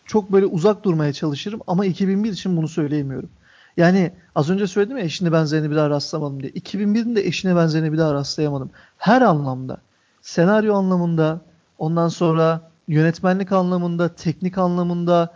çok 0.10 0.32
böyle 0.32 0.46
uzak 0.46 0.84
durmaya 0.84 1.14
çalışırım 1.14 1.60
ama 1.68 1.86
2001 1.86 2.32
için 2.32 2.58
bunu 2.58 2.68
söyleyemiyorum. 2.68 3.30
Yani 3.78 4.12
az 4.36 4.50
önce 4.50 4.68
söyledim 4.68 4.98
ya 4.98 5.04
eşine 5.04 5.32
benzerini 5.32 5.72
bir 5.72 5.76
daha 5.76 5.90
rastlamadım 5.90 6.44
diye. 6.44 6.52
2001'in 6.52 7.16
de 7.16 7.28
eşine 7.28 7.56
benzerini 7.56 7.94
bir 7.94 7.98
daha 7.98 8.14
rastlayamadım. 8.14 8.70
Her 8.98 9.22
anlamda. 9.22 9.78
Senaryo 10.22 10.76
anlamında, 10.76 11.42
ondan 11.78 12.08
sonra 12.08 12.62
yönetmenlik 12.88 13.52
anlamında, 13.52 14.10
teknik 14.10 14.58
anlamında, 14.58 15.34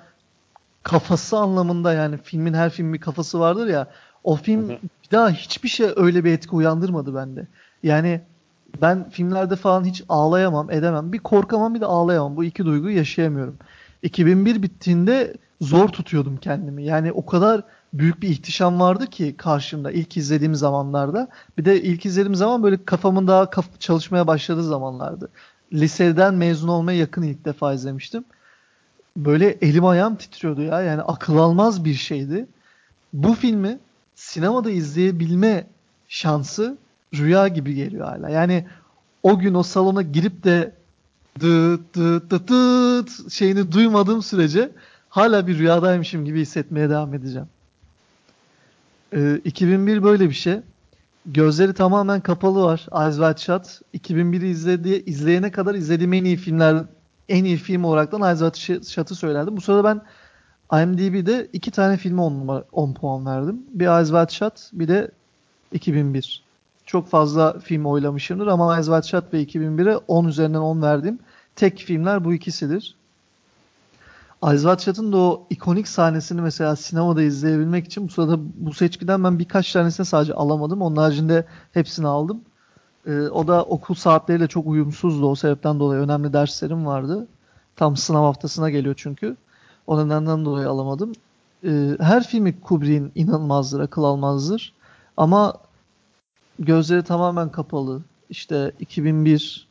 kafası 0.84 1.38
anlamında 1.38 1.94
yani 1.94 2.18
filmin 2.24 2.54
her 2.54 2.70
filmin 2.70 2.94
bir 2.94 3.02
kafası 3.02 3.40
vardır 3.40 3.68
ya. 3.68 3.88
O 4.24 4.36
film 4.36 4.70
bir 4.70 5.12
daha 5.12 5.30
hiçbir 5.30 5.70
şey 5.70 5.90
öyle 5.96 6.24
bir 6.24 6.32
etki 6.32 6.56
uyandırmadı 6.56 7.16
bende. 7.16 7.48
Yani 7.84 8.22
ben 8.82 9.10
filmlerde 9.10 9.56
falan 9.56 9.86
hiç 9.86 10.04
ağlayamam, 10.10 10.72
edemem. 10.72 11.14
Bir 11.14 11.20
korkamam 11.20 11.76
bir 11.76 11.82
de 11.82 11.86
ağlayamam. 11.86 12.36
Bu 12.36 12.44
iki 12.44 12.66
duyguyu 12.66 12.98
yaşayamıyorum. 12.98 13.58
2001 14.04 14.64
bittiğinde 14.64 15.34
zor 15.62 15.90
tutuyordum 15.90 16.38
kendimi. 16.38 16.84
Yani 16.84 17.12
o 17.12 17.26
kadar 17.26 17.64
büyük 17.94 18.22
bir 18.22 18.30
ihtişam 18.30 18.80
vardı 18.80 19.08
ki 19.08 19.36
karşımda 19.38 19.92
ilk 19.92 20.18
izlediğim 20.18 20.56
zamanlarda. 20.56 21.28
Bir 21.58 21.66
de 21.66 21.82
ilk 21.82 22.06
izlediğim 22.06 22.36
zaman 22.36 22.64
böyle 22.64 22.86
kafamın 22.86 23.28
daha 23.28 23.50
kaf 23.50 23.80
çalışmaya 23.80 24.28
başladığı 24.28 24.64
zamanlardı. 24.64 25.30
Liseden 25.74 26.34
mezun 26.34 26.68
olmaya 26.68 26.98
yakın 26.98 27.24
ilk 27.24 27.46
defa 27.46 27.74
izlemiştim. 27.74 28.24
Böyle 29.18 29.50
elim 29.50 29.86
ayağım 29.86 30.16
titriyordu 30.16 30.62
ya. 30.62 30.82
Yani 30.82 31.02
akıl 31.02 31.38
almaz 31.38 31.86
bir 31.86 31.94
şeydi. 31.94 32.48
Bu 33.14 33.34
filmi 33.34 33.80
sinemada 34.16 34.72
izleyebilme 34.72 35.68
şansı 36.08 36.78
rüya 37.16 37.48
gibi 37.48 37.76
geliyor 37.76 38.08
hala. 38.08 38.30
Yani 38.30 38.66
o 39.24 39.40
gün 39.40 39.54
o 39.54 39.64
salona 39.64 40.02
girip 40.02 40.44
de 40.44 40.72
dıt 41.40 41.96
dıt 41.96 42.30
dıt 42.32 42.48
dıt 42.48 43.32
şeyini 43.32 43.72
duymadığım 43.72 44.24
sürece 44.24 44.72
hala 45.10 45.48
bir 45.48 45.58
rüyadaymışım 45.58 46.26
gibi 46.26 46.42
hissetmeye 46.42 46.90
devam 46.90 47.14
edeceğim. 47.14 47.48
Ee, 49.16 49.42
2001 49.46 50.04
böyle 50.04 50.30
bir 50.30 50.36
şey. 50.36 50.60
Gözleri 51.26 51.74
tamamen 51.74 52.22
kapalı 52.22 52.64
var. 52.64 52.88
Eyes 53.02 53.16
Wide 53.16 53.38
Shut. 53.38 53.82
2001'i 53.94 54.48
izledi, 54.48 55.04
izleyene 55.06 55.52
kadar 55.52 55.76
izlediğim 55.76 56.14
en 56.14 56.26
iyi 56.26 56.38
filmler 56.38 56.84
en 57.30 57.44
iyi 57.44 57.58
film 57.58 57.84
olaraktan 57.84 58.22
Eyes 58.22 58.56
Wide 58.56 58.84
Shut'ı 58.84 59.16
söylerdim. 59.16 59.58
Bu 59.58 59.62
sırada 59.62 59.84
ben 59.84 60.02
IMDb'de 60.84 61.48
iki 61.54 61.72
tane 61.72 61.98
filme 61.98 62.22
10, 62.22 62.66
10 62.72 62.94
puan 62.94 63.26
verdim. 63.26 63.62
Bir 63.74 63.88
Eyes 63.88 64.08
Wide 64.08 64.32
Shut 64.32 64.70
bir 64.74 64.88
de 64.88 65.12
2001 65.72 66.43
çok 66.94 67.08
fazla 67.08 67.60
film 67.60 67.86
oylamışımdır 67.86 68.48
ama 68.48 68.76
Eyes 68.76 68.86
Wide 68.86 69.08
Shut 69.08 69.34
ve 69.34 69.44
2001'e 69.44 69.98
10 70.08 70.26
üzerinden 70.26 70.60
10 70.60 70.82
verdiğim 70.82 71.20
tek 71.56 71.78
filmler 71.78 72.26
bu 72.26 72.34
ikisidir. 72.34 72.96
Eyes 74.44 74.62
Wide 74.62 74.82
Shut'ın 74.82 75.12
da 75.14 75.18
o 75.18 75.48
ikonik 75.50 75.88
sahnesini 75.88 76.42
mesela 76.42 76.76
sinemada 76.76 77.22
izleyebilmek 77.22 77.86
için 77.86 78.08
bu 78.08 78.12
sırada 78.12 78.40
bu 78.56 78.74
seçkiden 78.74 79.24
ben 79.24 79.40
birkaç 79.40 79.72
tanesini 79.74 80.06
sadece 80.06 80.34
alamadım. 80.34 80.82
Onun 80.82 80.96
haricinde 80.96 81.46
hepsini 81.72 82.08
aldım. 82.08 82.42
Ee, 83.08 83.22
o 83.22 83.48
da 83.48 83.64
okul 83.64 83.96
saatleriyle 83.96 84.48
çok 84.48 84.68
uyumsuzdu. 84.68 85.30
O 85.30 85.36
sebepten 85.36 85.80
dolayı 85.80 86.02
önemli 86.02 86.34
derslerim 86.34 86.86
vardı. 86.86 87.28
Tam 87.76 87.98
sınav 87.98 88.24
haftasına 88.24 88.70
geliyor 88.70 88.96
çünkü. 88.98 89.38
O 89.88 90.06
nedenden 90.06 90.46
dolayı 90.46 90.70
alamadım. 90.70 91.14
Ee, 91.64 91.98
her 92.00 92.28
filmi 92.28 92.62
Kubrick'in 92.62 93.12
inanılmazdır, 93.16 93.80
akıl 93.80 94.04
almazdır. 94.04 94.74
Ama 95.18 95.54
gözleri 96.60 97.04
tamamen 97.04 97.52
kapalı. 97.52 98.02
İşte 98.30 98.72
2001 98.80 99.68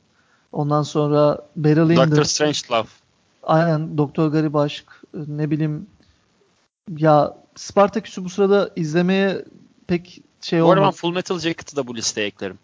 ondan 0.52 0.82
sonra 0.82 1.38
Barry 1.56 1.88
Lyndon. 1.88 2.10
Doctor 2.10 2.24
Strangelove. 2.24 2.88
Aynen 3.42 3.98
Doktor 3.98 4.28
Garip 4.28 4.56
Aşk 4.56 4.84
ne 5.14 5.50
bileyim 5.50 5.86
ya 6.96 7.36
Spartaküs'ü 7.56 8.24
bu 8.24 8.28
sırada 8.28 8.70
izlemeye 8.76 9.44
pek 9.86 10.22
şey 10.40 10.62
olmadı. 10.62 10.76
Bu 10.76 10.80
arada 10.80 10.92
ben 10.92 10.96
Full 10.96 11.12
Metal 11.12 11.38
Jacket'ı 11.38 11.76
da 11.76 11.86
bu 11.86 11.96
listeye 11.96 12.26
eklerim. 12.26 12.58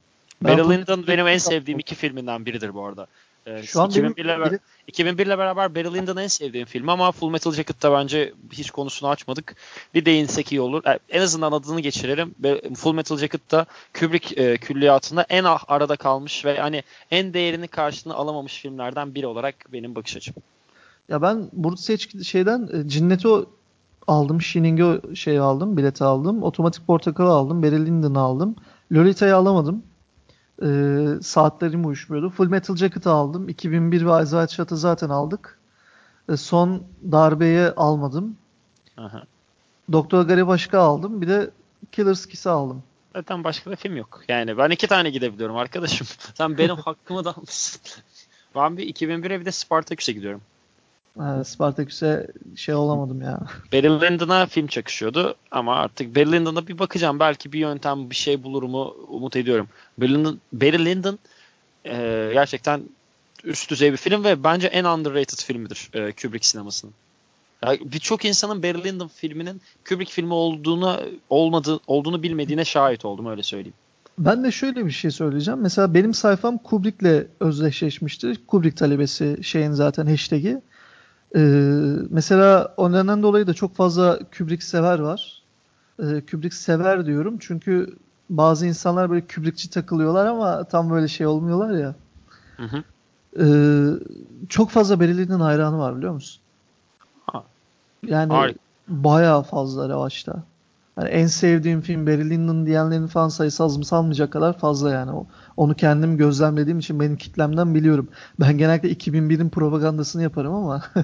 Lyndon 0.44 1.06
benim 1.06 1.26
en 1.26 1.38
sevdiğim 1.38 1.78
iki 1.78 1.94
filminden 1.94 2.46
biridir 2.46 2.74
bu 2.74 2.86
arada. 2.86 3.06
Ee, 3.48 3.62
Şu 3.62 3.82
an 3.82 3.90
2001 3.90 4.24
ile, 4.24 4.40
benim... 4.40 4.58
2001 4.86 5.26
ile 5.26 5.38
beraber 5.38 5.74
Barry 5.74 5.94
Lyndon'ın 5.94 6.20
en 6.20 6.26
sevdiğim 6.26 6.66
film 6.66 6.88
ama 6.88 7.12
Full 7.12 7.30
Metal 7.30 7.52
Jacket'ta 7.52 7.92
bence 7.92 8.34
hiç 8.52 8.70
konusunu 8.70 9.10
açmadık. 9.10 9.56
Bir 9.94 10.04
değinsek 10.04 10.52
iyi 10.52 10.60
olur. 10.60 10.82
En 11.08 11.22
azından 11.22 11.52
adını 11.52 11.80
geçirelim. 11.80 12.34
Full 12.74 12.94
Metal 12.94 13.16
Jacket'ta 13.16 13.66
Kubrick 14.00 14.42
e, 14.44 14.56
külliyatında 14.56 15.26
en 15.28 15.44
ah 15.44 15.64
arada 15.68 15.96
kalmış 15.96 16.44
ve 16.44 16.60
hani 16.60 16.82
en 17.10 17.34
değerini 17.34 17.68
karşılığını 17.68 18.16
alamamış 18.16 18.60
filmlerden 18.60 19.14
biri 19.14 19.26
olarak 19.26 19.54
benim 19.72 19.94
bakış 19.94 20.16
açım. 20.16 20.34
Ya 21.08 21.22
ben 21.22 21.48
burada 21.52 21.80
seç 21.80 22.26
şeyden 22.26 22.68
e, 22.72 22.88
Cinnet'i 22.88 23.28
aldım. 24.06 24.42
Shining'i 24.42 25.16
şey 25.16 25.38
aldım. 25.38 25.76
Bileti 25.76 26.04
aldım. 26.04 26.42
Otomatik 26.42 26.86
Portakal'ı 26.86 27.30
aldım. 27.30 27.62
Barry 27.62 27.86
Lyndon'ı 27.86 28.20
aldım. 28.20 28.56
Lolita'yı 28.92 29.36
alamadım 29.36 29.82
e, 30.62 30.68
saatlerim 31.22 31.86
uyuşmuyordu. 31.86 32.30
Full 32.30 32.48
Metal 32.48 32.76
Jacket'ı 32.76 33.10
aldım. 33.10 33.48
2001 33.48 34.06
ve 34.06 34.20
Wide 34.22 34.48
Shut'ı 34.48 34.76
zaten 34.76 35.08
aldık. 35.08 35.58
E, 36.28 36.36
son 36.36 36.82
darbeyi 37.12 37.60
almadım. 37.60 38.36
Aha. 38.96 39.22
Doktor 39.92 40.22
Garibaşka 40.22 40.78
aldım. 40.78 41.20
Bir 41.20 41.28
de 41.28 41.50
Killer's 41.92 42.26
Kiss'i 42.26 42.50
aldım. 42.50 42.82
Zaten 43.16 43.44
başka 43.44 43.70
da 43.70 43.76
film 43.76 43.96
yok. 43.96 44.20
Yani 44.28 44.58
ben 44.58 44.70
iki 44.70 44.86
tane 44.86 45.10
gidebiliyorum 45.10 45.56
arkadaşım. 45.56 46.06
Sen 46.34 46.58
benim 46.58 46.76
hakkımı 46.84 47.24
da 47.24 47.30
almışsın. 47.36 47.80
ben 48.54 48.76
bir 48.76 48.94
2001'e 48.94 49.40
bir 49.40 49.44
de 49.44 49.52
Spartaküs'e 49.52 50.12
gidiyorum. 50.12 50.40
Evet, 51.22 51.46
Spartaküs'e 51.46 52.26
şey 52.56 52.74
olamadım 52.74 53.22
ya. 53.22 53.40
Barry 53.72 54.00
Lyndon'a 54.00 54.46
film 54.46 54.66
çakışıyordu 54.66 55.34
ama 55.50 55.76
artık 55.76 56.16
Barry 56.16 56.32
Lyndon'a 56.32 56.66
bir 56.66 56.78
bakacağım. 56.78 57.20
Belki 57.20 57.52
bir 57.52 57.58
yöntem 57.58 58.10
bir 58.10 58.14
şey 58.14 58.42
bulurumu 58.42 58.94
umut 59.08 59.36
ediyorum. 59.36 59.68
Barry 59.98 60.14
Lyndon, 60.14 60.38
Barry 60.52 60.84
Lyndon 60.84 61.18
e, 61.86 62.30
gerçekten 62.32 62.82
üst 63.44 63.70
düzey 63.70 63.92
bir 63.92 63.96
film 63.96 64.24
ve 64.24 64.44
bence 64.44 64.66
en 64.66 64.84
underrated 64.84 65.38
filmidir 65.38 65.90
e, 65.94 66.12
Kubrick 66.12 66.46
sinemasının. 66.46 66.94
Yani 67.64 67.78
Birçok 67.84 68.24
insanın 68.24 68.62
Barry 68.62 68.84
Lyndon 68.84 69.08
filminin 69.08 69.60
Kubrick 69.88 70.12
filmi 70.12 70.34
olduğunu 70.34 71.00
olmadı, 71.30 71.80
olduğunu 71.86 72.22
bilmediğine 72.22 72.64
şahit 72.64 73.04
oldum 73.04 73.26
öyle 73.26 73.42
söyleyeyim. 73.42 73.74
Ben 74.18 74.44
de 74.44 74.50
şöyle 74.50 74.86
bir 74.86 74.90
şey 74.90 75.10
söyleyeceğim. 75.10 75.60
Mesela 75.60 75.94
benim 75.94 76.14
sayfam 76.14 76.58
Kubrick'le 76.58 77.26
özdeşleşmiştir. 77.40 78.40
Kubrick 78.46 78.76
talebesi 78.76 79.38
şeyin 79.42 79.72
zaten 79.72 80.06
hashtag'i. 80.06 80.60
Ee, 81.36 81.40
mesela 82.10 82.74
ondan 82.76 83.22
dolayı 83.22 83.46
da 83.46 83.54
çok 83.54 83.76
fazla 83.76 84.18
Kubrick 84.38 84.64
sever 84.64 84.98
var. 84.98 85.42
Ee, 85.98 86.22
Kubrick 86.30 86.56
sever 86.56 87.06
diyorum 87.06 87.36
çünkü 87.40 87.96
bazı 88.30 88.66
insanlar 88.66 89.10
böyle 89.10 89.26
Kubrickçi 89.26 89.70
takılıyorlar 89.70 90.26
ama 90.26 90.64
tam 90.64 90.90
böyle 90.90 91.08
şey 91.08 91.26
olmuyorlar 91.26 91.78
ya. 91.78 91.94
Hı 92.56 92.64
hı. 92.64 92.84
Ee, 93.40 93.46
çok 94.48 94.70
fazla 94.70 95.00
Berlin'in 95.00 95.40
hayranı 95.40 95.78
var 95.78 95.96
biliyor 95.96 96.12
musun? 96.12 96.42
Ha. 97.26 97.44
Yani 98.06 98.32
Harika. 98.32 98.58
bayağı 98.88 99.42
fazla 99.42 99.88
revaçta. 99.88 100.42
Yani 100.98 101.08
en 101.08 101.26
sevdiğim 101.26 101.80
film 101.80 102.06
Barry 102.06 102.30
Lyndon 102.30 102.66
diyenlerin 102.66 103.06
falan 103.06 103.28
sayısı 103.28 103.64
az 103.64 103.76
mı 103.76 103.84
salmayacak 103.84 104.32
kadar 104.32 104.58
fazla 104.58 104.90
yani. 104.90 105.12
O, 105.12 105.26
onu 105.56 105.74
kendim 105.74 106.16
gözlemlediğim 106.16 106.78
için 106.78 107.00
benim 107.00 107.16
kitlemden 107.16 107.74
biliyorum. 107.74 108.08
Ben 108.40 108.58
genellikle 108.58 108.92
2001'in 108.92 109.48
propagandasını 109.48 110.22
yaparım 110.22 110.54
ama 110.54 110.84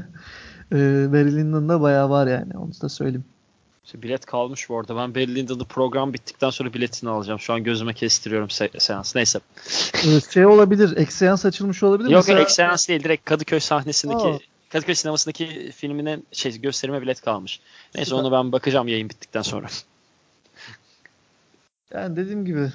e, 0.73 0.77
Barry 1.13 1.37
Lyndon'da 1.37 1.81
bayağı 1.81 2.11
var 2.11 2.27
yani 2.27 2.59
onu 2.59 2.71
da 2.83 2.89
söyleyeyim. 2.89 3.25
İşte 3.85 4.03
bilet 4.03 4.27
kalmış 4.27 4.69
bu 4.69 4.79
arada. 4.79 4.97
Ben 4.97 5.15
Barry 5.15 5.35
Lyndon'da 5.35 5.65
program 5.65 6.13
bittikten 6.13 6.51
sonra 6.51 6.75
biletini 6.75 7.11
alacağım. 7.11 7.41
Şu 7.41 7.53
an 7.53 7.65
gözüme 7.65 7.95
kestiriyorum 7.95 8.49
se- 8.49 8.81
seans. 8.81 9.15
Neyse. 9.15 9.41
şey 10.33 10.47
olabilir. 10.47 10.97
Ek 10.97 11.11
seans 11.11 11.47
açılmış 11.47 11.83
olabilir. 11.83 12.11
Yok 12.11 12.25
Mesela... 12.27 12.41
ek 12.41 12.51
seans 12.51 12.89
değil. 12.89 13.05
Direkt 13.05 13.25
Kadıköy 13.25 13.61
sahnesindeki 13.61 14.29
Aa. 14.29 14.39
Kadıköy 14.75 14.95
sinemasındaki 14.95 15.71
filminin 15.77 16.27
şey 16.33 16.61
gösterime 16.61 17.03
bilet 17.03 17.21
kalmış. 17.21 17.61
Neyse 17.95 18.09
Süper. 18.09 18.23
onu 18.23 18.33
ben 18.33 18.53
bakacağım 18.53 18.89
yayın 18.89 19.09
bittikten 19.09 19.43
sonra. 19.43 19.67
Yani 21.95 22.17
dediğim 22.17 22.45
gibi 22.45 22.73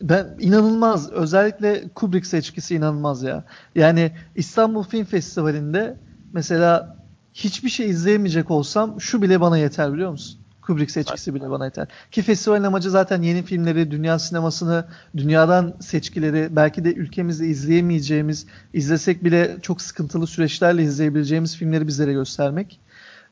ben 0.00 0.36
inanılmaz 0.40 1.10
özellikle 1.10 1.88
Kubrick 1.94 2.26
seçkisi 2.28 2.74
inanılmaz 2.74 3.22
ya. 3.22 3.44
Yani 3.74 4.12
İstanbul 4.36 4.82
Film 4.82 5.04
Festivali'nde 5.04 5.96
mesela 6.32 6.96
hiçbir 7.34 7.68
şey 7.68 7.90
izleyemeyecek 7.90 8.50
olsam 8.50 9.00
şu 9.00 9.22
bile 9.22 9.40
bana 9.40 9.58
yeter 9.58 9.92
biliyor 9.92 10.10
musun? 10.10 10.40
Kubrick 10.66 10.92
seçkisi 10.92 11.34
bile 11.34 11.50
bana 11.50 11.64
yeter. 11.64 11.88
Ki 12.10 12.22
festivalin 12.22 12.62
amacı 12.62 12.90
zaten 12.90 13.22
yeni 13.22 13.42
filmleri, 13.42 13.90
dünya 13.90 14.18
sinemasını, 14.18 14.84
dünyadan 15.16 15.74
seçkileri, 15.80 16.48
belki 16.56 16.84
de 16.84 16.94
ülkemizde 16.94 17.46
izleyemeyeceğimiz, 17.46 18.46
izlesek 18.72 19.24
bile 19.24 19.56
çok 19.62 19.82
sıkıntılı 19.82 20.26
süreçlerle 20.26 20.82
izleyebileceğimiz 20.82 21.56
filmleri 21.56 21.86
bizlere 21.86 22.12
göstermek. 22.12 22.80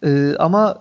Ee, 0.05 0.35
ama 0.39 0.79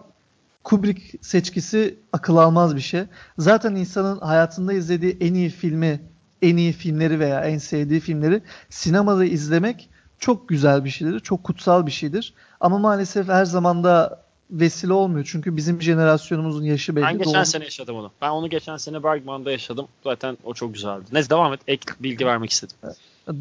Kubrick 0.63 1.17
seçkisi 1.21 1.95
akıl 2.13 2.37
almaz 2.37 2.75
bir 2.75 2.81
şey. 2.81 3.03
Zaten 3.37 3.75
insanın 3.75 4.19
hayatında 4.19 4.73
izlediği 4.73 5.17
en 5.21 5.33
iyi 5.33 5.49
filmi, 5.49 6.01
en 6.41 6.57
iyi 6.57 6.73
filmleri 6.73 7.19
veya 7.19 7.41
en 7.41 7.57
sevdiği 7.57 7.99
filmleri 7.99 8.41
sinemada 8.69 9.25
izlemek 9.25 9.89
çok 10.19 10.49
güzel 10.49 10.85
bir 10.85 10.89
şeydir. 10.89 11.19
Çok 11.19 11.43
kutsal 11.43 11.85
bir 11.85 11.91
şeydir. 11.91 12.33
Ama 12.59 12.77
maalesef 12.77 13.27
her 13.27 13.45
zaman 13.45 13.83
da 13.83 14.21
vesile 14.51 14.93
olmuyor. 14.93 15.27
Çünkü 15.31 15.57
bizim 15.57 15.81
jenerasyonumuzun 15.81 16.63
yaşı 16.63 16.95
belli. 16.95 17.05
Ben 17.05 17.17
geçen 17.17 17.33
Doğru. 17.33 17.45
sene 17.45 17.63
yaşadım 17.63 17.95
onu. 17.95 18.11
Ben 18.21 18.29
onu 18.29 18.49
geçen 18.49 18.77
sene 18.77 19.03
Bergman'da 19.03 19.51
yaşadım. 19.51 19.87
Zaten 20.03 20.37
o 20.43 20.53
çok 20.53 20.73
güzeldi. 20.73 21.03
Neyse 21.11 21.29
devam 21.29 21.53
et. 21.53 21.59
Ek 21.67 21.93
bilgi 21.99 22.25
vermek 22.25 22.49
istedim. 22.49 22.75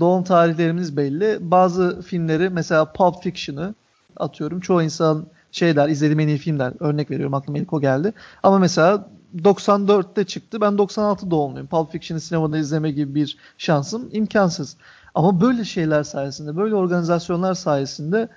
Doğum 0.00 0.24
tarihlerimiz 0.24 0.96
belli. 0.96 1.38
Bazı 1.40 2.02
filmleri 2.02 2.50
mesela 2.50 2.92
Pulp 2.92 3.22
Fiction'ı 3.22 3.74
atıyorum. 4.16 4.60
Çoğu 4.60 4.82
insan 4.82 5.26
şey 5.52 5.76
der 5.76 5.88
izlediğim 5.88 6.20
en 6.20 6.28
iyi 6.28 6.38
film 6.38 6.58
der. 6.58 6.72
Örnek 6.80 7.10
veriyorum 7.10 7.34
aklıma 7.34 7.58
ilk 7.58 7.72
o 7.72 7.80
geldi. 7.80 8.12
Ama 8.42 8.58
mesela 8.58 9.08
94'te 9.36 10.24
çıktı. 10.24 10.60
Ben 10.60 10.78
96 10.78 11.30
doğumluyum. 11.30 11.66
Pulp 11.66 11.92
Fiction'ı 11.92 12.20
sinemada 12.20 12.58
izleme 12.58 12.90
gibi 12.90 13.14
bir 13.14 13.36
şansım 13.58 14.08
imkansız. 14.12 14.76
Ama 15.14 15.40
böyle 15.40 15.64
şeyler 15.64 16.02
sayesinde, 16.02 16.56
böyle 16.56 16.74
organizasyonlar 16.74 17.54
sayesinde 17.54 18.28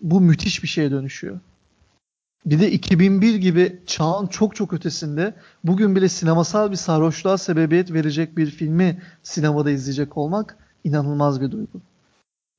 bu 0.00 0.20
müthiş 0.20 0.62
bir 0.62 0.68
şeye 0.68 0.90
dönüşüyor. 0.90 1.38
Bir 2.48 2.60
de 2.60 2.70
2001 2.70 3.34
gibi 3.34 3.80
çağın 3.86 4.26
çok 4.26 4.56
çok 4.56 4.72
ötesinde 4.72 5.34
bugün 5.64 5.96
bile 5.96 6.08
sinemasal 6.08 6.70
bir 6.70 6.76
sarhoşluğa 6.76 7.38
sebebiyet 7.38 7.92
verecek 7.92 8.36
bir 8.36 8.50
filmi 8.50 9.02
sinemada 9.22 9.70
izleyecek 9.70 10.16
olmak 10.16 10.56
inanılmaz 10.84 11.40
bir 11.40 11.50
duygu. 11.50 11.80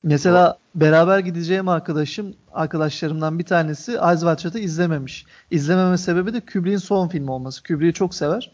Mesela 0.02 0.58
beraber 0.74 1.18
gideceğim 1.18 1.68
arkadaşım, 1.68 2.34
arkadaşlarımdan 2.52 3.38
bir 3.38 3.44
tanesi 3.44 3.98
Shut'ı 4.42 4.58
izlememiş. 4.58 5.26
İzlememe 5.50 5.98
sebebi 5.98 6.32
de 6.32 6.40
Kubrick'in 6.40 6.76
son 6.76 7.08
filmi 7.08 7.30
olması. 7.30 7.62
Kubrick'i 7.62 7.92
çok 7.92 8.14
sever. 8.14 8.52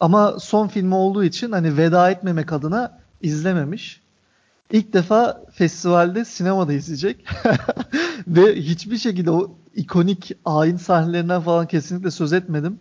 Ama 0.00 0.38
son 0.38 0.68
filmi 0.68 0.94
olduğu 0.94 1.24
için 1.24 1.52
hani 1.52 1.76
veda 1.76 2.10
etmemek 2.10 2.52
adına 2.52 2.98
izlememiş. 3.22 4.00
İlk 4.72 4.92
defa 4.92 5.42
festivalde 5.52 6.24
sinemada 6.24 6.72
izleyecek. 6.72 7.24
Ve 8.26 8.56
hiçbir 8.56 8.98
şekilde 8.98 9.30
o 9.30 9.59
ikonik 9.74 10.32
ayin 10.44 10.76
sahnelerinden 10.76 11.40
falan 11.40 11.66
kesinlikle 11.66 12.10
söz 12.10 12.32
etmedim. 12.32 12.80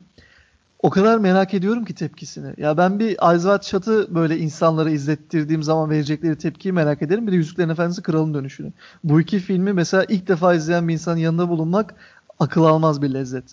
O 0.79 0.89
kadar 0.89 1.17
merak 1.17 1.53
ediyorum 1.53 1.85
ki 1.85 1.95
tepkisini. 1.95 2.53
Ya 2.57 2.77
ben 2.77 2.99
bir 2.99 3.17
Eyes 3.31 3.67
Shut'ı 3.67 4.15
böyle 4.15 4.37
insanlara 4.37 4.89
izlettirdiğim 4.89 5.63
zaman 5.63 5.89
verecekleri 5.89 6.37
tepkiyi 6.37 6.71
merak 6.71 7.01
ederim. 7.01 7.27
Bir 7.27 7.31
de 7.31 7.35
Yüzüklerin 7.35 7.69
Efendisi 7.69 8.01
Kral'ın 8.01 8.33
dönüşünü. 8.33 8.73
Bu 9.03 9.21
iki 9.21 9.39
filmi 9.39 9.73
mesela 9.73 10.05
ilk 10.09 10.27
defa 10.27 10.53
izleyen 10.53 10.87
bir 10.87 10.93
insanın 10.93 11.17
yanında 11.17 11.49
bulunmak 11.49 11.95
akıl 12.39 12.63
almaz 12.63 13.01
bir 13.01 13.13
lezzet. 13.13 13.43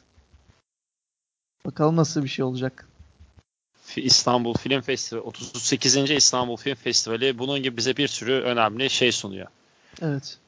Bakalım 1.66 1.96
nasıl 1.96 2.22
bir 2.22 2.28
şey 2.28 2.44
olacak. 2.44 2.88
İstanbul 3.96 4.54
Film 4.54 4.80
Festivali 4.80 5.24
38. 5.24 6.10
İstanbul 6.10 6.56
Film 6.56 6.74
Festivali 6.74 7.38
bunun 7.38 7.62
gibi 7.62 7.76
bize 7.76 7.96
bir 7.96 8.08
sürü 8.08 8.32
önemli 8.32 8.90
şey 8.90 9.12
sunuyor. 9.12 9.46
Evet. 10.02 10.38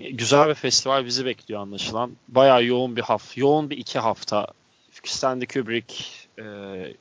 Güzel 0.00 0.48
bir 0.48 0.54
festival 0.54 1.04
bizi 1.04 1.26
bekliyor 1.26 1.60
anlaşılan. 1.60 2.10
Bayağı 2.28 2.64
yoğun 2.64 2.96
bir 2.96 3.02
hafta, 3.02 3.40
yoğun 3.40 3.70
bir 3.70 3.76
iki 3.78 3.98
hafta. 3.98 4.46
Stanley 5.04 5.46
Kubrick, 5.46 5.94
e, 6.38 6.44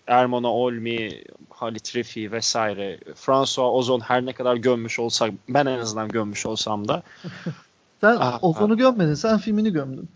Ermona 0.08 0.54
Olmi, 0.54 1.24
Halit 1.50 1.96
Refi 1.96 2.32
vesaire. 2.32 3.00
François 3.16 3.74
Ozon 3.74 4.00
her 4.00 4.26
ne 4.26 4.34
kadar 4.34 4.56
gömmüş 4.56 5.00
olsak, 5.00 5.32
ben 5.50 5.66
en 5.66 5.80
azından 5.80 6.10
gömmüş 6.10 6.46
olsam 6.46 6.88
da. 6.88 7.04
sen 8.02 8.18
ah, 8.20 8.44
Ozon'u 8.44 8.74
ah. 8.74 8.78
gömmedin, 8.78 9.14
sen 9.14 9.38
filmini 9.38 9.74
gömdün. 9.74 10.10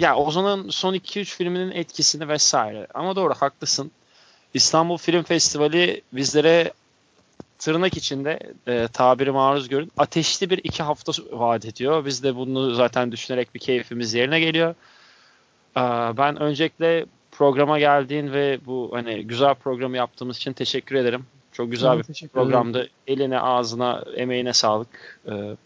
Ya 0.00 0.16
Ozon'un 0.16 0.70
son 0.70 0.94
2-3 0.94 1.24
filminin 1.24 1.70
etkisini 1.70 2.28
vesaire. 2.28 2.86
Ama 2.94 3.16
doğru 3.16 3.34
haklısın. 3.34 3.90
İstanbul 4.54 4.96
Film 4.96 5.22
Festivali 5.22 6.02
bizlere 6.12 6.72
tırnak 7.58 7.96
içinde 7.96 8.38
e, 8.66 8.88
tabiri 8.92 9.30
maruz 9.30 9.68
görün 9.68 9.92
ateşli 9.96 10.50
bir 10.50 10.60
iki 10.64 10.82
hafta 10.82 11.12
vaat 11.32 11.64
ediyor. 11.64 12.04
Biz 12.04 12.22
de 12.22 12.36
bunu 12.36 12.74
zaten 12.74 13.12
düşünerek 13.12 13.54
bir 13.54 13.60
keyfimiz 13.60 14.14
yerine 14.14 14.40
geliyor. 14.40 14.74
E, 15.76 15.80
ben 16.16 16.40
öncelikle 16.40 17.06
programa 17.32 17.78
geldiğin 17.78 18.32
ve 18.32 18.58
bu 18.66 18.90
hani 18.92 19.26
güzel 19.26 19.54
programı 19.54 19.96
yaptığımız 19.96 20.36
için 20.36 20.52
teşekkür 20.52 20.96
ederim. 20.96 21.26
Çok 21.52 21.70
güzel 21.70 21.94
evet, 21.94 22.08
bir 22.08 22.28
programdı. 22.28 22.88
Eline, 23.06 23.40
ağzına, 23.40 24.04
emeğine 24.16 24.52
sağlık. 24.52 25.20
E, 25.28 25.56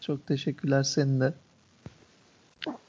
Çok 0.00 0.26
teşekkürler 0.26 0.82
senin 0.82 1.20
de. 1.20 1.32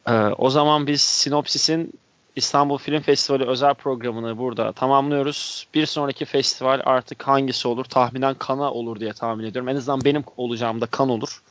E, 0.08 0.14
o 0.14 0.50
zaman 0.50 0.88
biz 0.88 1.02
Sinopsis'in 1.02 1.94
İstanbul 2.36 2.78
Film 2.78 3.02
Festivali 3.02 3.46
özel 3.46 3.74
programını 3.74 4.38
burada 4.38 4.72
tamamlıyoruz. 4.72 5.68
Bir 5.74 5.86
sonraki 5.86 6.26
festival 6.26 6.82
artık 6.86 7.24
hangisi 7.24 7.68
olur? 7.68 7.86
Tahminen 7.86 8.34
Kana 8.34 8.72
olur 8.72 9.00
diye 9.00 9.14
tahmin 9.14 9.44
ediyorum. 9.44 9.70
En 9.70 9.76
azından 9.76 10.06
benim 10.06 10.24
olacağım 10.38 10.82
da 10.82 10.86
Kan 10.86 11.10
olur. 11.10 11.42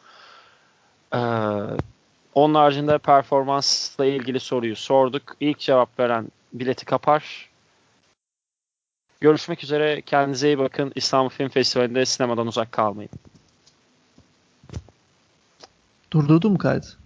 Ee, 1.14 1.18
onun 2.34 2.54
haricinde 2.54 2.98
performansla 2.98 4.04
ilgili 4.06 4.40
soruyu 4.40 4.76
sorduk. 4.76 5.22
İlk 5.40 5.58
cevap 5.58 5.98
veren 5.98 6.28
bileti 6.52 6.84
kapar. 6.84 7.50
Görüşmek 9.20 9.64
üzere. 9.64 10.02
Kendinize 10.02 10.48
iyi 10.48 10.58
bakın. 10.58 10.92
İstanbul 10.94 11.30
Film 11.30 11.48
Festivali'nde 11.48 12.06
sinemadan 12.06 12.46
uzak 12.46 12.72
kalmayın. 12.72 13.10
Durdurdun 16.10 16.52
mu 16.52 16.58
kaydı? 16.58 16.99